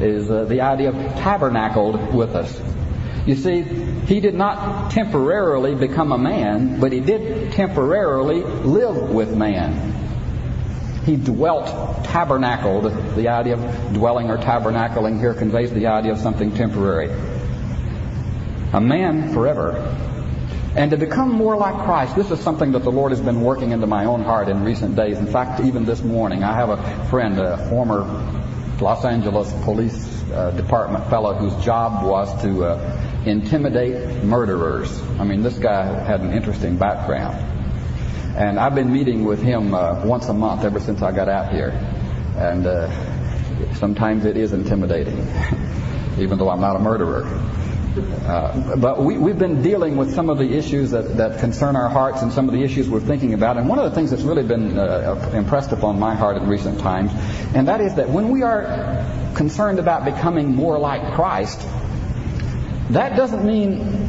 is 0.00 0.28
uh, 0.28 0.46
the 0.46 0.62
idea 0.62 0.88
of 0.88 0.96
tabernacled 0.96 2.12
with 2.12 2.34
us. 2.34 2.60
You 3.26 3.36
see, 3.36 3.62
He 3.62 4.18
did 4.18 4.34
not 4.34 4.90
temporarily 4.90 5.76
become 5.76 6.10
a 6.10 6.18
man, 6.18 6.80
but 6.80 6.90
He 6.90 6.98
did 6.98 7.52
temporarily 7.52 8.42
live 8.42 9.10
with 9.10 9.32
man. 9.32 10.09
He 11.04 11.16
dwelt, 11.16 12.04
tabernacled. 12.04 13.16
The 13.16 13.28
idea 13.28 13.54
of 13.54 13.94
dwelling 13.94 14.30
or 14.30 14.36
tabernacling 14.38 15.18
here 15.18 15.34
conveys 15.34 15.72
the 15.72 15.86
idea 15.86 16.12
of 16.12 16.18
something 16.18 16.54
temporary. 16.54 17.10
A 18.72 18.80
man 18.80 19.32
forever. 19.32 19.96
And 20.76 20.90
to 20.92 20.96
become 20.96 21.32
more 21.32 21.56
like 21.56 21.74
Christ, 21.84 22.14
this 22.14 22.30
is 22.30 22.38
something 22.40 22.72
that 22.72 22.84
the 22.84 22.92
Lord 22.92 23.10
has 23.10 23.20
been 23.20 23.40
working 23.40 23.72
into 23.72 23.86
my 23.86 24.04
own 24.04 24.22
heart 24.22 24.48
in 24.48 24.62
recent 24.62 24.94
days. 24.94 25.18
In 25.18 25.26
fact, 25.26 25.60
even 25.60 25.84
this 25.84 26.02
morning, 26.02 26.44
I 26.44 26.54
have 26.54 26.68
a 26.68 27.06
friend, 27.06 27.40
a 27.40 27.68
former 27.68 28.02
Los 28.80 29.04
Angeles 29.04 29.52
Police 29.64 30.22
uh, 30.30 30.52
Department 30.52 31.08
fellow 31.10 31.34
whose 31.34 31.64
job 31.64 32.06
was 32.06 32.40
to 32.42 32.64
uh, 32.64 33.22
intimidate 33.26 34.22
murderers. 34.22 35.02
I 35.18 35.24
mean, 35.24 35.42
this 35.42 35.58
guy 35.58 35.84
had 36.04 36.20
an 36.20 36.32
interesting 36.32 36.76
background. 36.76 37.59
And 38.36 38.58
I've 38.58 38.74
been 38.74 38.92
meeting 38.92 39.24
with 39.24 39.42
him 39.42 39.74
uh, 39.74 40.04
once 40.04 40.28
a 40.28 40.34
month 40.34 40.64
ever 40.64 40.80
since 40.80 41.02
I 41.02 41.12
got 41.12 41.28
out 41.28 41.52
here. 41.52 41.70
And 42.36 42.66
uh, 42.66 43.74
sometimes 43.74 44.24
it 44.24 44.36
is 44.36 44.52
intimidating, 44.52 45.18
even 46.18 46.38
though 46.38 46.48
I'm 46.48 46.60
not 46.60 46.76
a 46.76 46.78
murderer. 46.78 47.24
Uh, 47.96 48.76
but 48.76 49.02
we, 49.02 49.14
have 49.14 49.38
been 49.38 49.62
dealing 49.62 49.96
with 49.96 50.14
some 50.14 50.30
of 50.30 50.38
the 50.38 50.56
issues 50.56 50.92
that, 50.92 51.16
that 51.16 51.40
concern 51.40 51.74
our 51.74 51.88
hearts 51.88 52.22
and 52.22 52.32
some 52.32 52.48
of 52.48 52.54
the 52.54 52.62
issues 52.62 52.88
we're 52.88 53.00
thinking 53.00 53.34
about. 53.34 53.56
And 53.56 53.68
one 53.68 53.80
of 53.80 53.90
the 53.90 53.96
things 53.96 54.10
that's 54.10 54.22
really 54.22 54.44
been 54.44 54.78
uh, 54.78 55.32
impressed 55.34 55.72
upon 55.72 55.98
my 55.98 56.14
heart 56.14 56.36
in 56.36 56.46
recent 56.46 56.78
times, 56.78 57.10
and 57.52 57.66
that 57.66 57.80
is 57.80 57.96
that 57.96 58.08
when 58.08 58.28
we 58.28 58.42
are 58.44 59.04
concerned 59.34 59.80
about 59.80 60.04
becoming 60.04 60.54
more 60.54 60.78
like 60.78 61.14
Christ, 61.14 61.60
that 62.90 63.16
doesn't 63.16 63.44
mean 63.44 64.08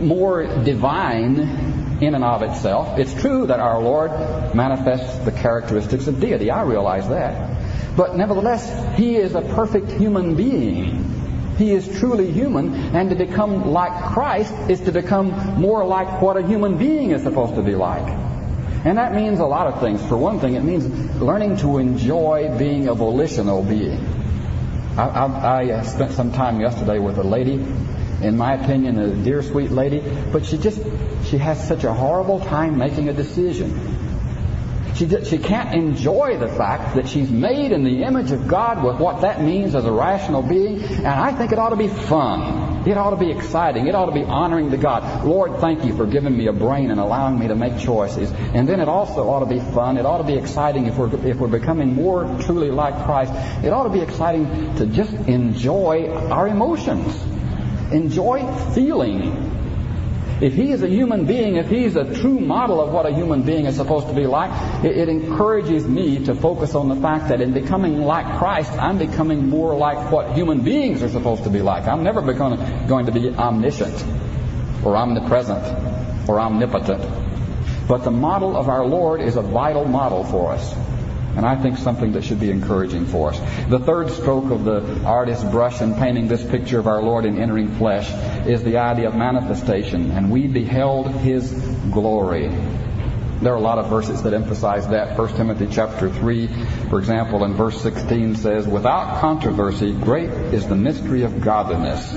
more 0.00 0.46
divine 0.62 1.75
in 2.00 2.14
and 2.14 2.24
of 2.24 2.42
itself. 2.42 2.98
It's 2.98 3.14
true 3.14 3.46
that 3.46 3.60
our 3.60 3.80
Lord 3.80 4.10
manifests 4.54 5.18
the 5.24 5.32
characteristics 5.32 6.06
of 6.06 6.20
deity. 6.20 6.50
I 6.50 6.62
realize 6.62 7.08
that. 7.08 7.96
But 7.96 8.16
nevertheless, 8.16 8.96
He 8.96 9.16
is 9.16 9.34
a 9.34 9.40
perfect 9.40 9.90
human 9.92 10.34
being. 10.34 11.54
He 11.56 11.72
is 11.72 11.98
truly 11.98 12.30
human, 12.30 12.74
and 12.94 13.08
to 13.08 13.16
become 13.16 13.70
like 13.70 14.12
Christ 14.12 14.52
is 14.68 14.80
to 14.82 14.92
become 14.92 15.58
more 15.58 15.86
like 15.86 16.20
what 16.20 16.36
a 16.36 16.46
human 16.46 16.76
being 16.76 17.12
is 17.12 17.22
supposed 17.22 17.54
to 17.54 17.62
be 17.62 17.74
like. 17.74 18.06
And 18.84 18.98
that 18.98 19.14
means 19.14 19.40
a 19.40 19.46
lot 19.46 19.66
of 19.66 19.80
things. 19.80 20.04
For 20.06 20.18
one 20.18 20.38
thing, 20.38 20.54
it 20.54 20.62
means 20.62 20.84
learning 21.20 21.56
to 21.58 21.78
enjoy 21.78 22.56
being 22.58 22.88
a 22.88 22.94
volitional 22.94 23.62
being. 23.62 23.98
I, 24.98 25.08
I, 25.08 25.26
I 25.62 25.72
uh, 25.72 25.82
spent 25.82 26.12
some 26.12 26.32
time 26.32 26.60
yesterday 26.60 26.98
with 26.98 27.18
a 27.18 27.24
lady 27.24 27.64
in 28.22 28.36
my 28.36 28.54
opinion, 28.54 28.98
a 28.98 29.14
dear 29.14 29.42
sweet 29.42 29.70
lady, 29.70 30.02
but 30.32 30.44
she 30.46 30.56
just 30.56 30.80
she 31.26 31.38
has 31.38 31.66
such 31.66 31.84
a 31.84 31.92
horrible 31.92 32.40
time 32.40 32.78
making 32.78 33.08
a 33.08 33.12
decision. 33.12 33.78
She, 34.94 35.08
she 35.24 35.36
can't 35.36 35.74
enjoy 35.74 36.38
the 36.38 36.48
fact 36.48 36.96
that 36.96 37.06
she's 37.06 37.30
made 37.30 37.70
in 37.70 37.84
the 37.84 38.02
image 38.04 38.30
of 38.30 38.48
God 38.48 38.82
with 38.82 38.98
what 38.98 39.20
that 39.20 39.42
means 39.42 39.74
as 39.74 39.84
a 39.84 39.92
rational 39.92 40.40
being, 40.42 40.82
and 40.82 41.06
I 41.06 41.32
think 41.32 41.52
it 41.52 41.58
ought 41.58 41.70
to 41.70 41.76
be 41.76 41.88
fun. 41.88 42.88
It 42.88 42.96
ought 42.96 43.10
to 43.10 43.16
be 43.16 43.30
exciting. 43.30 43.88
It 43.88 43.94
ought 43.94 44.06
to 44.06 44.12
be 44.12 44.22
honoring 44.22 44.70
to 44.70 44.78
God. 44.78 45.24
Lord, 45.24 45.56
thank 45.60 45.84
you 45.84 45.94
for 45.96 46.06
giving 46.06 46.34
me 46.34 46.46
a 46.46 46.52
brain 46.52 46.90
and 46.90 47.00
allowing 47.00 47.38
me 47.38 47.48
to 47.48 47.56
make 47.56 47.78
choices. 47.78 48.30
And 48.30 48.66
then 48.66 48.80
it 48.80 48.88
also 48.88 49.28
ought 49.28 49.40
to 49.40 49.46
be 49.46 49.58
fun. 49.58 49.98
It 49.98 50.06
ought 50.06 50.18
to 50.18 50.24
be 50.24 50.34
exciting 50.38 50.86
if 50.86 50.96
we're, 50.96 51.12
if 51.26 51.36
we're 51.36 51.48
becoming 51.48 51.94
more 51.94 52.24
truly 52.42 52.70
like 52.70 53.04
Christ. 53.04 53.32
It 53.64 53.72
ought 53.72 53.84
to 53.84 53.90
be 53.90 54.00
exciting 54.00 54.76
to 54.76 54.86
just 54.86 55.12
enjoy 55.12 56.08
our 56.08 56.48
emotions 56.48 57.22
enjoy 57.92 58.46
feeling. 58.74 59.52
If 60.38 60.52
he 60.52 60.70
is 60.70 60.82
a 60.82 60.88
human 60.88 61.24
being, 61.24 61.56
if 61.56 61.70
he's 61.70 61.96
a 61.96 62.14
true 62.14 62.38
model 62.38 62.78
of 62.80 62.92
what 62.92 63.06
a 63.06 63.14
human 63.14 63.42
being 63.42 63.64
is 63.64 63.76
supposed 63.76 64.08
to 64.08 64.14
be 64.14 64.26
like, 64.26 64.50
it, 64.84 64.96
it 64.96 65.08
encourages 65.08 65.86
me 65.86 66.24
to 66.26 66.34
focus 66.34 66.74
on 66.74 66.90
the 66.90 66.96
fact 66.96 67.30
that 67.30 67.40
in 67.40 67.54
becoming 67.54 68.02
like 68.02 68.38
Christ, 68.38 68.72
I'm 68.72 68.98
becoming 68.98 69.48
more 69.48 69.74
like 69.74 70.12
what 70.12 70.34
human 70.34 70.60
beings 70.60 71.02
are 71.02 71.08
supposed 71.08 71.44
to 71.44 71.50
be 71.50 71.62
like. 71.62 71.86
I'm 71.86 72.02
never 72.02 72.20
becoming, 72.20 72.86
going 72.86 73.06
to 73.06 73.12
be 73.12 73.30
omniscient 73.30 74.04
or 74.84 74.94
omnipresent 74.96 76.28
or 76.28 76.38
omnipotent. 76.38 77.02
But 77.88 78.04
the 78.04 78.10
model 78.10 78.56
of 78.56 78.68
our 78.68 78.84
Lord 78.84 79.22
is 79.22 79.36
a 79.36 79.42
vital 79.42 79.86
model 79.86 80.22
for 80.24 80.52
us. 80.52 80.74
And 81.36 81.44
I 81.44 81.54
think 81.54 81.76
something 81.76 82.12
that 82.12 82.24
should 82.24 82.40
be 82.40 82.50
encouraging 82.50 83.06
for 83.06 83.30
us. 83.30 83.40
The 83.68 83.78
third 83.78 84.10
stroke 84.10 84.50
of 84.50 84.64
the 84.64 85.04
artist's 85.04 85.44
brush 85.44 85.82
in 85.82 85.94
painting 85.94 86.28
this 86.28 86.42
picture 86.42 86.78
of 86.78 86.86
our 86.86 87.02
Lord 87.02 87.26
in 87.26 87.38
entering 87.38 87.76
flesh 87.76 88.10
is 88.46 88.62
the 88.62 88.78
idea 88.78 89.08
of 89.08 89.14
manifestation. 89.14 90.12
And 90.12 90.30
we 90.30 90.46
beheld 90.46 91.10
His 91.10 91.52
glory. 91.92 92.48
There 93.42 93.52
are 93.52 93.56
a 93.56 93.60
lot 93.60 93.78
of 93.78 93.90
verses 93.90 94.22
that 94.22 94.32
emphasize 94.32 94.88
that. 94.88 95.18
1 95.18 95.36
Timothy 95.36 95.68
chapter 95.70 96.08
3, 96.08 96.46
for 96.88 96.98
example, 96.98 97.44
in 97.44 97.52
verse 97.52 97.78
16 97.82 98.36
says, 98.36 98.66
Without 98.66 99.20
controversy, 99.20 99.92
great 99.92 100.30
is 100.30 100.66
the 100.66 100.74
mystery 100.74 101.22
of 101.22 101.42
godliness. 101.42 102.14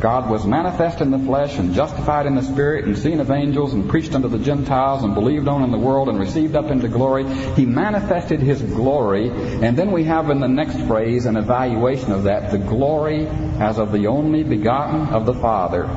God 0.00 0.28
was 0.28 0.44
manifest 0.44 1.00
in 1.00 1.10
the 1.10 1.18
flesh 1.18 1.58
and 1.58 1.74
justified 1.74 2.26
in 2.26 2.34
the 2.34 2.42
spirit 2.42 2.84
and 2.84 2.96
seen 2.96 3.20
of 3.20 3.30
angels 3.30 3.72
and 3.72 3.88
preached 3.88 4.14
unto 4.14 4.28
the 4.28 4.38
Gentiles 4.38 5.02
and 5.02 5.14
believed 5.14 5.48
on 5.48 5.62
in 5.62 5.70
the 5.70 5.78
world 5.78 6.08
and 6.08 6.18
received 6.18 6.56
up 6.56 6.70
into 6.70 6.88
glory. 6.88 7.24
He 7.54 7.64
manifested 7.64 8.40
his 8.40 8.60
glory. 8.60 9.30
And 9.30 9.76
then 9.76 9.92
we 9.92 10.04
have 10.04 10.30
in 10.30 10.40
the 10.40 10.48
next 10.48 10.76
phrase 10.86 11.26
an 11.26 11.36
evaluation 11.36 12.12
of 12.12 12.24
that, 12.24 12.50
the 12.50 12.58
glory 12.58 13.26
as 13.26 13.78
of 13.78 13.92
the 13.92 14.06
only 14.08 14.42
begotten 14.42 15.14
of 15.14 15.26
the 15.26 15.34
Father, 15.34 15.88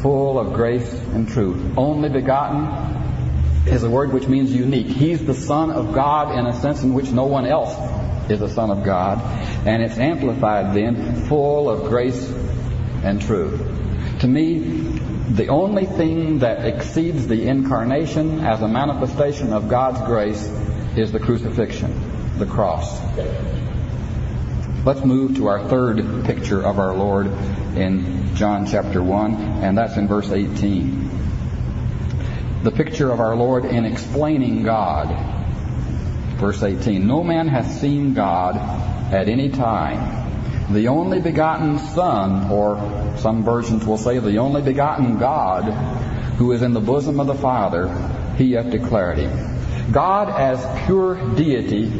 full 0.00 0.38
of 0.38 0.54
grace 0.54 0.90
and 0.92 1.28
truth. 1.28 1.76
Only 1.76 2.08
begotten 2.08 2.66
is 3.66 3.82
a 3.82 3.90
word 3.90 4.12
which 4.12 4.26
means 4.26 4.54
unique. 4.54 4.86
He's 4.86 5.24
the 5.24 5.34
Son 5.34 5.70
of 5.70 5.92
God 5.92 6.38
in 6.38 6.46
a 6.46 6.58
sense 6.60 6.82
in 6.82 6.94
which 6.94 7.10
no 7.10 7.26
one 7.26 7.46
else 7.46 7.74
is 8.30 8.40
a 8.40 8.48
Son 8.48 8.70
of 8.70 8.84
God. 8.84 9.20
And 9.66 9.82
it's 9.82 9.98
amplified 9.98 10.74
then, 10.74 11.26
full 11.26 11.68
of 11.68 11.88
grace 11.88 12.32
and 13.02 13.20
true. 13.20 13.58
To 14.20 14.26
me, 14.26 14.58
the 14.58 15.48
only 15.48 15.86
thing 15.86 16.38
that 16.40 16.64
exceeds 16.64 17.26
the 17.26 17.46
incarnation 17.46 18.40
as 18.40 18.62
a 18.62 18.68
manifestation 18.68 19.52
of 19.52 19.68
God's 19.68 20.00
grace 20.00 20.44
is 20.96 21.12
the 21.12 21.20
crucifixion, 21.20 22.38
the 22.38 22.46
cross. 22.46 22.98
Let's 24.84 25.04
move 25.04 25.36
to 25.36 25.48
our 25.48 25.68
third 25.68 26.24
picture 26.24 26.64
of 26.64 26.78
our 26.78 26.94
Lord 26.94 27.26
in 27.76 28.34
John 28.34 28.66
chapter 28.66 29.02
1, 29.02 29.34
and 29.34 29.76
that's 29.76 29.96
in 29.96 30.08
verse 30.08 30.30
18. 30.30 31.10
The 32.62 32.70
picture 32.72 33.12
of 33.12 33.20
our 33.20 33.36
Lord 33.36 33.64
in 33.64 33.84
explaining 33.84 34.62
God. 34.62 35.08
Verse 36.38 36.62
18 36.62 37.06
No 37.06 37.22
man 37.22 37.48
hath 37.48 37.70
seen 37.80 38.14
God 38.14 38.56
at 39.12 39.28
any 39.28 39.50
time 39.50 40.27
the 40.70 40.88
only 40.88 41.20
begotten 41.20 41.78
Son, 41.78 42.50
or 42.50 43.16
some 43.18 43.44
versions 43.44 43.86
will 43.86 43.96
say 43.98 44.18
the 44.18 44.38
only 44.38 44.62
begotten 44.62 45.18
God, 45.18 45.64
who 46.36 46.52
is 46.52 46.62
in 46.62 46.72
the 46.72 46.80
bosom 46.80 47.20
of 47.20 47.26
the 47.26 47.34
Father, 47.34 47.88
he 48.36 48.52
hath 48.52 48.70
declared 48.70 49.18
him. 49.18 49.92
God 49.92 50.28
as 50.28 50.84
pure 50.86 51.34
deity 51.34 51.90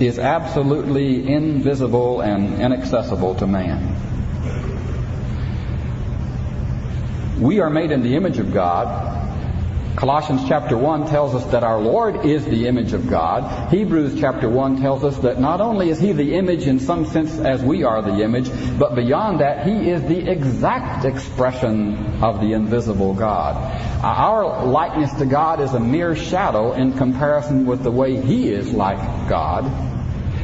is 0.00 0.18
absolutely 0.18 1.26
invisible 1.32 2.20
and 2.20 2.60
inaccessible 2.60 3.34
to 3.36 3.46
man. 3.46 3.94
We 7.40 7.60
are 7.60 7.70
made 7.70 7.90
in 7.90 8.02
the 8.02 8.14
image 8.14 8.38
of 8.38 8.52
God, 8.52 9.23
Colossians 9.96 10.42
chapter 10.48 10.76
1 10.76 11.06
tells 11.06 11.36
us 11.36 11.44
that 11.52 11.62
our 11.62 11.80
Lord 11.80 12.26
is 12.26 12.44
the 12.44 12.66
image 12.66 12.92
of 12.94 13.08
God. 13.08 13.72
Hebrews 13.72 14.18
chapter 14.18 14.48
1 14.48 14.80
tells 14.80 15.04
us 15.04 15.16
that 15.18 15.38
not 15.38 15.60
only 15.60 15.88
is 15.88 16.00
He 16.00 16.10
the 16.10 16.34
image 16.34 16.66
in 16.66 16.80
some 16.80 17.06
sense 17.06 17.38
as 17.38 17.62
we 17.62 17.84
are 17.84 18.02
the 18.02 18.20
image, 18.20 18.50
but 18.76 18.96
beyond 18.96 19.38
that, 19.38 19.64
He 19.64 19.90
is 19.90 20.02
the 20.02 20.28
exact 20.28 21.04
expression 21.04 22.22
of 22.24 22.40
the 22.40 22.54
invisible 22.54 23.14
God. 23.14 23.54
Our 24.02 24.66
likeness 24.66 25.12
to 25.14 25.26
God 25.26 25.60
is 25.60 25.72
a 25.74 25.80
mere 25.80 26.16
shadow 26.16 26.72
in 26.72 26.94
comparison 26.94 27.64
with 27.64 27.84
the 27.84 27.92
way 27.92 28.20
He 28.20 28.48
is 28.48 28.72
like 28.72 28.98
God. 29.28 29.93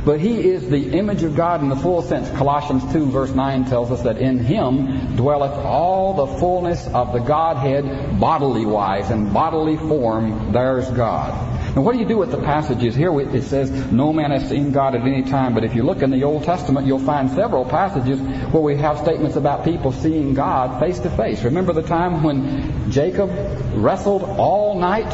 But 0.05 0.21
he 0.21 0.49
is 0.49 0.69
the 0.69 0.93
image 0.93 1.23
of 1.23 1.37
God 1.37 1.63
in 1.63 1.69
the 1.69 1.77
full 1.77 2.03
sense. 2.03 2.29
Colossians 2.31 2.91
2 2.93 3.07
verse 3.07 3.31
9 3.31 3.67
tells 3.67 3.91
us 3.91 4.03
that 4.03 4.19
in 4.19 4.39
him 4.39 5.17
dwelleth 5.17 5.53
all 5.53 6.15
the 6.15 6.39
fullness 6.39 6.87
of 6.89 7.13
the 7.13 7.19
Godhead 7.19 8.19
bodily 8.19 8.65
wise. 8.65 9.11
and 9.11 9.33
bodily 9.33 9.77
form, 9.77 10.53
there's 10.53 10.89
God. 10.91 11.51
Now, 11.77 11.83
what 11.83 11.93
do 11.93 12.01
you 12.01 12.07
do 12.07 12.19
with 12.19 12.31
the 12.33 12.39
passages? 12.39 12.97
Here 12.97 13.19
it 13.21 13.43
says, 13.43 13.71
no 13.93 14.13
man 14.13 14.33
has 14.33 14.49
seen 14.49 14.73
God 14.73 14.95
at 14.95 15.03
any 15.03 15.23
time. 15.23 15.55
But 15.55 15.65
if 15.65 15.75
you 15.75 15.85
look 15.85 16.03
in 16.03 16.11
the 16.11 16.25
Old 16.25 16.45
Testament, 16.45 16.87
you'll 16.87 16.99
find 16.99 17.31
several 17.31 17.65
passages 17.65 18.21
where 18.53 18.63
we 18.63 18.77
have 18.77 18.99
statements 18.99 19.37
about 19.37 19.65
people 19.65 19.93
seeing 19.93 20.35
God 20.35 20.81
face 20.81 20.99
to 21.01 21.11
face. 21.11 21.45
Remember 21.45 21.73
the 21.73 21.83
time 21.83 22.25
when 22.25 22.91
Jacob 22.91 23.31
wrestled 23.75 24.25
all 24.25 24.81
night 24.81 25.09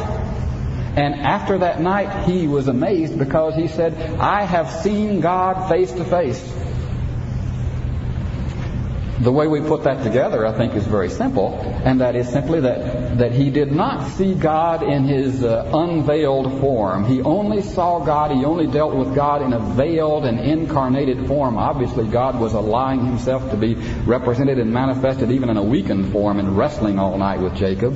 and 0.97 1.13
after 1.13 1.59
that 1.59 1.79
night, 1.79 2.25
he 2.27 2.47
was 2.47 2.67
amazed 2.67 3.19
because 3.19 3.53
he 3.53 3.67
said, 3.67 3.93
I 4.19 4.45
have 4.45 4.67
seen 4.81 5.21
God 5.21 5.69
face 5.69 5.91
to 5.91 6.03
face. 6.03 6.41
The 9.19 9.31
way 9.31 9.45
we 9.47 9.61
put 9.61 9.83
that 9.83 10.03
together, 10.03 10.43
I 10.45 10.53
think, 10.53 10.73
is 10.73 10.87
very 10.87 11.09
simple, 11.09 11.53
and 11.83 12.01
that 12.01 12.15
is 12.15 12.27
simply 12.27 12.61
that, 12.61 13.19
that 13.19 13.31
he 13.31 13.51
did 13.51 13.71
not 13.71 14.07
see 14.09 14.33
God 14.33 14.81
in 14.81 15.03
his 15.03 15.43
uh, 15.43 15.69
unveiled 15.71 16.59
form. 16.61 17.05
He 17.05 17.21
only 17.21 17.61
saw 17.61 17.99
God, 17.99 18.31
he 18.31 18.43
only 18.43 18.65
dealt 18.65 18.95
with 18.95 19.13
God 19.13 19.43
in 19.43 19.53
a 19.53 19.59
veiled 19.59 20.25
and 20.25 20.39
incarnated 20.39 21.27
form. 21.27 21.57
Obviously, 21.57 22.07
God 22.07 22.39
was 22.39 22.53
allowing 22.53 23.05
himself 23.05 23.51
to 23.51 23.57
be 23.57 23.75
represented 24.05 24.57
and 24.57 24.73
manifested 24.73 25.29
even 25.29 25.49
in 25.49 25.57
a 25.57 25.63
weakened 25.63 26.11
form 26.11 26.39
in 26.39 26.55
wrestling 26.55 26.97
all 26.97 27.19
night 27.19 27.39
with 27.39 27.55
Jacob. 27.55 27.95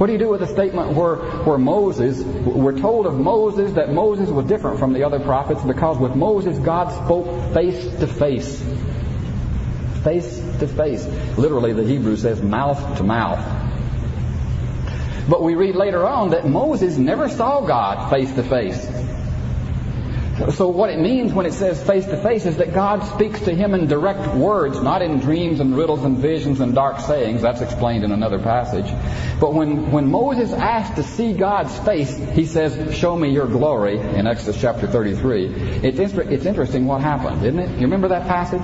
What 0.00 0.06
do 0.06 0.14
you 0.14 0.18
do 0.18 0.30
with 0.30 0.40
a 0.40 0.46
statement 0.46 0.92
where, 0.92 1.16
where 1.16 1.58
Moses, 1.58 2.22
we're 2.22 2.78
told 2.78 3.04
of 3.04 3.20
Moses 3.20 3.72
that 3.72 3.92
Moses 3.92 4.30
was 4.30 4.46
different 4.46 4.78
from 4.78 4.94
the 4.94 5.04
other 5.04 5.20
prophets 5.20 5.62
because 5.62 5.98
with 5.98 6.16
Moses 6.16 6.58
God 6.58 6.88
spoke 7.04 7.52
face 7.52 7.84
to 7.98 8.06
face. 8.06 8.62
Face 10.02 10.38
to 10.60 10.66
face. 10.66 11.04
Literally 11.36 11.74
the 11.74 11.84
Hebrew 11.84 12.16
says 12.16 12.40
mouth 12.40 12.96
to 12.96 13.04
mouth. 13.04 13.44
But 15.28 15.42
we 15.42 15.54
read 15.54 15.76
later 15.76 16.06
on 16.06 16.30
that 16.30 16.48
Moses 16.48 16.96
never 16.96 17.28
saw 17.28 17.60
God 17.60 18.08
face 18.08 18.32
to 18.36 18.42
face. 18.42 18.99
So 20.48 20.68
what 20.68 20.88
it 20.88 20.98
means 20.98 21.34
when 21.34 21.44
it 21.44 21.52
says 21.52 21.82
face 21.82 22.06
to 22.06 22.16
face 22.22 22.46
is 22.46 22.56
that 22.56 22.72
God 22.72 23.04
speaks 23.14 23.40
to 23.42 23.54
him 23.54 23.74
in 23.74 23.86
direct 23.86 24.34
words, 24.34 24.80
not 24.80 25.02
in 25.02 25.20
dreams 25.20 25.60
and 25.60 25.76
riddles 25.76 26.02
and 26.02 26.16
visions 26.16 26.60
and 26.60 26.74
dark 26.74 27.00
sayings. 27.00 27.42
That's 27.42 27.60
explained 27.60 28.04
in 28.04 28.12
another 28.12 28.38
passage. 28.38 28.86
But 29.38 29.52
when, 29.52 29.92
when 29.92 30.10
Moses 30.10 30.52
asked 30.52 30.96
to 30.96 31.02
see 31.02 31.34
God's 31.34 31.76
face, 31.80 32.16
he 32.32 32.46
says, 32.46 32.94
show 32.96 33.16
me 33.16 33.30
your 33.30 33.46
glory 33.46 33.98
in 33.98 34.26
Exodus 34.26 34.60
chapter 34.60 34.86
33. 34.86 35.46
It's, 35.82 35.98
it's 35.98 36.46
interesting 36.46 36.86
what 36.86 37.02
happened, 37.02 37.44
isn't 37.44 37.58
it? 37.58 37.70
You 37.74 37.82
remember 37.82 38.08
that 38.08 38.26
passage? 38.26 38.62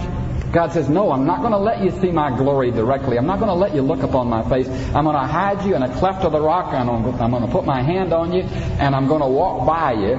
God 0.52 0.72
says, 0.72 0.88
No, 0.88 1.10
I'm 1.10 1.26
not 1.26 1.40
going 1.40 1.52
to 1.52 1.58
let 1.58 1.82
you 1.82 1.90
see 2.00 2.10
my 2.10 2.34
glory 2.34 2.70
directly. 2.70 3.18
I'm 3.18 3.26
not 3.26 3.38
going 3.38 3.48
to 3.50 3.54
let 3.54 3.74
you 3.74 3.82
look 3.82 4.02
upon 4.02 4.28
my 4.28 4.48
face. 4.48 4.68
I'm 4.68 5.04
going 5.04 5.16
to 5.16 5.26
hide 5.26 5.64
you 5.66 5.74
in 5.74 5.82
a 5.82 5.94
cleft 5.98 6.24
of 6.24 6.32
the 6.32 6.40
rock, 6.40 6.72
I'm 6.72 6.86
going 6.86 7.44
to 7.44 7.50
put 7.50 7.64
my 7.64 7.82
hand 7.82 8.12
on 8.12 8.32
you, 8.32 8.42
and 8.42 8.94
I'm 8.94 9.06
going 9.06 9.20
to 9.20 9.28
walk 9.28 9.66
by 9.66 9.92
you, 9.92 10.14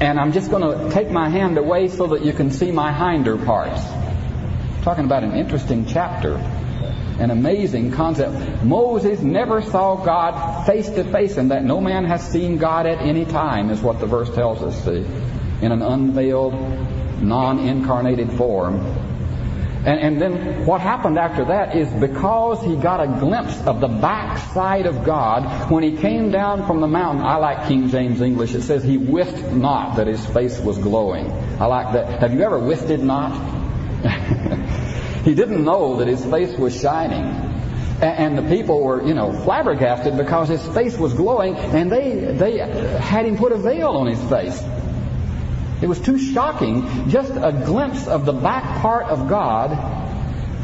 and 0.00 0.18
I'm 0.18 0.32
just 0.32 0.50
going 0.50 0.62
to 0.62 0.92
take 0.92 1.10
my 1.10 1.28
hand 1.28 1.56
away 1.56 1.88
so 1.88 2.08
that 2.08 2.24
you 2.24 2.32
can 2.32 2.50
see 2.50 2.72
my 2.72 2.92
hinder 2.92 3.36
parts. 3.36 3.80
Talking 4.82 5.04
about 5.04 5.22
an 5.22 5.32
interesting 5.32 5.86
chapter, 5.86 6.34
an 7.18 7.30
amazing 7.30 7.92
concept. 7.92 8.64
Moses 8.64 9.20
never 9.20 9.62
saw 9.62 9.96
God 9.96 10.66
face 10.66 10.88
to 10.90 11.04
face, 11.04 11.36
and 11.36 11.50
that 11.52 11.64
no 11.64 11.80
man 11.80 12.04
has 12.04 12.28
seen 12.28 12.58
God 12.58 12.86
at 12.86 12.98
any 12.98 13.24
time, 13.24 13.70
is 13.70 13.80
what 13.80 14.00
the 14.00 14.06
verse 14.06 14.34
tells 14.34 14.62
us, 14.62 14.84
see, 14.84 15.06
in 15.64 15.72
an 15.72 15.80
unveiled, 15.80 16.54
non 17.22 17.60
incarnated 17.60 18.32
form. 18.32 18.80
And, 19.86 20.00
and, 20.00 20.20
then 20.20 20.64
what 20.64 20.80
happened 20.80 21.18
after 21.18 21.44
that 21.44 21.76
is 21.76 21.88
because 21.92 22.64
he 22.64 22.74
got 22.74 23.00
a 23.02 23.18
glimpse 23.20 23.54
of 23.66 23.80
the 23.80 23.88
backside 23.88 24.86
of 24.86 25.04
God, 25.04 25.70
when 25.70 25.82
he 25.82 25.98
came 25.98 26.30
down 26.30 26.66
from 26.66 26.80
the 26.80 26.86
mountain, 26.86 27.22
I 27.22 27.36
like 27.36 27.68
King 27.68 27.90
James 27.90 28.22
English, 28.22 28.54
it 28.54 28.62
says 28.62 28.82
he 28.82 28.96
wist 28.96 29.36
not 29.52 29.96
that 29.96 30.06
his 30.06 30.24
face 30.24 30.58
was 30.58 30.78
glowing. 30.78 31.30
I 31.60 31.66
like 31.66 31.92
that. 31.92 32.20
Have 32.20 32.32
you 32.32 32.40
ever 32.40 32.58
wisted 32.58 33.00
not? 33.00 33.32
he 35.24 35.34
didn't 35.34 35.62
know 35.62 35.96
that 35.96 36.08
his 36.08 36.24
face 36.24 36.56
was 36.58 36.80
shining. 36.80 37.24
And, 38.00 38.02
and 38.02 38.38
the 38.38 38.56
people 38.56 38.82
were, 38.82 39.06
you 39.06 39.12
know, 39.12 39.32
flabbergasted 39.44 40.16
because 40.16 40.48
his 40.48 40.66
face 40.68 40.96
was 40.96 41.12
glowing 41.12 41.56
and 41.56 41.92
they, 41.92 42.14
they 42.14 42.56
had 42.56 43.26
him 43.26 43.36
put 43.36 43.52
a 43.52 43.58
veil 43.58 43.90
on 43.90 44.06
his 44.06 44.22
face. 44.30 44.62
It 45.84 45.86
was 45.86 46.00
too 46.00 46.16
shocking. 46.16 47.10
Just 47.10 47.32
a 47.32 47.52
glimpse 47.52 48.06
of 48.06 48.24
the 48.24 48.32
back 48.32 48.80
part 48.80 49.04
of 49.04 49.28
God 49.28 49.68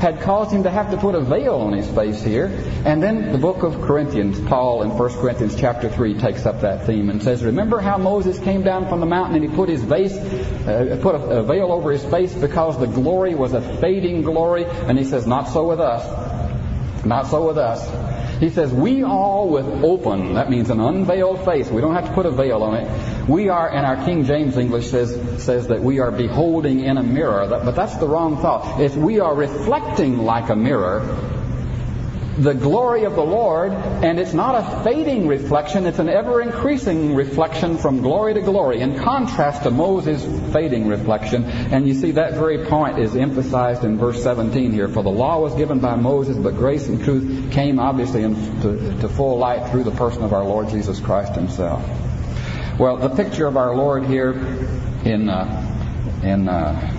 had 0.00 0.22
caused 0.22 0.50
him 0.50 0.62
to 0.62 0.70
have 0.70 0.92
to 0.92 0.96
put 0.96 1.14
a 1.14 1.20
veil 1.20 1.56
on 1.56 1.74
his 1.74 1.86
face 1.88 2.22
here. 2.22 2.46
And 2.86 3.02
then 3.02 3.30
the 3.30 3.36
book 3.36 3.62
of 3.62 3.82
Corinthians, 3.82 4.40
Paul 4.40 4.80
in 4.80 4.96
1 4.96 5.10
Corinthians 5.20 5.56
chapter 5.60 5.90
3 5.90 6.14
takes 6.14 6.46
up 6.46 6.62
that 6.62 6.86
theme 6.86 7.10
and 7.10 7.22
says, 7.22 7.44
Remember 7.44 7.80
how 7.80 7.98
Moses 7.98 8.38
came 8.38 8.62
down 8.62 8.88
from 8.88 9.00
the 9.00 9.06
mountain 9.06 9.34
and 9.36 9.44
he 9.44 9.54
put 9.54 9.68
his 9.68 9.84
face, 9.84 10.14
uh, 10.14 10.98
put 11.02 11.16
a, 11.16 11.40
a 11.40 11.42
veil 11.42 11.70
over 11.70 11.92
his 11.92 12.02
face 12.06 12.32
because 12.32 12.78
the 12.78 12.86
glory 12.86 13.34
was 13.34 13.52
a 13.52 13.60
fading 13.60 14.22
glory? 14.22 14.64
And 14.64 14.96
he 14.96 15.04
says, 15.04 15.26
Not 15.26 15.48
so 15.50 15.68
with 15.68 15.80
us. 15.80 17.04
Not 17.04 17.26
so 17.26 17.46
with 17.46 17.58
us. 17.58 18.40
He 18.40 18.48
says, 18.48 18.72
We 18.72 19.04
all 19.04 19.50
with 19.50 19.66
open, 19.66 20.32
that 20.34 20.48
means 20.48 20.70
an 20.70 20.80
unveiled 20.80 21.44
face. 21.44 21.68
We 21.68 21.82
don't 21.82 21.94
have 21.94 22.06
to 22.06 22.14
put 22.14 22.24
a 22.24 22.30
veil 22.30 22.62
on 22.62 22.74
it. 22.76 23.19
We 23.31 23.49
are, 23.49 23.72
and 23.72 23.87
our 23.87 24.05
King 24.05 24.24
James 24.24 24.57
English 24.57 24.91
says, 24.91 25.45
says 25.45 25.68
that 25.68 25.81
we 25.81 26.01
are 26.01 26.11
beholding 26.11 26.81
in 26.81 26.99
a 26.99 27.03
mirror. 27.03 27.47
But 27.49 27.76
that's 27.76 27.95
the 27.97 28.09
wrong 28.09 28.43
thought. 28.43 28.81
If 28.81 28.97
we 28.97 29.20
are 29.20 29.33
reflecting 29.33 30.18
like 30.18 30.49
a 30.49 30.57
mirror, 30.57 30.99
the 32.37 32.55
glory 32.55 33.05
of 33.05 33.14
the 33.14 33.22
Lord, 33.22 33.70
and 33.70 34.18
it's 34.18 34.33
not 34.33 34.57
a 34.57 34.83
fading 34.83 35.28
reflection, 35.28 35.87
it's 35.87 36.01
an 36.01 36.09
ever 36.09 36.43
increasing 36.43 37.14
reflection 37.14 37.78
from 37.78 38.03
glory 38.03 38.35
to 38.35 38.41
glory, 38.41 38.81
in 38.81 38.99
contrast 38.99 39.62
to 39.62 39.70
Moses' 39.70 40.24
fading 40.53 40.89
reflection. 40.89 41.45
And 41.45 41.87
you 41.87 41.95
see 41.95 42.11
that 42.12 42.35
very 42.35 42.64
point 42.64 42.99
is 42.99 43.14
emphasized 43.14 43.85
in 43.85 43.97
verse 43.97 44.20
17 44.24 44.72
here. 44.72 44.89
For 44.89 45.05
the 45.05 45.11
law 45.11 45.39
was 45.39 45.55
given 45.55 45.78
by 45.78 45.95
Moses, 45.95 46.37
but 46.37 46.57
grace 46.57 46.89
and 46.89 47.01
truth 47.01 47.53
came 47.53 47.78
obviously 47.78 48.22
to 48.22 49.09
full 49.09 49.39
light 49.39 49.70
through 49.70 49.85
the 49.85 49.93
person 49.93 50.24
of 50.24 50.33
our 50.33 50.45
Lord 50.45 50.68
Jesus 50.68 50.99
Christ 50.99 51.37
himself. 51.37 51.89
Well, 52.81 52.97
the 52.97 53.11
picture 53.11 53.47
of 53.47 53.59
our 53.59 53.76
Lord 53.76 54.07
here 54.07 54.31
in, 55.05 55.28
uh, 55.28 56.22
in 56.22 56.49
uh, 56.49 56.93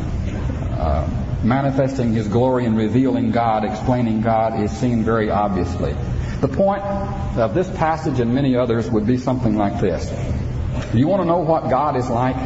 uh, 0.78 1.44
manifesting 1.44 2.14
His 2.14 2.28
glory 2.28 2.66
and 2.66 2.78
revealing 2.78 3.32
God, 3.32 3.66
explaining 3.66 4.22
God, 4.22 4.62
is 4.62 4.70
seen 4.70 5.04
very 5.04 5.32
obviously. 5.32 5.96
The 6.40 6.50
point 6.50 6.84
of 6.84 7.56
this 7.56 7.68
passage 7.68 8.20
and 8.20 8.36
many 8.36 8.56
others 8.56 8.92
would 8.92 9.08
be 9.08 9.18
something 9.18 9.58
like 9.58 9.82
this. 9.82 10.08
You 10.94 11.08
want 11.08 11.24
to 11.24 11.28
know 11.28 11.40
what 11.40 11.72
God 11.72 11.98
is 11.98 12.08
like? 12.08 12.38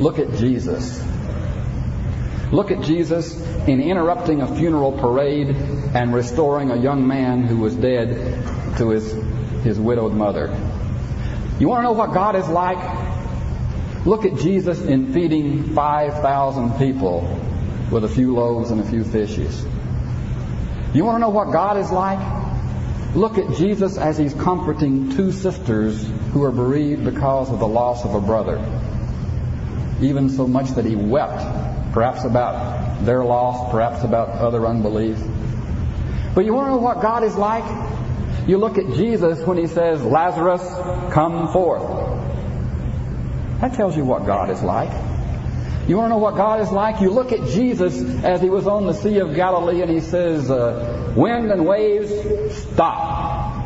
Look 0.00 0.18
at 0.18 0.32
Jesus. 0.36 1.04
Look 2.50 2.70
at 2.70 2.80
Jesus 2.84 3.38
in 3.68 3.82
interrupting 3.82 4.40
a 4.40 4.56
funeral 4.56 4.92
parade 4.92 5.48
and 5.50 6.14
restoring 6.14 6.70
a 6.70 6.76
young 6.76 7.06
man 7.06 7.42
who 7.42 7.58
was 7.58 7.76
dead 7.76 8.78
to 8.78 8.88
his, 8.88 9.12
his 9.62 9.78
widowed 9.78 10.14
mother. 10.14 10.58
You 11.60 11.68
want 11.68 11.80
to 11.80 11.82
know 11.84 11.92
what 11.92 12.12
God 12.12 12.34
is 12.34 12.48
like? 12.48 12.78
Look 14.04 14.24
at 14.24 14.36
Jesus 14.38 14.80
in 14.82 15.12
feeding 15.12 15.74
5,000 15.74 16.78
people 16.78 17.20
with 17.90 18.04
a 18.04 18.08
few 18.08 18.34
loaves 18.34 18.70
and 18.70 18.80
a 18.80 18.84
few 18.84 19.04
fishes. 19.04 19.64
You 20.92 21.04
want 21.04 21.16
to 21.16 21.20
know 21.20 21.30
what 21.30 21.52
God 21.52 21.76
is 21.76 21.90
like? 21.90 22.18
Look 23.14 23.38
at 23.38 23.56
Jesus 23.56 23.96
as 23.96 24.18
he's 24.18 24.34
comforting 24.34 25.16
two 25.16 25.30
sisters 25.30 26.04
who 26.32 26.42
are 26.42 26.50
bereaved 26.50 27.04
because 27.04 27.50
of 27.50 27.60
the 27.60 27.68
loss 27.68 28.04
of 28.04 28.14
a 28.14 28.20
brother. 28.20 28.58
Even 30.02 30.28
so 30.28 30.48
much 30.48 30.70
that 30.70 30.84
he 30.84 30.96
wept, 30.96 31.92
perhaps 31.92 32.24
about 32.24 33.04
their 33.04 33.24
loss, 33.24 33.70
perhaps 33.70 34.02
about 34.02 34.30
other 34.30 34.66
unbelief. 34.66 35.18
But 36.34 36.44
you 36.44 36.52
want 36.52 36.66
to 36.66 36.70
know 36.72 36.78
what 36.78 37.00
God 37.00 37.22
is 37.22 37.36
like? 37.36 37.64
You 38.46 38.58
look 38.58 38.76
at 38.76 38.92
Jesus 38.92 39.40
when 39.46 39.56
he 39.56 39.66
says, 39.66 40.02
Lazarus, 40.02 40.62
come 41.12 41.50
forth. 41.52 41.82
That 43.60 43.72
tells 43.74 43.96
you 43.96 44.04
what 44.04 44.26
God 44.26 44.50
is 44.50 44.62
like. 44.62 44.90
You 45.88 45.96
want 45.96 46.06
to 46.06 46.10
know 46.10 46.18
what 46.18 46.36
God 46.36 46.60
is 46.60 46.70
like? 46.70 47.00
You 47.00 47.10
look 47.10 47.32
at 47.32 47.48
Jesus 47.48 48.00
as 48.22 48.42
he 48.42 48.50
was 48.50 48.66
on 48.66 48.86
the 48.86 48.92
Sea 48.92 49.18
of 49.18 49.34
Galilee 49.34 49.80
and 49.80 49.90
he 49.90 50.00
says, 50.00 50.50
uh, 50.50 51.12
Wind 51.16 51.50
and 51.50 51.66
waves, 51.66 52.10
stop. 52.56 53.64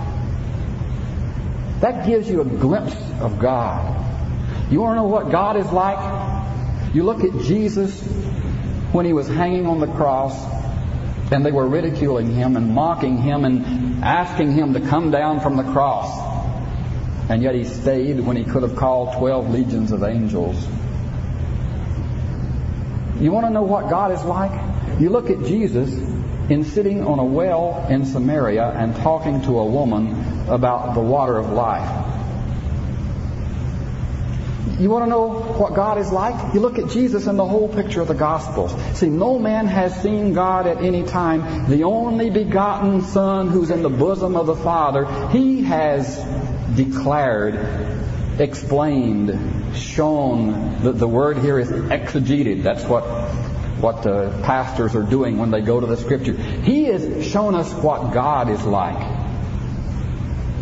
That 1.81 2.07
gives 2.07 2.29
you 2.29 2.41
a 2.41 2.45
glimpse 2.45 2.97
of 3.21 3.39
God. 3.39 4.05
You 4.71 4.81
want 4.81 4.93
to 4.93 4.97
know 4.97 5.09
what 5.09 5.31
God 5.31 5.57
is 5.57 5.71
like? 5.71 6.95
You 6.95 7.05
look 7.05 7.25
at 7.25 7.33
Jesus 7.43 8.01
when 8.93 9.07
he 9.07 9.13
was 9.13 9.29
hanging 9.29 9.67
on 9.67 9.81
the 9.81 9.87
cross 9.87 10.58
and 11.31 11.45
they 11.45 11.53
were 11.53 11.67
ridiculing 11.67 12.35
him 12.35 12.57
and 12.57 12.75
mocking 12.75 13.19
him 13.19 13.45
and 13.45 14.05
asking 14.05 14.53
him 14.53 14.75
to 14.75 14.81
come 14.81 15.11
down 15.11 15.41
from 15.41 15.57
the 15.57 15.65
cross. 15.65 16.27
And 17.29 17.43
yet 17.43 17.55
he 17.55 17.65
stayed 17.65 18.21
when 18.21 18.37
he 18.37 18.45
could 18.45 18.63
have 18.63 18.77
called 18.77 19.19
12 19.19 19.51
legions 19.51 19.93
of 19.93 20.03
angels 20.03 20.67
you 23.21 23.33
want 23.33 23.47
to 23.47 23.51
know 23.51 23.63
what 23.63 23.91
God 23.91 24.13
is 24.13 24.23
like? 24.23 24.53
You 25.01 25.11
look 25.11 25.29
at 25.29 25.45
Jesus 25.45 25.93
in 26.49 26.65
sitting 26.65 27.05
on 27.05 27.19
a 27.19 27.25
well 27.25 27.85
in 27.91 28.07
Samaria 28.07 28.65
and 28.65 28.95
talking 28.97 29.43
to 29.43 29.59
a 29.59 29.67
woman 29.67 30.49
about 30.49 30.95
the 30.95 31.01
water 31.01 31.37
of 31.37 31.51
life. 31.51 32.08
You 34.79 34.91
want 34.91 35.07
to 35.07 35.11
know 35.11 35.29
what 35.29 35.75
God 35.75 35.99
is 35.99 36.13
like? 36.13 36.55
You 36.55 36.61
look 36.61 36.79
at 36.79 36.89
Jesus 36.91 37.27
in 37.27 37.37
the 37.37 37.45
whole 37.45 37.69
picture 37.69 38.01
of 38.01 38.07
the 38.07 38.15
Gospels. 38.15 38.73
See, 38.97 39.09
no 39.09 39.37
man 39.37 39.67
has 39.67 40.01
seen 40.03 40.35
God 40.35 40.69
at 40.69 40.85
any 40.85 41.03
time. 41.03 41.69
The 41.69 41.83
only 41.83 42.31
begotten 42.31 43.03
Son 43.03 43.49
who's 43.49 43.71
in 43.71 43.83
the 43.83 43.91
bosom 43.91 44.37
of 44.37 44.47
the 44.47 44.55
Father, 44.55 45.07
He 45.31 45.65
has 45.65 46.17
declared, 46.77 47.59
explained, 48.39 49.77
shown, 49.77 50.81
the, 50.81 50.93
the 50.93 51.09
word 51.09 51.39
here 51.39 51.59
is 51.59 51.71
exegeted. 51.71 52.63
That's 52.63 52.85
what, 52.85 53.03
what 53.81 54.05
the 54.05 54.31
pastors 54.45 54.95
are 54.95 55.03
doing 55.03 55.39
when 55.39 55.51
they 55.51 55.61
go 55.61 55.81
to 55.81 55.87
the 55.87 55.97
scripture. 55.97 56.35
He 56.35 56.85
has 56.85 57.27
shown 57.27 57.57
us 57.57 57.73
what 57.75 58.13
God 58.13 58.49
is 58.49 58.65
like. 58.65 59.18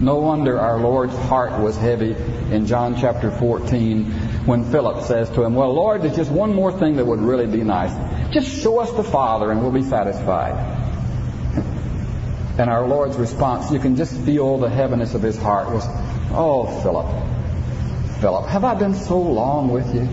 No 0.00 0.16
wonder 0.16 0.60
our 0.60 0.78
Lord's 0.78 1.16
heart 1.16 1.60
was 1.60 1.76
heavy 1.76 2.14
in 2.50 2.66
John 2.66 3.00
chapter 3.00 3.30
14 3.30 4.04
when 4.44 4.70
Philip 4.70 5.04
says 5.04 5.30
to 5.30 5.42
him, 5.42 5.54
Well, 5.54 5.72
Lord, 5.72 6.02
there's 6.02 6.16
just 6.16 6.30
one 6.30 6.54
more 6.54 6.70
thing 6.70 6.96
that 6.96 7.06
would 7.06 7.20
really 7.20 7.46
be 7.46 7.62
nice. 7.64 7.92
Just 8.32 8.62
show 8.62 8.78
us 8.80 8.92
the 8.92 9.04
Father 9.04 9.50
and 9.50 9.62
we'll 9.62 9.72
be 9.72 9.82
satisfied. 9.82 10.54
And 12.58 12.70
our 12.70 12.86
Lord's 12.86 13.16
response, 13.16 13.70
you 13.70 13.78
can 13.78 13.96
just 13.96 14.14
feel 14.20 14.58
the 14.58 14.68
heaviness 14.68 15.14
of 15.14 15.22
his 15.22 15.36
heart 15.36 15.70
was, 15.70 15.84
Oh, 16.30 16.66
Philip, 16.82 17.06
Philip, 18.20 18.46
have 18.46 18.64
I 18.64 18.74
been 18.74 18.94
so 18.94 19.20
long 19.20 19.68
with 19.70 19.94
you? 19.94 20.08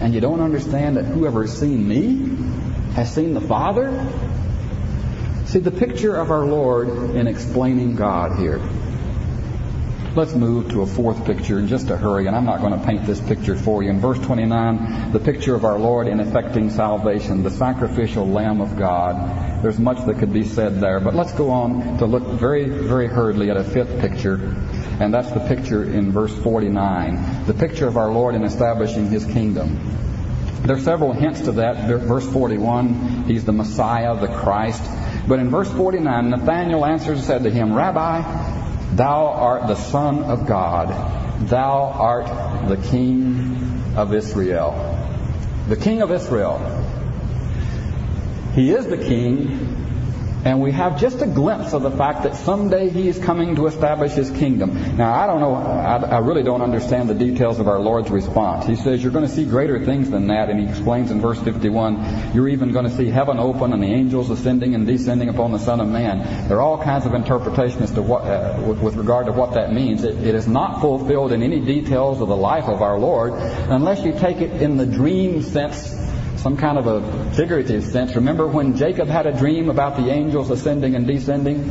And 0.00 0.14
you 0.14 0.20
don't 0.20 0.40
understand 0.40 0.96
that 0.96 1.04
whoever 1.04 1.42
has 1.42 1.58
seen 1.58 1.86
me 1.86 2.94
has 2.94 3.12
seen 3.12 3.34
the 3.34 3.40
Father? 3.40 3.90
See, 5.46 5.58
the 5.58 5.70
picture 5.72 6.16
of 6.16 6.30
our 6.30 6.44
Lord 6.44 6.88
in 7.16 7.26
explaining 7.26 7.96
God 7.96 8.38
here. 8.38 8.60
Let's 10.16 10.34
move 10.34 10.70
to 10.70 10.82
a 10.82 10.86
fourth 10.86 11.24
picture 11.24 11.58
in 11.58 11.68
just 11.68 11.90
a 11.90 11.96
hurry, 11.96 12.26
and 12.26 12.34
I'm 12.34 12.44
not 12.44 12.60
going 12.60 12.78
to 12.78 12.84
paint 12.84 13.06
this 13.06 13.20
picture 13.20 13.54
for 13.56 13.82
you. 13.82 13.90
In 13.90 14.00
verse 14.00 14.18
29, 14.18 15.12
the 15.12 15.20
picture 15.20 15.54
of 15.54 15.64
our 15.64 15.78
Lord 15.78 16.08
in 16.08 16.20
effecting 16.20 16.70
salvation, 16.70 17.42
the 17.42 17.50
sacrificial 17.50 18.26
Lamb 18.26 18.60
of 18.60 18.76
God. 18.76 19.62
There's 19.62 19.78
much 19.78 20.04
that 20.06 20.18
could 20.18 20.32
be 20.32 20.44
said 20.44 20.80
there, 20.80 21.00
but 21.00 21.14
let's 21.14 21.32
go 21.34 21.50
on 21.50 21.98
to 21.98 22.06
look 22.06 22.24
very, 22.24 22.68
very 22.68 23.06
hurriedly 23.06 23.50
at 23.50 23.56
a 23.56 23.64
fifth 23.64 24.00
picture 24.00 24.56
and 25.00 25.14
that's 25.14 25.30
the 25.30 25.40
picture 25.40 25.82
in 25.82 26.12
verse 26.12 26.34
49, 26.42 27.46
the 27.46 27.54
picture 27.54 27.88
of 27.88 27.96
our 27.96 28.12
Lord 28.12 28.34
in 28.34 28.44
establishing 28.44 29.08
his 29.08 29.24
kingdom. 29.24 29.80
There 30.66 30.76
are 30.76 30.80
several 30.80 31.14
hints 31.14 31.40
to 31.42 31.52
that. 31.52 31.88
Verse 31.88 32.30
41, 32.30 33.24
he's 33.26 33.46
the 33.46 33.52
Messiah, 33.52 34.14
the 34.20 34.28
Christ. 34.28 34.82
But 35.26 35.38
in 35.38 35.48
verse 35.48 35.72
49, 35.72 36.28
Nathanael 36.28 36.84
answers 36.84 37.18
and 37.18 37.26
said 37.26 37.44
to 37.44 37.50
him, 37.50 37.72
Rabbi, 37.72 38.69
thou 38.96 39.26
art 39.28 39.66
the 39.66 39.76
Son 39.76 40.24
of 40.24 40.46
God. 40.46 40.88
Thou 41.48 41.82
art 41.84 42.68
the 42.68 42.76
King 42.76 43.94
of 43.96 44.12
Israel. 44.14 44.74
The 45.68 45.76
King 45.76 46.02
of 46.02 46.10
Israel. 46.10 46.58
He 48.54 48.70
is 48.70 48.86
the 48.86 48.98
King 48.98 49.79
and 50.44 50.60
we 50.60 50.72
have 50.72 50.98
just 50.98 51.20
a 51.20 51.26
glimpse 51.26 51.74
of 51.74 51.82
the 51.82 51.90
fact 51.90 52.22
that 52.22 52.34
someday 52.34 52.88
he 52.88 53.08
is 53.08 53.18
coming 53.18 53.56
to 53.56 53.66
establish 53.66 54.12
his 54.12 54.30
kingdom. 54.30 54.96
Now, 54.96 55.12
I 55.12 55.26
don't 55.26 55.40
know, 55.40 55.54
I, 55.54 55.96
I, 55.96 56.18
really 56.18 56.42
don't 56.42 56.62
understand 56.62 57.10
the 57.10 57.14
details 57.14 57.60
of 57.60 57.68
our 57.68 57.78
Lord's 57.78 58.10
response. 58.10 58.66
He 58.66 58.76
says, 58.76 59.02
You're 59.02 59.12
going 59.12 59.26
to 59.26 59.32
see 59.32 59.44
greater 59.44 59.84
things 59.84 60.10
than 60.10 60.28
that. 60.28 60.48
And 60.48 60.58
he 60.58 60.66
explains 60.66 61.10
in 61.10 61.20
verse 61.20 61.38
51, 61.40 62.32
You're 62.34 62.48
even 62.48 62.72
going 62.72 62.86
to 62.86 62.96
see 62.96 63.10
heaven 63.10 63.38
open 63.38 63.72
and 63.72 63.82
the 63.82 63.92
angels 63.92 64.30
ascending 64.30 64.74
and 64.74 64.86
descending 64.86 65.28
upon 65.28 65.52
the 65.52 65.58
Son 65.58 65.80
of 65.80 65.88
Man. 65.88 66.48
There 66.48 66.58
are 66.58 66.62
all 66.62 66.82
kinds 66.82 67.04
of 67.04 67.14
interpretations 67.14 67.82
as 67.82 67.90
to 67.92 68.02
what, 68.02 68.22
uh, 68.22 68.62
with, 68.66 68.80
with, 68.80 68.96
regard 68.96 69.26
to 69.26 69.32
what 69.32 69.54
that 69.54 69.72
means. 69.72 70.04
It, 70.04 70.16
it 70.22 70.34
is 70.34 70.48
not 70.48 70.80
fulfilled 70.80 71.32
in 71.32 71.42
any 71.42 71.60
details 71.60 72.20
of 72.20 72.28
the 72.28 72.36
life 72.36 72.64
of 72.64 72.82
our 72.82 72.98
Lord 72.98 73.32
unless 73.34 74.04
you 74.04 74.12
take 74.18 74.38
it 74.38 74.62
in 74.62 74.76
the 74.76 74.86
dream 74.86 75.42
sense 75.42 75.94
some 76.40 76.56
kind 76.56 76.78
of 76.78 76.86
a 76.86 77.32
figurative 77.34 77.84
sense. 77.84 78.16
Remember 78.16 78.46
when 78.46 78.74
Jacob 78.74 79.08
had 79.08 79.26
a 79.26 79.32
dream 79.36 79.68
about 79.68 79.96
the 79.96 80.10
angels 80.10 80.50
ascending 80.50 80.94
and 80.94 81.06
descending? 81.06 81.70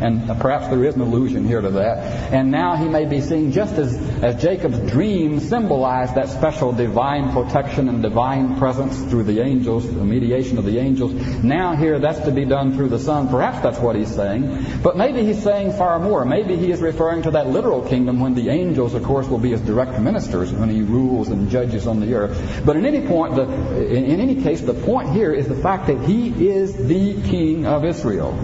And 0.00 0.26
perhaps 0.40 0.68
there 0.68 0.84
is 0.84 0.94
an 0.94 1.00
allusion 1.00 1.46
here 1.46 1.60
to 1.60 1.70
that. 1.70 2.32
And 2.32 2.50
now 2.50 2.76
he 2.76 2.88
may 2.88 3.06
be 3.06 3.20
seen 3.20 3.52
just 3.52 3.74
as, 3.74 3.96
as 4.22 4.40
Jacob's 4.42 4.78
dream 4.90 5.40
symbolized 5.40 6.14
that 6.16 6.28
special 6.28 6.72
divine 6.72 7.32
protection 7.32 7.88
and 7.88 8.02
divine 8.02 8.58
presence 8.58 8.98
through 9.10 9.24
the 9.24 9.40
angels, 9.40 9.86
the 9.86 10.04
mediation 10.04 10.58
of 10.58 10.64
the 10.64 10.78
angels. 10.78 11.12
Now 11.42 11.76
here 11.76 11.98
that's 11.98 12.20
to 12.20 12.30
be 12.30 12.44
done 12.44 12.76
through 12.76 12.88
the 12.88 12.98
Son. 12.98 13.28
Perhaps 13.28 13.60
that's 13.60 13.78
what 13.78 13.96
he's 13.96 14.14
saying. 14.14 14.82
But 14.82 14.96
maybe 14.96 15.24
he's 15.24 15.42
saying 15.42 15.72
far 15.72 15.98
more. 15.98 16.24
Maybe 16.24 16.56
he 16.56 16.70
is 16.70 16.80
referring 16.80 17.22
to 17.22 17.30
that 17.32 17.48
literal 17.48 17.82
kingdom 17.82 18.20
when 18.20 18.34
the 18.34 18.50
angels, 18.50 18.94
of 18.94 19.02
course, 19.02 19.26
will 19.26 19.38
be 19.38 19.50
his 19.50 19.60
direct 19.62 19.98
ministers 19.98 20.52
when 20.52 20.68
he 20.68 20.82
rules 20.82 21.28
and 21.28 21.50
judges 21.50 21.86
on 21.86 22.00
the 22.00 22.14
earth. 22.14 22.62
But 22.64 22.76
in 22.76 22.84
any 22.84 23.06
point, 23.06 23.34
the, 23.34 23.44
in, 23.86 24.04
in 24.04 24.20
any 24.20 24.42
case, 24.42 24.60
the 24.60 24.74
point 24.74 25.10
here 25.10 25.32
is 25.32 25.48
the 25.48 25.54
fact 25.54 25.86
that 25.86 26.00
he 26.02 26.48
is 26.48 26.76
the 26.76 27.20
king 27.22 27.66
of 27.66 27.84
Israel. 27.84 28.36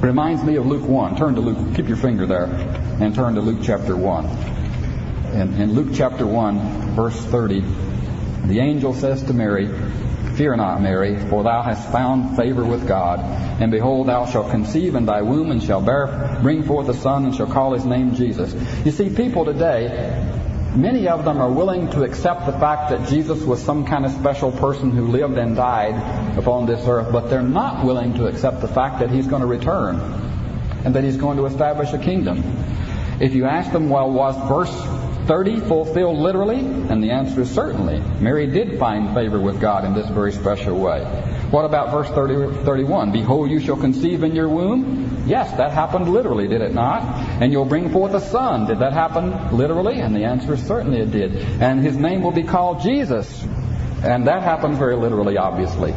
Reminds 0.00 0.42
me 0.42 0.56
of 0.56 0.66
Luke 0.66 0.88
1. 0.88 1.16
Turn 1.16 1.34
to 1.34 1.42
Luke, 1.42 1.76
keep 1.76 1.86
your 1.86 1.98
finger 1.98 2.24
there, 2.24 2.46
and 3.00 3.14
turn 3.14 3.34
to 3.34 3.42
Luke 3.42 3.58
chapter 3.62 3.94
1. 3.94 4.24
In, 5.34 5.60
in 5.60 5.74
Luke 5.74 5.88
chapter 5.92 6.26
1, 6.26 6.94
verse 6.94 7.20
30, 7.26 7.62
the 8.46 8.60
angel 8.60 8.94
says 8.94 9.22
to 9.24 9.34
Mary, 9.34 9.68
Fear 10.36 10.56
not, 10.56 10.80
Mary, 10.80 11.18
for 11.28 11.42
thou 11.42 11.62
hast 11.62 11.92
found 11.92 12.34
favor 12.38 12.64
with 12.64 12.88
God. 12.88 13.20
And 13.60 13.70
behold, 13.70 14.06
thou 14.06 14.24
shalt 14.24 14.50
conceive 14.50 14.94
in 14.94 15.04
thy 15.04 15.20
womb 15.20 15.50
and 15.50 15.62
shall 15.62 15.82
bear, 15.82 16.38
bring 16.40 16.62
forth 16.62 16.88
a 16.88 16.94
son 16.94 17.26
and 17.26 17.34
shall 17.34 17.46
call 17.52 17.74
his 17.74 17.84
name 17.84 18.14
Jesus. 18.14 18.54
You 18.86 18.92
see, 18.92 19.14
people 19.14 19.44
today 19.44 20.39
Many 20.74 21.08
of 21.08 21.24
them 21.24 21.40
are 21.40 21.50
willing 21.50 21.90
to 21.90 22.04
accept 22.04 22.46
the 22.46 22.52
fact 22.52 22.90
that 22.90 23.08
Jesus 23.08 23.42
was 23.42 23.60
some 23.60 23.84
kind 23.84 24.06
of 24.06 24.12
special 24.12 24.52
person 24.52 24.92
who 24.92 25.08
lived 25.08 25.36
and 25.36 25.56
died 25.56 26.38
upon 26.38 26.66
this 26.66 26.86
earth, 26.86 27.10
but 27.10 27.28
they're 27.28 27.42
not 27.42 27.84
willing 27.84 28.14
to 28.14 28.26
accept 28.26 28.60
the 28.60 28.68
fact 28.68 29.00
that 29.00 29.10
he's 29.10 29.26
going 29.26 29.42
to 29.42 29.48
return 29.48 29.96
and 30.84 30.94
that 30.94 31.02
he's 31.02 31.16
going 31.16 31.38
to 31.38 31.46
establish 31.46 31.92
a 31.92 31.98
kingdom. 31.98 32.44
If 33.20 33.34
you 33.34 33.46
ask 33.46 33.72
them, 33.72 33.90
well, 33.90 34.12
was 34.12 34.36
verse 34.48 35.26
30 35.26 35.60
fulfilled 35.60 36.18
literally? 36.18 36.60
And 36.60 37.02
the 37.02 37.10
answer 37.10 37.40
is 37.40 37.50
certainly. 37.50 38.00
Mary 38.20 38.46
did 38.46 38.78
find 38.78 39.12
favor 39.12 39.40
with 39.40 39.60
God 39.60 39.84
in 39.84 39.92
this 39.92 40.08
very 40.08 40.32
special 40.32 40.78
way. 40.78 41.00
What 41.50 41.64
about 41.64 41.90
verse 41.90 42.08
30, 42.08 42.64
31? 42.64 43.10
Behold, 43.10 43.50
you 43.50 43.58
shall 43.58 43.76
conceive 43.76 44.22
in 44.22 44.36
your 44.36 44.48
womb. 44.48 45.24
Yes, 45.26 45.50
that 45.56 45.72
happened 45.72 46.08
literally, 46.08 46.46
did 46.46 46.60
it 46.60 46.72
not? 46.72 47.02
And 47.42 47.52
you'll 47.52 47.64
bring 47.64 47.90
forth 47.90 48.14
a 48.14 48.20
son. 48.20 48.68
Did 48.68 48.78
that 48.78 48.92
happen 48.92 49.56
literally? 49.56 50.00
And 50.00 50.14
the 50.14 50.24
answer 50.24 50.54
is 50.54 50.64
certainly 50.64 51.00
it 51.00 51.10
did. 51.10 51.36
And 51.60 51.80
his 51.80 51.96
name 51.96 52.22
will 52.22 52.30
be 52.30 52.44
called 52.44 52.82
Jesus. 52.82 53.42
And 54.04 54.28
that 54.28 54.44
happened 54.44 54.76
very 54.76 54.94
literally, 54.94 55.38
obviously. 55.38 55.92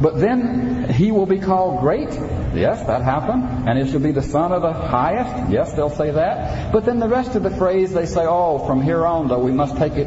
But 0.00 0.18
then 0.20 0.88
he 0.88 1.10
will 1.10 1.26
be 1.26 1.38
called 1.38 1.80
great. 1.80 2.10
Yes, 2.54 2.86
that 2.86 3.02
happened. 3.02 3.68
And 3.68 3.76
it 3.76 3.90
shall 3.90 4.00
be 4.00 4.12
the 4.12 4.22
son 4.22 4.52
of 4.52 4.62
the 4.62 4.72
highest. 4.72 5.50
Yes, 5.50 5.72
they'll 5.74 5.90
say 5.90 6.12
that. 6.12 6.72
But 6.72 6.84
then 6.84 7.00
the 7.00 7.08
rest 7.08 7.34
of 7.34 7.42
the 7.42 7.50
phrase, 7.50 7.92
they 7.92 8.06
say, 8.06 8.24
oh, 8.24 8.64
from 8.66 8.82
here 8.82 9.04
on, 9.04 9.26
though, 9.26 9.40
we 9.40 9.52
must 9.52 9.76
take 9.76 9.94
it 9.94 10.06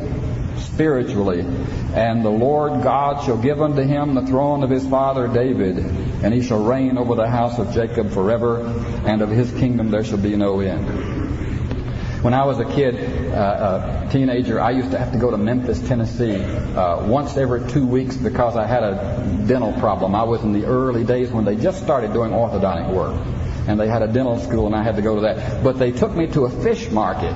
spiritually. 0.78 1.40
And 1.96 2.24
the 2.24 2.30
Lord 2.30 2.84
God 2.84 3.26
shall 3.26 3.38
give 3.38 3.64
unto 3.64 3.82
him 3.82 4.14
the 4.14 4.22
throne 4.22 4.62
of 4.62 4.70
his 4.70 4.88
father 4.88 5.28
David, 5.28 5.80
and 5.80 6.32
he 6.32 6.44
shall 6.44 6.64
reign 6.64 7.00
over 7.00 7.16
the 7.16 7.28
house 7.28 7.58
of 7.58 7.74
Jacob 7.74 8.12
forever, 8.12 8.62
and 9.04 9.24
of 9.24 9.30
his 9.30 9.52
kingdom 9.54 9.90
there 9.90 10.04
shall 10.04 10.20
be 10.20 10.36
no 10.36 10.60
end. 10.60 10.86
When 12.22 12.36
I 12.36 12.46
was 12.46 12.60
a 12.60 12.66
kid, 12.66 13.34
uh, 13.34 14.06
a 14.06 14.12
teenager, 14.12 14.62
I 14.62 14.72
used 14.72 14.92
to 14.92 15.00
have 15.00 15.14
to 15.14 15.18
go 15.18 15.32
to 15.32 15.38
Memphis, 15.38 15.80
Tennessee, 15.88 16.36
uh, 16.36 17.08
once 17.08 17.38
every 17.38 17.68
two 17.72 17.88
weeks 17.88 18.16
because 18.16 18.56
I 18.56 18.68
had 18.68 18.84
a 18.84 19.46
dental 19.48 19.74
problem. 19.74 20.14
I 20.14 20.24
was 20.24 20.44
in 20.44 20.54
the 20.54 20.66
early 20.66 21.04
days 21.04 21.32
when 21.32 21.46
they 21.46 21.56
just 21.56 21.82
started 21.82 22.14
doing 22.14 22.32
orthodontic 22.32 22.94
work, 22.94 23.20
and 23.68 23.80
they 23.80 23.88
had 23.88 24.04
a 24.04 24.08
dental 24.08 24.38
school, 24.40 24.68
and 24.68 24.76
I 24.76 24.84
had 24.84 24.96
to 24.98 25.02
go 25.02 25.16
to 25.16 25.22
that. 25.22 25.64
But 25.64 25.80
they 25.80 25.92
took 25.92 26.16
me 26.16 26.28
to 26.28 26.46
a 26.46 26.50
fish 26.50 26.92
market 26.92 27.36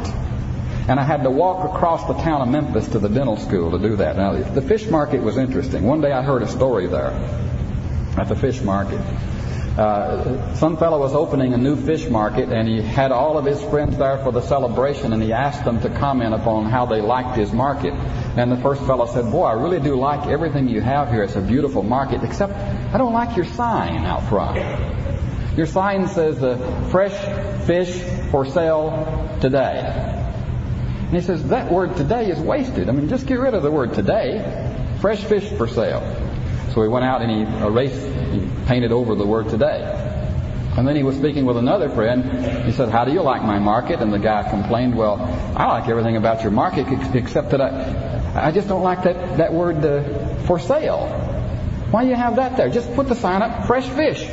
and 0.87 0.99
I 0.99 1.03
had 1.03 1.23
to 1.23 1.29
walk 1.29 1.73
across 1.73 2.07
the 2.07 2.13
town 2.13 2.41
of 2.41 2.47
Memphis 2.47 2.87
to 2.89 2.99
the 2.99 3.09
dental 3.09 3.37
school 3.37 3.71
to 3.71 3.79
do 3.79 3.97
that. 3.97 4.17
Now, 4.17 4.33
the 4.33 4.61
fish 4.61 4.87
market 4.87 5.21
was 5.21 5.37
interesting. 5.37 5.83
One 5.83 6.01
day 6.01 6.11
I 6.11 6.21
heard 6.21 6.41
a 6.41 6.47
story 6.47 6.87
there 6.87 7.11
at 8.17 8.27
the 8.27 8.35
fish 8.35 8.61
market. 8.61 8.99
Uh, 9.77 10.53
some 10.55 10.75
fellow 10.75 10.99
was 10.99 11.13
opening 11.13 11.53
a 11.53 11.57
new 11.57 11.77
fish 11.77 12.09
market 12.09 12.49
and 12.51 12.67
he 12.67 12.81
had 12.81 13.13
all 13.13 13.37
of 13.37 13.45
his 13.45 13.61
friends 13.63 13.97
there 13.97 14.17
for 14.17 14.33
the 14.33 14.41
celebration 14.41 15.13
and 15.13 15.23
he 15.23 15.31
asked 15.31 15.63
them 15.63 15.79
to 15.79 15.89
comment 15.89 16.33
upon 16.33 16.65
how 16.65 16.85
they 16.85 16.99
liked 16.99 17.37
his 17.37 17.53
market. 17.53 17.93
And 18.35 18.51
the 18.51 18.57
first 18.57 18.85
fellow 18.85 19.05
said, 19.05 19.31
boy, 19.31 19.45
I 19.45 19.53
really 19.53 19.79
do 19.79 19.95
like 19.95 20.27
everything 20.27 20.67
you 20.67 20.81
have 20.81 21.09
here. 21.09 21.23
It's 21.23 21.37
a 21.37 21.41
beautiful 21.41 21.83
market, 21.83 22.21
except 22.21 22.53
I 22.53 22.97
don't 22.97 23.13
like 23.13 23.37
your 23.37 23.45
sign 23.45 24.03
out 24.03 24.27
front. 24.27 24.57
Your 25.55 25.67
sign 25.67 26.07
says 26.09 26.43
uh, 26.43 26.89
fresh 26.91 27.15
fish 27.65 28.01
for 28.29 28.45
sale 28.45 29.37
today. 29.39 30.20
And 31.11 31.19
he 31.19 31.25
says, 31.25 31.49
that 31.49 31.69
word 31.69 31.97
today 31.97 32.31
is 32.31 32.39
wasted. 32.39 32.87
I 32.87 32.93
mean, 32.93 33.09
just 33.09 33.27
get 33.27 33.37
rid 33.37 33.53
of 33.53 33.63
the 33.63 33.69
word 33.69 33.93
today. 33.93 34.95
Fresh 35.01 35.25
fish 35.25 35.43
for 35.57 35.67
sale. 35.67 35.99
So 36.73 36.81
he 36.83 36.87
went 36.87 37.03
out 37.03 37.21
and 37.21 37.29
he 37.29 37.41
erased, 37.65 38.01
he 38.31 38.47
painted 38.65 38.93
over 38.93 39.13
the 39.15 39.27
word 39.27 39.49
today. 39.49 39.81
And 40.77 40.87
then 40.87 40.95
he 40.95 41.03
was 41.03 41.17
speaking 41.17 41.43
with 41.45 41.57
another 41.57 41.89
friend. 41.89 42.63
He 42.65 42.71
said, 42.71 42.87
How 42.87 43.03
do 43.03 43.11
you 43.11 43.21
like 43.23 43.43
my 43.43 43.59
market? 43.59 43.99
And 43.99 44.13
the 44.13 44.19
guy 44.19 44.49
complained, 44.49 44.95
Well, 44.95 45.19
I 45.53 45.65
like 45.65 45.89
everything 45.89 46.15
about 46.15 46.43
your 46.43 46.51
market 46.51 46.87
except 47.13 47.49
that 47.49 47.59
I, 47.59 48.47
I 48.47 48.51
just 48.53 48.69
don't 48.69 48.81
like 48.81 49.03
that, 49.03 49.35
that 49.35 49.51
word 49.53 49.83
uh, 49.83 50.35
for 50.45 50.59
sale. 50.59 51.07
Why 51.91 52.05
do 52.05 52.09
you 52.09 52.15
have 52.15 52.37
that 52.37 52.55
there? 52.55 52.69
Just 52.69 52.93
put 52.93 53.09
the 53.09 53.15
sign 53.15 53.41
up, 53.41 53.67
fresh 53.67 53.89
fish. 53.89 54.25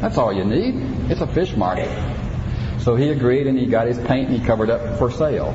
That's 0.00 0.16
all 0.16 0.32
you 0.32 0.44
need. 0.44 1.10
It's 1.10 1.22
a 1.22 1.26
fish 1.26 1.56
market. 1.56 1.90
So 2.78 2.94
he 2.94 3.08
agreed 3.08 3.48
and 3.48 3.58
he 3.58 3.66
got 3.66 3.88
his 3.88 3.98
paint 3.98 4.28
and 4.28 4.38
he 4.38 4.46
covered 4.46 4.70
up 4.70 4.96
for 4.96 5.10
sale. 5.10 5.52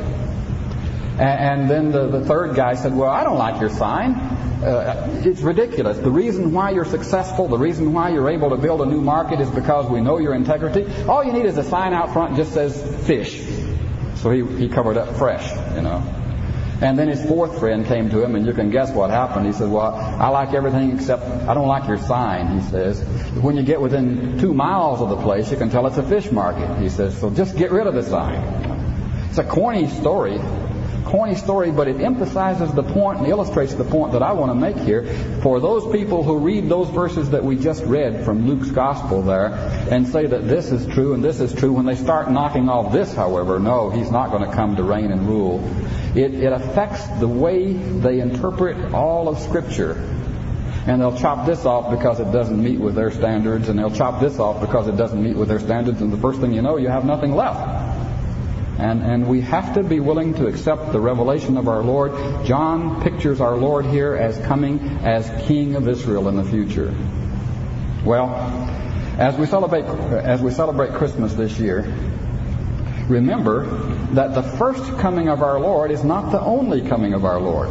And 1.19 1.69
then 1.69 1.91
the, 1.91 2.07
the 2.07 2.25
third 2.25 2.55
guy 2.55 2.75
said, 2.75 2.93
Well, 2.95 3.09
I 3.09 3.23
don't 3.23 3.37
like 3.37 3.61
your 3.61 3.69
sign. 3.69 4.13
Uh, 4.13 5.21
it's 5.25 5.41
ridiculous. 5.41 5.97
The 5.97 6.11
reason 6.11 6.51
why 6.51 6.71
you're 6.71 6.85
successful, 6.85 7.47
the 7.47 7.57
reason 7.57 7.93
why 7.93 8.09
you're 8.09 8.29
able 8.29 8.49
to 8.49 8.57
build 8.57 8.81
a 8.81 8.85
new 8.85 9.01
market 9.01 9.39
is 9.39 9.49
because 9.49 9.89
we 9.89 10.01
know 10.01 10.17
your 10.17 10.33
integrity. 10.33 10.85
All 11.05 11.23
you 11.23 11.31
need 11.31 11.45
is 11.45 11.57
a 11.57 11.63
sign 11.63 11.93
out 11.93 12.13
front 12.13 12.35
just 12.35 12.53
says 12.53 12.75
fish. 13.05 13.41
So 14.15 14.31
he, 14.31 14.45
he 14.57 14.69
covered 14.69 14.97
up 14.97 15.15
fresh, 15.17 15.49
you 15.75 15.81
know. 15.81 16.03
And 16.81 16.99
then 16.99 17.07
his 17.07 17.23
fourth 17.25 17.59
friend 17.59 17.85
came 17.85 18.09
to 18.09 18.21
him, 18.21 18.35
and 18.35 18.45
you 18.45 18.51
can 18.51 18.69
guess 18.69 18.91
what 18.91 19.09
happened. 19.09 19.45
He 19.45 19.53
said, 19.53 19.69
Well, 19.69 19.95
I 19.95 20.27
like 20.27 20.53
everything 20.53 20.91
except 20.91 21.23
I 21.23 21.53
don't 21.53 21.67
like 21.67 21.87
your 21.87 21.97
sign, 21.97 22.59
he 22.59 22.67
says. 22.69 23.01
When 23.35 23.55
you 23.55 23.63
get 23.63 23.79
within 23.79 24.39
two 24.39 24.53
miles 24.53 24.99
of 24.99 25.09
the 25.09 25.17
place, 25.17 25.49
you 25.49 25.57
can 25.57 25.69
tell 25.69 25.87
it's 25.87 25.97
a 25.97 26.03
fish 26.03 26.31
market, 26.31 26.81
he 26.81 26.89
says. 26.89 27.17
So 27.17 27.29
just 27.29 27.55
get 27.55 27.71
rid 27.71 27.87
of 27.87 27.93
the 27.93 28.03
sign. 28.03 28.41
It's 29.29 29.37
a 29.37 29.43
corny 29.43 29.87
story, 29.87 30.37
corny 31.05 31.35
story, 31.35 31.71
but 31.71 31.87
it 31.87 32.01
emphasizes 32.01 32.71
the 32.73 32.83
point 32.83 33.19
and 33.19 33.27
illustrates 33.27 33.73
the 33.73 33.83
point 33.83 34.13
that 34.13 34.23
I 34.23 34.33
want 34.33 34.51
to 34.51 34.55
make 34.55 34.77
here. 34.77 35.03
For 35.41 35.59
those 35.59 35.91
people 35.95 36.23
who 36.23 36.39
read 36.39 36.67
those 36.67 36.89
verses 36.89 37.29
that 37.29 37.43
we 37.43 37.55
just 37.55 37.83
read 37.85 38.25
from 38.25 38.47
Luke's 38.47 38.71
gospel 38.71 39.21
there 39.21 39.53
and 39.89 40.07
say 40.07 40.25
that 40.25 40.47
this 40.47 40.71
is 40.71 40.85
true 40.87 41.13
and 41.13 41.23
this 41.23 41.39
is 41.39 41.53
true, 41.53 41.73
when 41.73 41.85
they 41.85 41.95
start 41.95 42.31
knocking 42.31 42.69
off 42.69 42.91
this, 42.91 43.13
however, 43.13 43.59
no, 43.59 43.89
he's 43.89 44.11
not 44.11 44.31
going 44.31 44.49
to 44.49 44.55
come 44.55 44.75
to 44.75 44.83
reign 44.83 45.11
and 45.11 45.27
rule. 45.27 45.63
It, 46.15 46.33
it 46.33 46.51
affects 46.51 47.05
the 47.19 47.27
way 47.27 47.73
they 47.73 48.19
interpret 48.19 48.93
all 48.93 49.29
of 49.29 49.39
Scripture. 49.39 49.93
And 50.87 51.01
they'll 51.01 51.17
chop 51.17 51.47
this 51.47 51.65
off 51.65 51.89
because 51.89 52.19
it 52.19 52.31
doesn't 52.31 52.61
meet 52.61 52.79
with 52.79 52.93
their 52.93 53.09
standards, 53.09 53.69
and 53.69 53.79
they'll 53.79 53.89
chop 53.89 54.21
this 54.21 54.37
off 54.37 54.61
because 54.61 54.87
it 54.87 54.95
doesn't 54.95 55.21
meet 55.21 55.35
with 55.35 55.49
their 55.49 55.59
standards, 55.59 55.99
and 56.01 56.13
the 56.13 56.17
first 56.17 56.39
thing 56.41 56.53
you 56.53 56.61
know, 56.61 56.77
you 56.77 56.89
have 56.89 57.05
nothing 57.05 57.35
left. 57.35 57.94
And, 58.77 59.01
and 59.03 59.27
we 59.27 59.41
have 59.41 59.75
to 59.75 59.83
be 59.83 60.01
willing 60.01 60.33
to 60.35 60.47
accept 60.47 60.91
the 60.91 60.99
revelation 60.99 61.57
of 61.57 61.67
our 61.69 61.81
Lord. 61.81 62.45
John 62.45 63.01
pictures 63.01 63.39
our 63.39 63.55
Lord 63.55 63.85
here 63.85 64.15
as 64.15 64.37
coming 64.45 64.79
as 64.79 65.29
King 65.47 65.75
of 65.75 65.87
Israel 65.87 66.27
in 66.27 66.35
the 66.35 66.43
future. 66.43 66.93
Well, 68.03 68.35
as 69.17 69.37
we 69.37 69.45
celebrate, 69.45 69.85
as 69.85 70.41
we 70.41 70.51
celebrate 70.51 70.93
Christmas 70.93 71.33
this 71.33 71.57
year, 71.57 71.81
remember 73.07 73.65
that 74.11 74.33
the 74.33 74.43
first 74.43 74.83
coming 74.97 75.29
of 75.29 75.41
our 75.41 75.57
Lord 75.59 75.89
is 75.89 76.03
not 76.03 76.31
the 76.31 76.41
only 76.41 76.81
coming 76.81 77.13
of 77.13 77.23
our 77.23 77.39
Lord. 77.39 77.69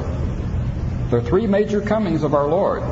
There 1.10 1.18
are 1.18 1.22
three 1.22 1.46
major 1.46 1.82
comings 1.82 2.22
of 2.22 2.34
our 2.34 2.48
Lord. 2.48 2.82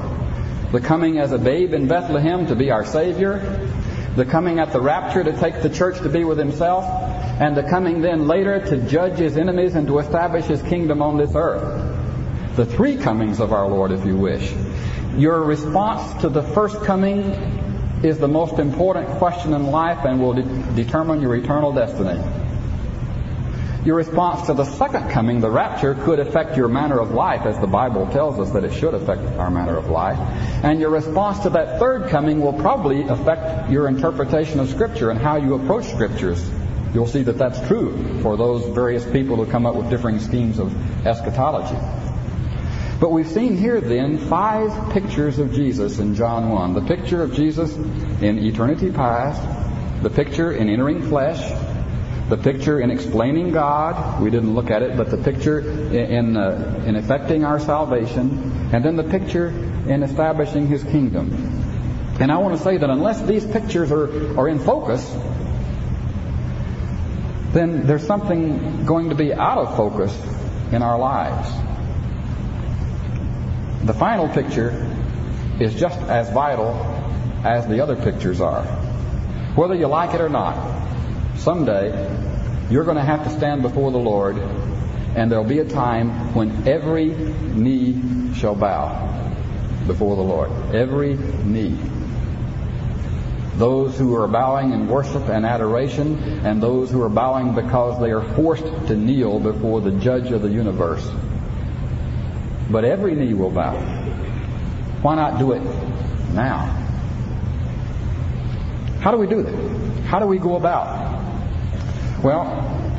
The 0.71 0.81
coming 0.81 1.19
as 1.19 1.33
a 1.33 1.39
babe 1.39 1.73
in 1.73 1.89
Bethlehem 1.89 2.47
to 2.47 2.55
be 2.55 2.71
our 2.71 2.85
Savior, 2.85 3.39
the 4.17 4.27
coming 4.27 4.59
at 4.59 4.73
the 4.73 4.81
rapture 4.81 5.25
to 5.25 5.33
take 5.33 5.63
the 5.63 5.71
church 5.71 5.99
to 6.01 6.11
be 6.11 6.25
with 6.25 6.39
himself, 6.39 6.85
and 7.43 7.57
the 7.57 7.63
coming 7.65 8.01
then 8.03 8.29
later 8.29 8.65
to 8.65 8.77
judge 8.89 9.19
his 9.19 9.37
enemies 9.37 9.75
and 9.75 9.89
to 9.89 9.99
establish 9.99 10.45
his 10.45 10.63
kingdom 10.63 11.03
on 11.03 11.17
this 11.17 11.33
earth. 11.35 12.55
The 12.55 12.65
three 12.65 12.97
comings 12.97 13.41
of 13.41 13.53
our 13.53 13.67
Lord, 13.67 13.91
if 13.91 14.07
you 14.07 14.17
wish. 14.17 14.53
Your 15.17 15.43
response 15.43 16.23
to 16.23 16.29
the 16.29 16.45
first 16.45 16.85
coming 16.85 17.19
is 18.05 18.19
the 18.19 18.29
most 18.29 18.61
important 18.61 19.09
question 19.19 19.55
in 19.55 19.73
life 19.73 20.05
and 20.05 20.21
will 20.21 20.35
de- 20.35 20.45
determine 20.77 21.21
your 21.21 21.35
eternal 21.35 21.73
destiny. 21.73 22.23
Your 23.85 23.97
response 23.97 24.47
to 24.47 24.55
the 24.55 24.65
second 24.65 25.11
coming, 25.11 25.41
the 25.41 25.51
rapture, 25.51 25.97
could 25.97 26.21
affect 26.21 26.57
your 26.57 26.69
manner 26.69 27.01
of 27.01 27.11
life, 27.11 27.43
as 27.45 27.59
the 27.59 27.67
Bible 27.67 28.07
tells 28.13 28.39
us 28.39 28.53
that 28.53 28.63
it 28.63 28.73
should 28.73 28.95
affect 28.95 29.23
our 29.37 29.51
manner 29.51 29.77
of 29.77 29.89
life. 29.89 30.17
And 30.63 30.79
your 30.79 30.91
response 30.91 31.41
to 31.41 31.51
that 31.51 31.81
third 31.81 32.09
coming 32.09 32.41
will 32.41 32.53
probably 32.53 33.03
affect 33.03 33.69
your 33.69 33.89
interpretation 33.89 34.61
of 34.61 34.71
Scripture 34.71 35.11
and 35.11 35.19
how 35.19 35.39
you 35.39 35.55
approach 35.55 35.87
Scriptures. 35.87 36.49
You'll 36.95 37.07
see 37.07 37.23
that 37.23 37.39
that's 37.39 37.67
true 37.67 38.21
for 38.23 38.37
those 38.37 38.67
various 38.75 39.05
people 39.05 39.37
who 39.37 39.51
come 39.51 39.65
up 39.65 39.75
with 39.75 39.89
differing 39.89 40.19
schemes 40.19 40.59
of 40.59 40.75
eschatology. 41.07 41.79
But 43.01 43.11
we've 43.11 43.27
seen 43.27 43.57
here 43.57 43.81
then 43.81 44.19
five 44.19 44.93
pictures 44.93 45.39
of 45.39 45.53
Jesus 45.53 45.99
in 45.99 46.15
John 46.15 46.51
1. 46.51 46.75
The 46.75 46.83
picture 46.83 47.23
of 47.23 47.35
Jesus 47.35 47.75
in 47.75 48.39
eternity 48.39 48.93
past, 48.93 49.43
the 50.03 50.11
picture 50.11 50.53
in 50.53 50.69
entering 50.69 51.03
flesh, 51.09 51.41
the 52.29 52.37
picture 52.37 52.81
in 52.81 52.91
explaining 52.91 53.53
God, 53.53 54.23
we 54.23 54.31
didn't 54.31 54.55
look 54.55 54.71
at 54.71 54.83
it, 54.83 54.97
but 54.97 55.11
the 55.11 55.17
picture 55.17 55.61
in, 55.61 56.37
uh, 56.37 56.85
in 56.87 56.97
effecting 56.97 57.45
our 57.45 57.59
salvation, 57.59 58.71
and 58.73 58.85
then 58.85 58.97
the 58.97 59.05
picture 59.05 59.49
in 59.49 60.03
establishing 60.03 60.67
His 60.67 60.85
kingdom. 60.85 61.33
And 62.21 62.31
I 62.31 62.39
want 62.39 62.57
to 62.57 62.63
say 62.63 62.77
that 62.77 62.89
unless 62.89 63.21
these 63.23 63.45
pictures 63.45 63.91
are, 63.91 64.39
are 64.39 64.49
in 64.49 64.61
focus, 64.61 65.03
then 67.53 67.87
there's 67.87 68.07
something 68.07 68.87
going 68.87 69.11
to 69.11 69.15
be 69.15 69.33
out 69.33 69.59
of 69.59 69.77
focus 69.77 70.17
in 70.73 70.83
our 70.83 70.99
lives. 70.99 71.49
The 73.85 73.95
final 73.95 74.29
picture 74.29 74.71
is 75.61 75.75
just 75.75 75.99
as 76.01 76.31
vital 76.31 76.71
as 77.45 77.67
the 77.67 77.81
other 77.81 77.97
pictures 77.97 78.41
are. 78.41 78.65
Whether 79.55 79.75
you 79.75 79.87
like 79.87 80.15
it 80.15 80.21
or 80.21 80.29
not, 80.29 80.57
someday 81.37 81.91
you're 82.71 82.85
going 82.85 82.97
to 82.97 83.05
have 83.05 83.25
to 83.25 83.31
stand 83.31 83.63
before 83.63 83.91
the 83.91 83.99
Lord, 83.99 84.39
and 84.39 85.31
there'll 85.31 85.45
be 85.45 85.59
a 85.59 85.69
time 85.69 86.35
when 86.35 86.67
every 86.67 87.09
knee 87.09 88.33
shall 88.35 88.55
bow 88.55 89.11
before 89.87 90.17
the 90.17 90.23
Lord. 90.23 90.51
Every 90.75 91.17
knee. 91.17 91.77
Those 93.57 93.99
who 93.99 94.15
are 94.15 94.27
bowing 94.27 94.73
in 94.73 94.89
worship 94.89 95.29
and 95.29 95.45
adoration, 95.45 96.19
and 96.45 96.63
those 96.63 96.91
who 96.91 97.03
are 97.03 97.09
bowing 97.09 97.55
because 97.55 98.01
they 98.01 98.11
are 98.11 98.23
forced 98.35 98.65
to 98.65 98.97
kneel 98.97 99.39
before 99.39 99.81
the 99.81 99.93
judge 99.93 100.31
of 100.33 100.43
the 100.43 100.49
universe. 100.49 101.07
But 102.71 102.85
every 102.85 103.15
knee 103.15 103.35
will 103.35 103.51
bow. 103.51 103.75
Why 105.03 105.15
not 105.17 105.39
do 105.39 105.53
it 105.53 105.63
now? 106.33 106.79
How 109.01 109.11
do 109.11 109.19
we 109.19 109.27
do 109.27 109.43
that? 109.43 110.05
How 110.05 110.19
do 110.19 110.27
we 110.27 110.39
go 110.39 110.57
about 110.57 111.13
well, 112.23 112.47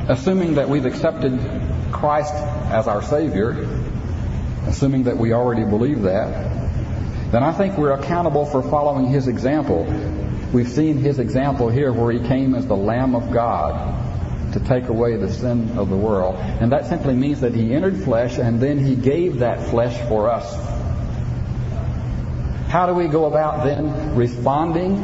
assuming 0.09 0.55
that 0.55 0.67
we've 0.67 0.85
accepted 0.85 1.39
Christ 1.93 2.33
as 2.33 2.87
our 2.87 3.01
Savior, 3.01 3.69
assuming 4.67 5.03
that 5.03 5.17
we 5.17 5.31
already 5.31 5.63
believe 5.63 6.01
that, 6.01 7.31
then 7.31 7.41
I 7.41 7.53
think 7.53 7.77
we're 7.77 7.93
accountable 7.93 8.45
for 8.45 8.61
following 8.61 9.07
His 9.07 9.29
example. 9.29 9.85
We've 10.53 10.69
seen 10.69 10.97
His 10.97 11.19
example 11.19 11.69
here 11.69 11.91
where 11.91 12.11
He 12.11 12.25
came 12.25 12.55
as 12.55 12.67
the 12.67 12.75
Lamb 12.75 13.15
of 13.15 13.31
God 13.31 14.53
to 14.53 14.59
take 14.59 14.87
away 14.87 15.17
the 15.17 15.31
sin 15.31 15.77
of 15.77 15.89
the 15.89 15.97
world. 15.97 16.35
And 16.35 16.71
that 16.71 16.85
simply 16.85 17.15
means 17.15 17.41
that 17.41 17.53
He 17.55 17.73
entered 17.73 17.97
flesh 18.03 18.37
and 18.37 18.61
then 18.61 18.79
He 18.79 18.95
gave 18.95 19.39
that 19.39 19.69
flesh 19.69 19.97
for 20.07 20.29
us. 20.29 20.53
How 22.69 22.85
do 22.85 22.93
we 22.93 23.07
go 23.07 23.25
about 23.25 23.65
then 23.65 24.15
responding 24.15 25.03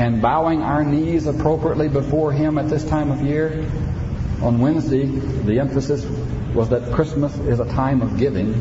and 0.00 0.22
bowing 0.22 0.62
our 0.62 0.84
knees 0.84 1.26
appropriately 1.26 1.88
before 1.88 2.32
Him 2.32 2.58
at 2.58 2.70
this 2.70 2.84
time 2.84 3.10
of 3.10 3.20
year. 3.20 3.66
On 4.40 4.58
Wednesday, 4.58 5.04
the 5.04 5.58
emphasis 5.58 6.04
was 6.54 6.70
that 6.70 6.92
Christmas 6.94 7.36
is 7.40 7.60
a 7.60 7.66
time 7.66 8.00
of 8.00 8.16
giving. 8.16 8.54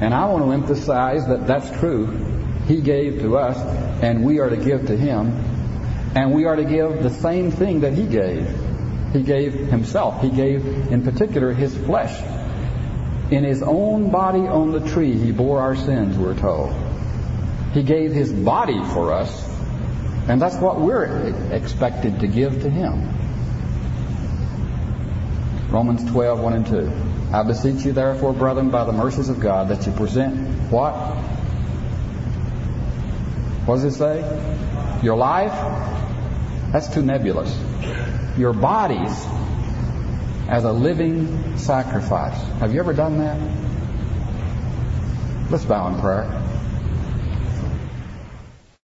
And 0.00 0.12
I 0.12 0.26
want 0.26 0.44
to 0.44 0.52
emphasize 0.52 1.26
that 1.28 1.46
that's 1.46 1.70
true. 1.78 2.06
He 2.66 2.80
gave 2.80 3.20
to 3.20 3.36
us, 3.38 3.56
and 4.02 4.24
we 4.24 4.38
are 4.38 4.50
to 4.50 4.56
give 4.56 4.86
to 4.86 4.96
Him. 4.96 5.28
And 6.14 6.32
we 6.32 6.46
are 6.46 6.56
to 6.56 6.64
give 6.64 7.02
the 7.02 7.10
same 7.10 7.50
thing 7.50 7.80
that 7.80 7.92
He 7.92 8.06
gave. 8.06 8.48
He 9.12 9.22
gave 9.22 9.54
Himself. 9.54 10.22
He 10.22 10.30
gave, 10.30 10.64
in 10.90 11.02
particular, 11.02 11.52
His 11.52 11.76
flesh. 11.76 12.20
In 13.30 13.44
His 13.44 13.62
own 13.62 14.10
body 14.10 14.40
on 14.40 14.72
the 14.72 14.88
tree, 14.88 15.12
He 15.12 15.32
bore 15.32 15.60
our 15.60 15.76
sins, 15.76 16.16
we're 16.16 16.38
told. 16.38 16.74
He 17.72 17.82
gave 17.82 18.12
His 18.12 18.32
body 18.32 18.82
for 18.94 19.12
us 19.12 19.48
and 20.28 20.42
that's 20.42 20.56
what 20.56 20.78
we're 20.78 21.32
expected 21.52 22.20
to 22.20 22.26
give 22.26 22.60
to 22.62 22.68
Him. 22.68 23.08
Romans 25.70 26.04
12, 26.10 26.40
1 26.40 26.52
and 26.52 26.66
2. 26.66 26.92
I 27.32 27.42
beseech 27.44 27.84
you, 27.86 27.92
therefore, 27.92 28.34
brethren, 28.34 28.68
by 28.68 28.84
the 28.84 28.92
mercies 28.92 29.30
of 29.30 29.40
God, 29.40 29.68
that 29.68 29.86
you 29.86 29.92
present 29.92 30.70
what? 30.70 30.92
What 33.68 33.82
does 33.82 33.84
it 33.84 33.98
say? 33.98 35.00
Your 35.02 35.18
life? 35.18 35.52
That's 36.72 36.88
too 36.88 37.02
nebulous. 37.02 37.54
Your 38.38 38.54
bodies 38.54 39.26
as 40.48 40.64
a 40.64 40.72
living 40.72 41.58
sacrifice. 41.58 42.42
Have 42.60 42.72
you 42.72 42.80
ever 42.80 42.94
done 42.94 43.18
that? 43.18 43.38
Let's 45.50 45.66
bow 45.66 45.88
in 45.88 46.00
prayer. 46.00 46.47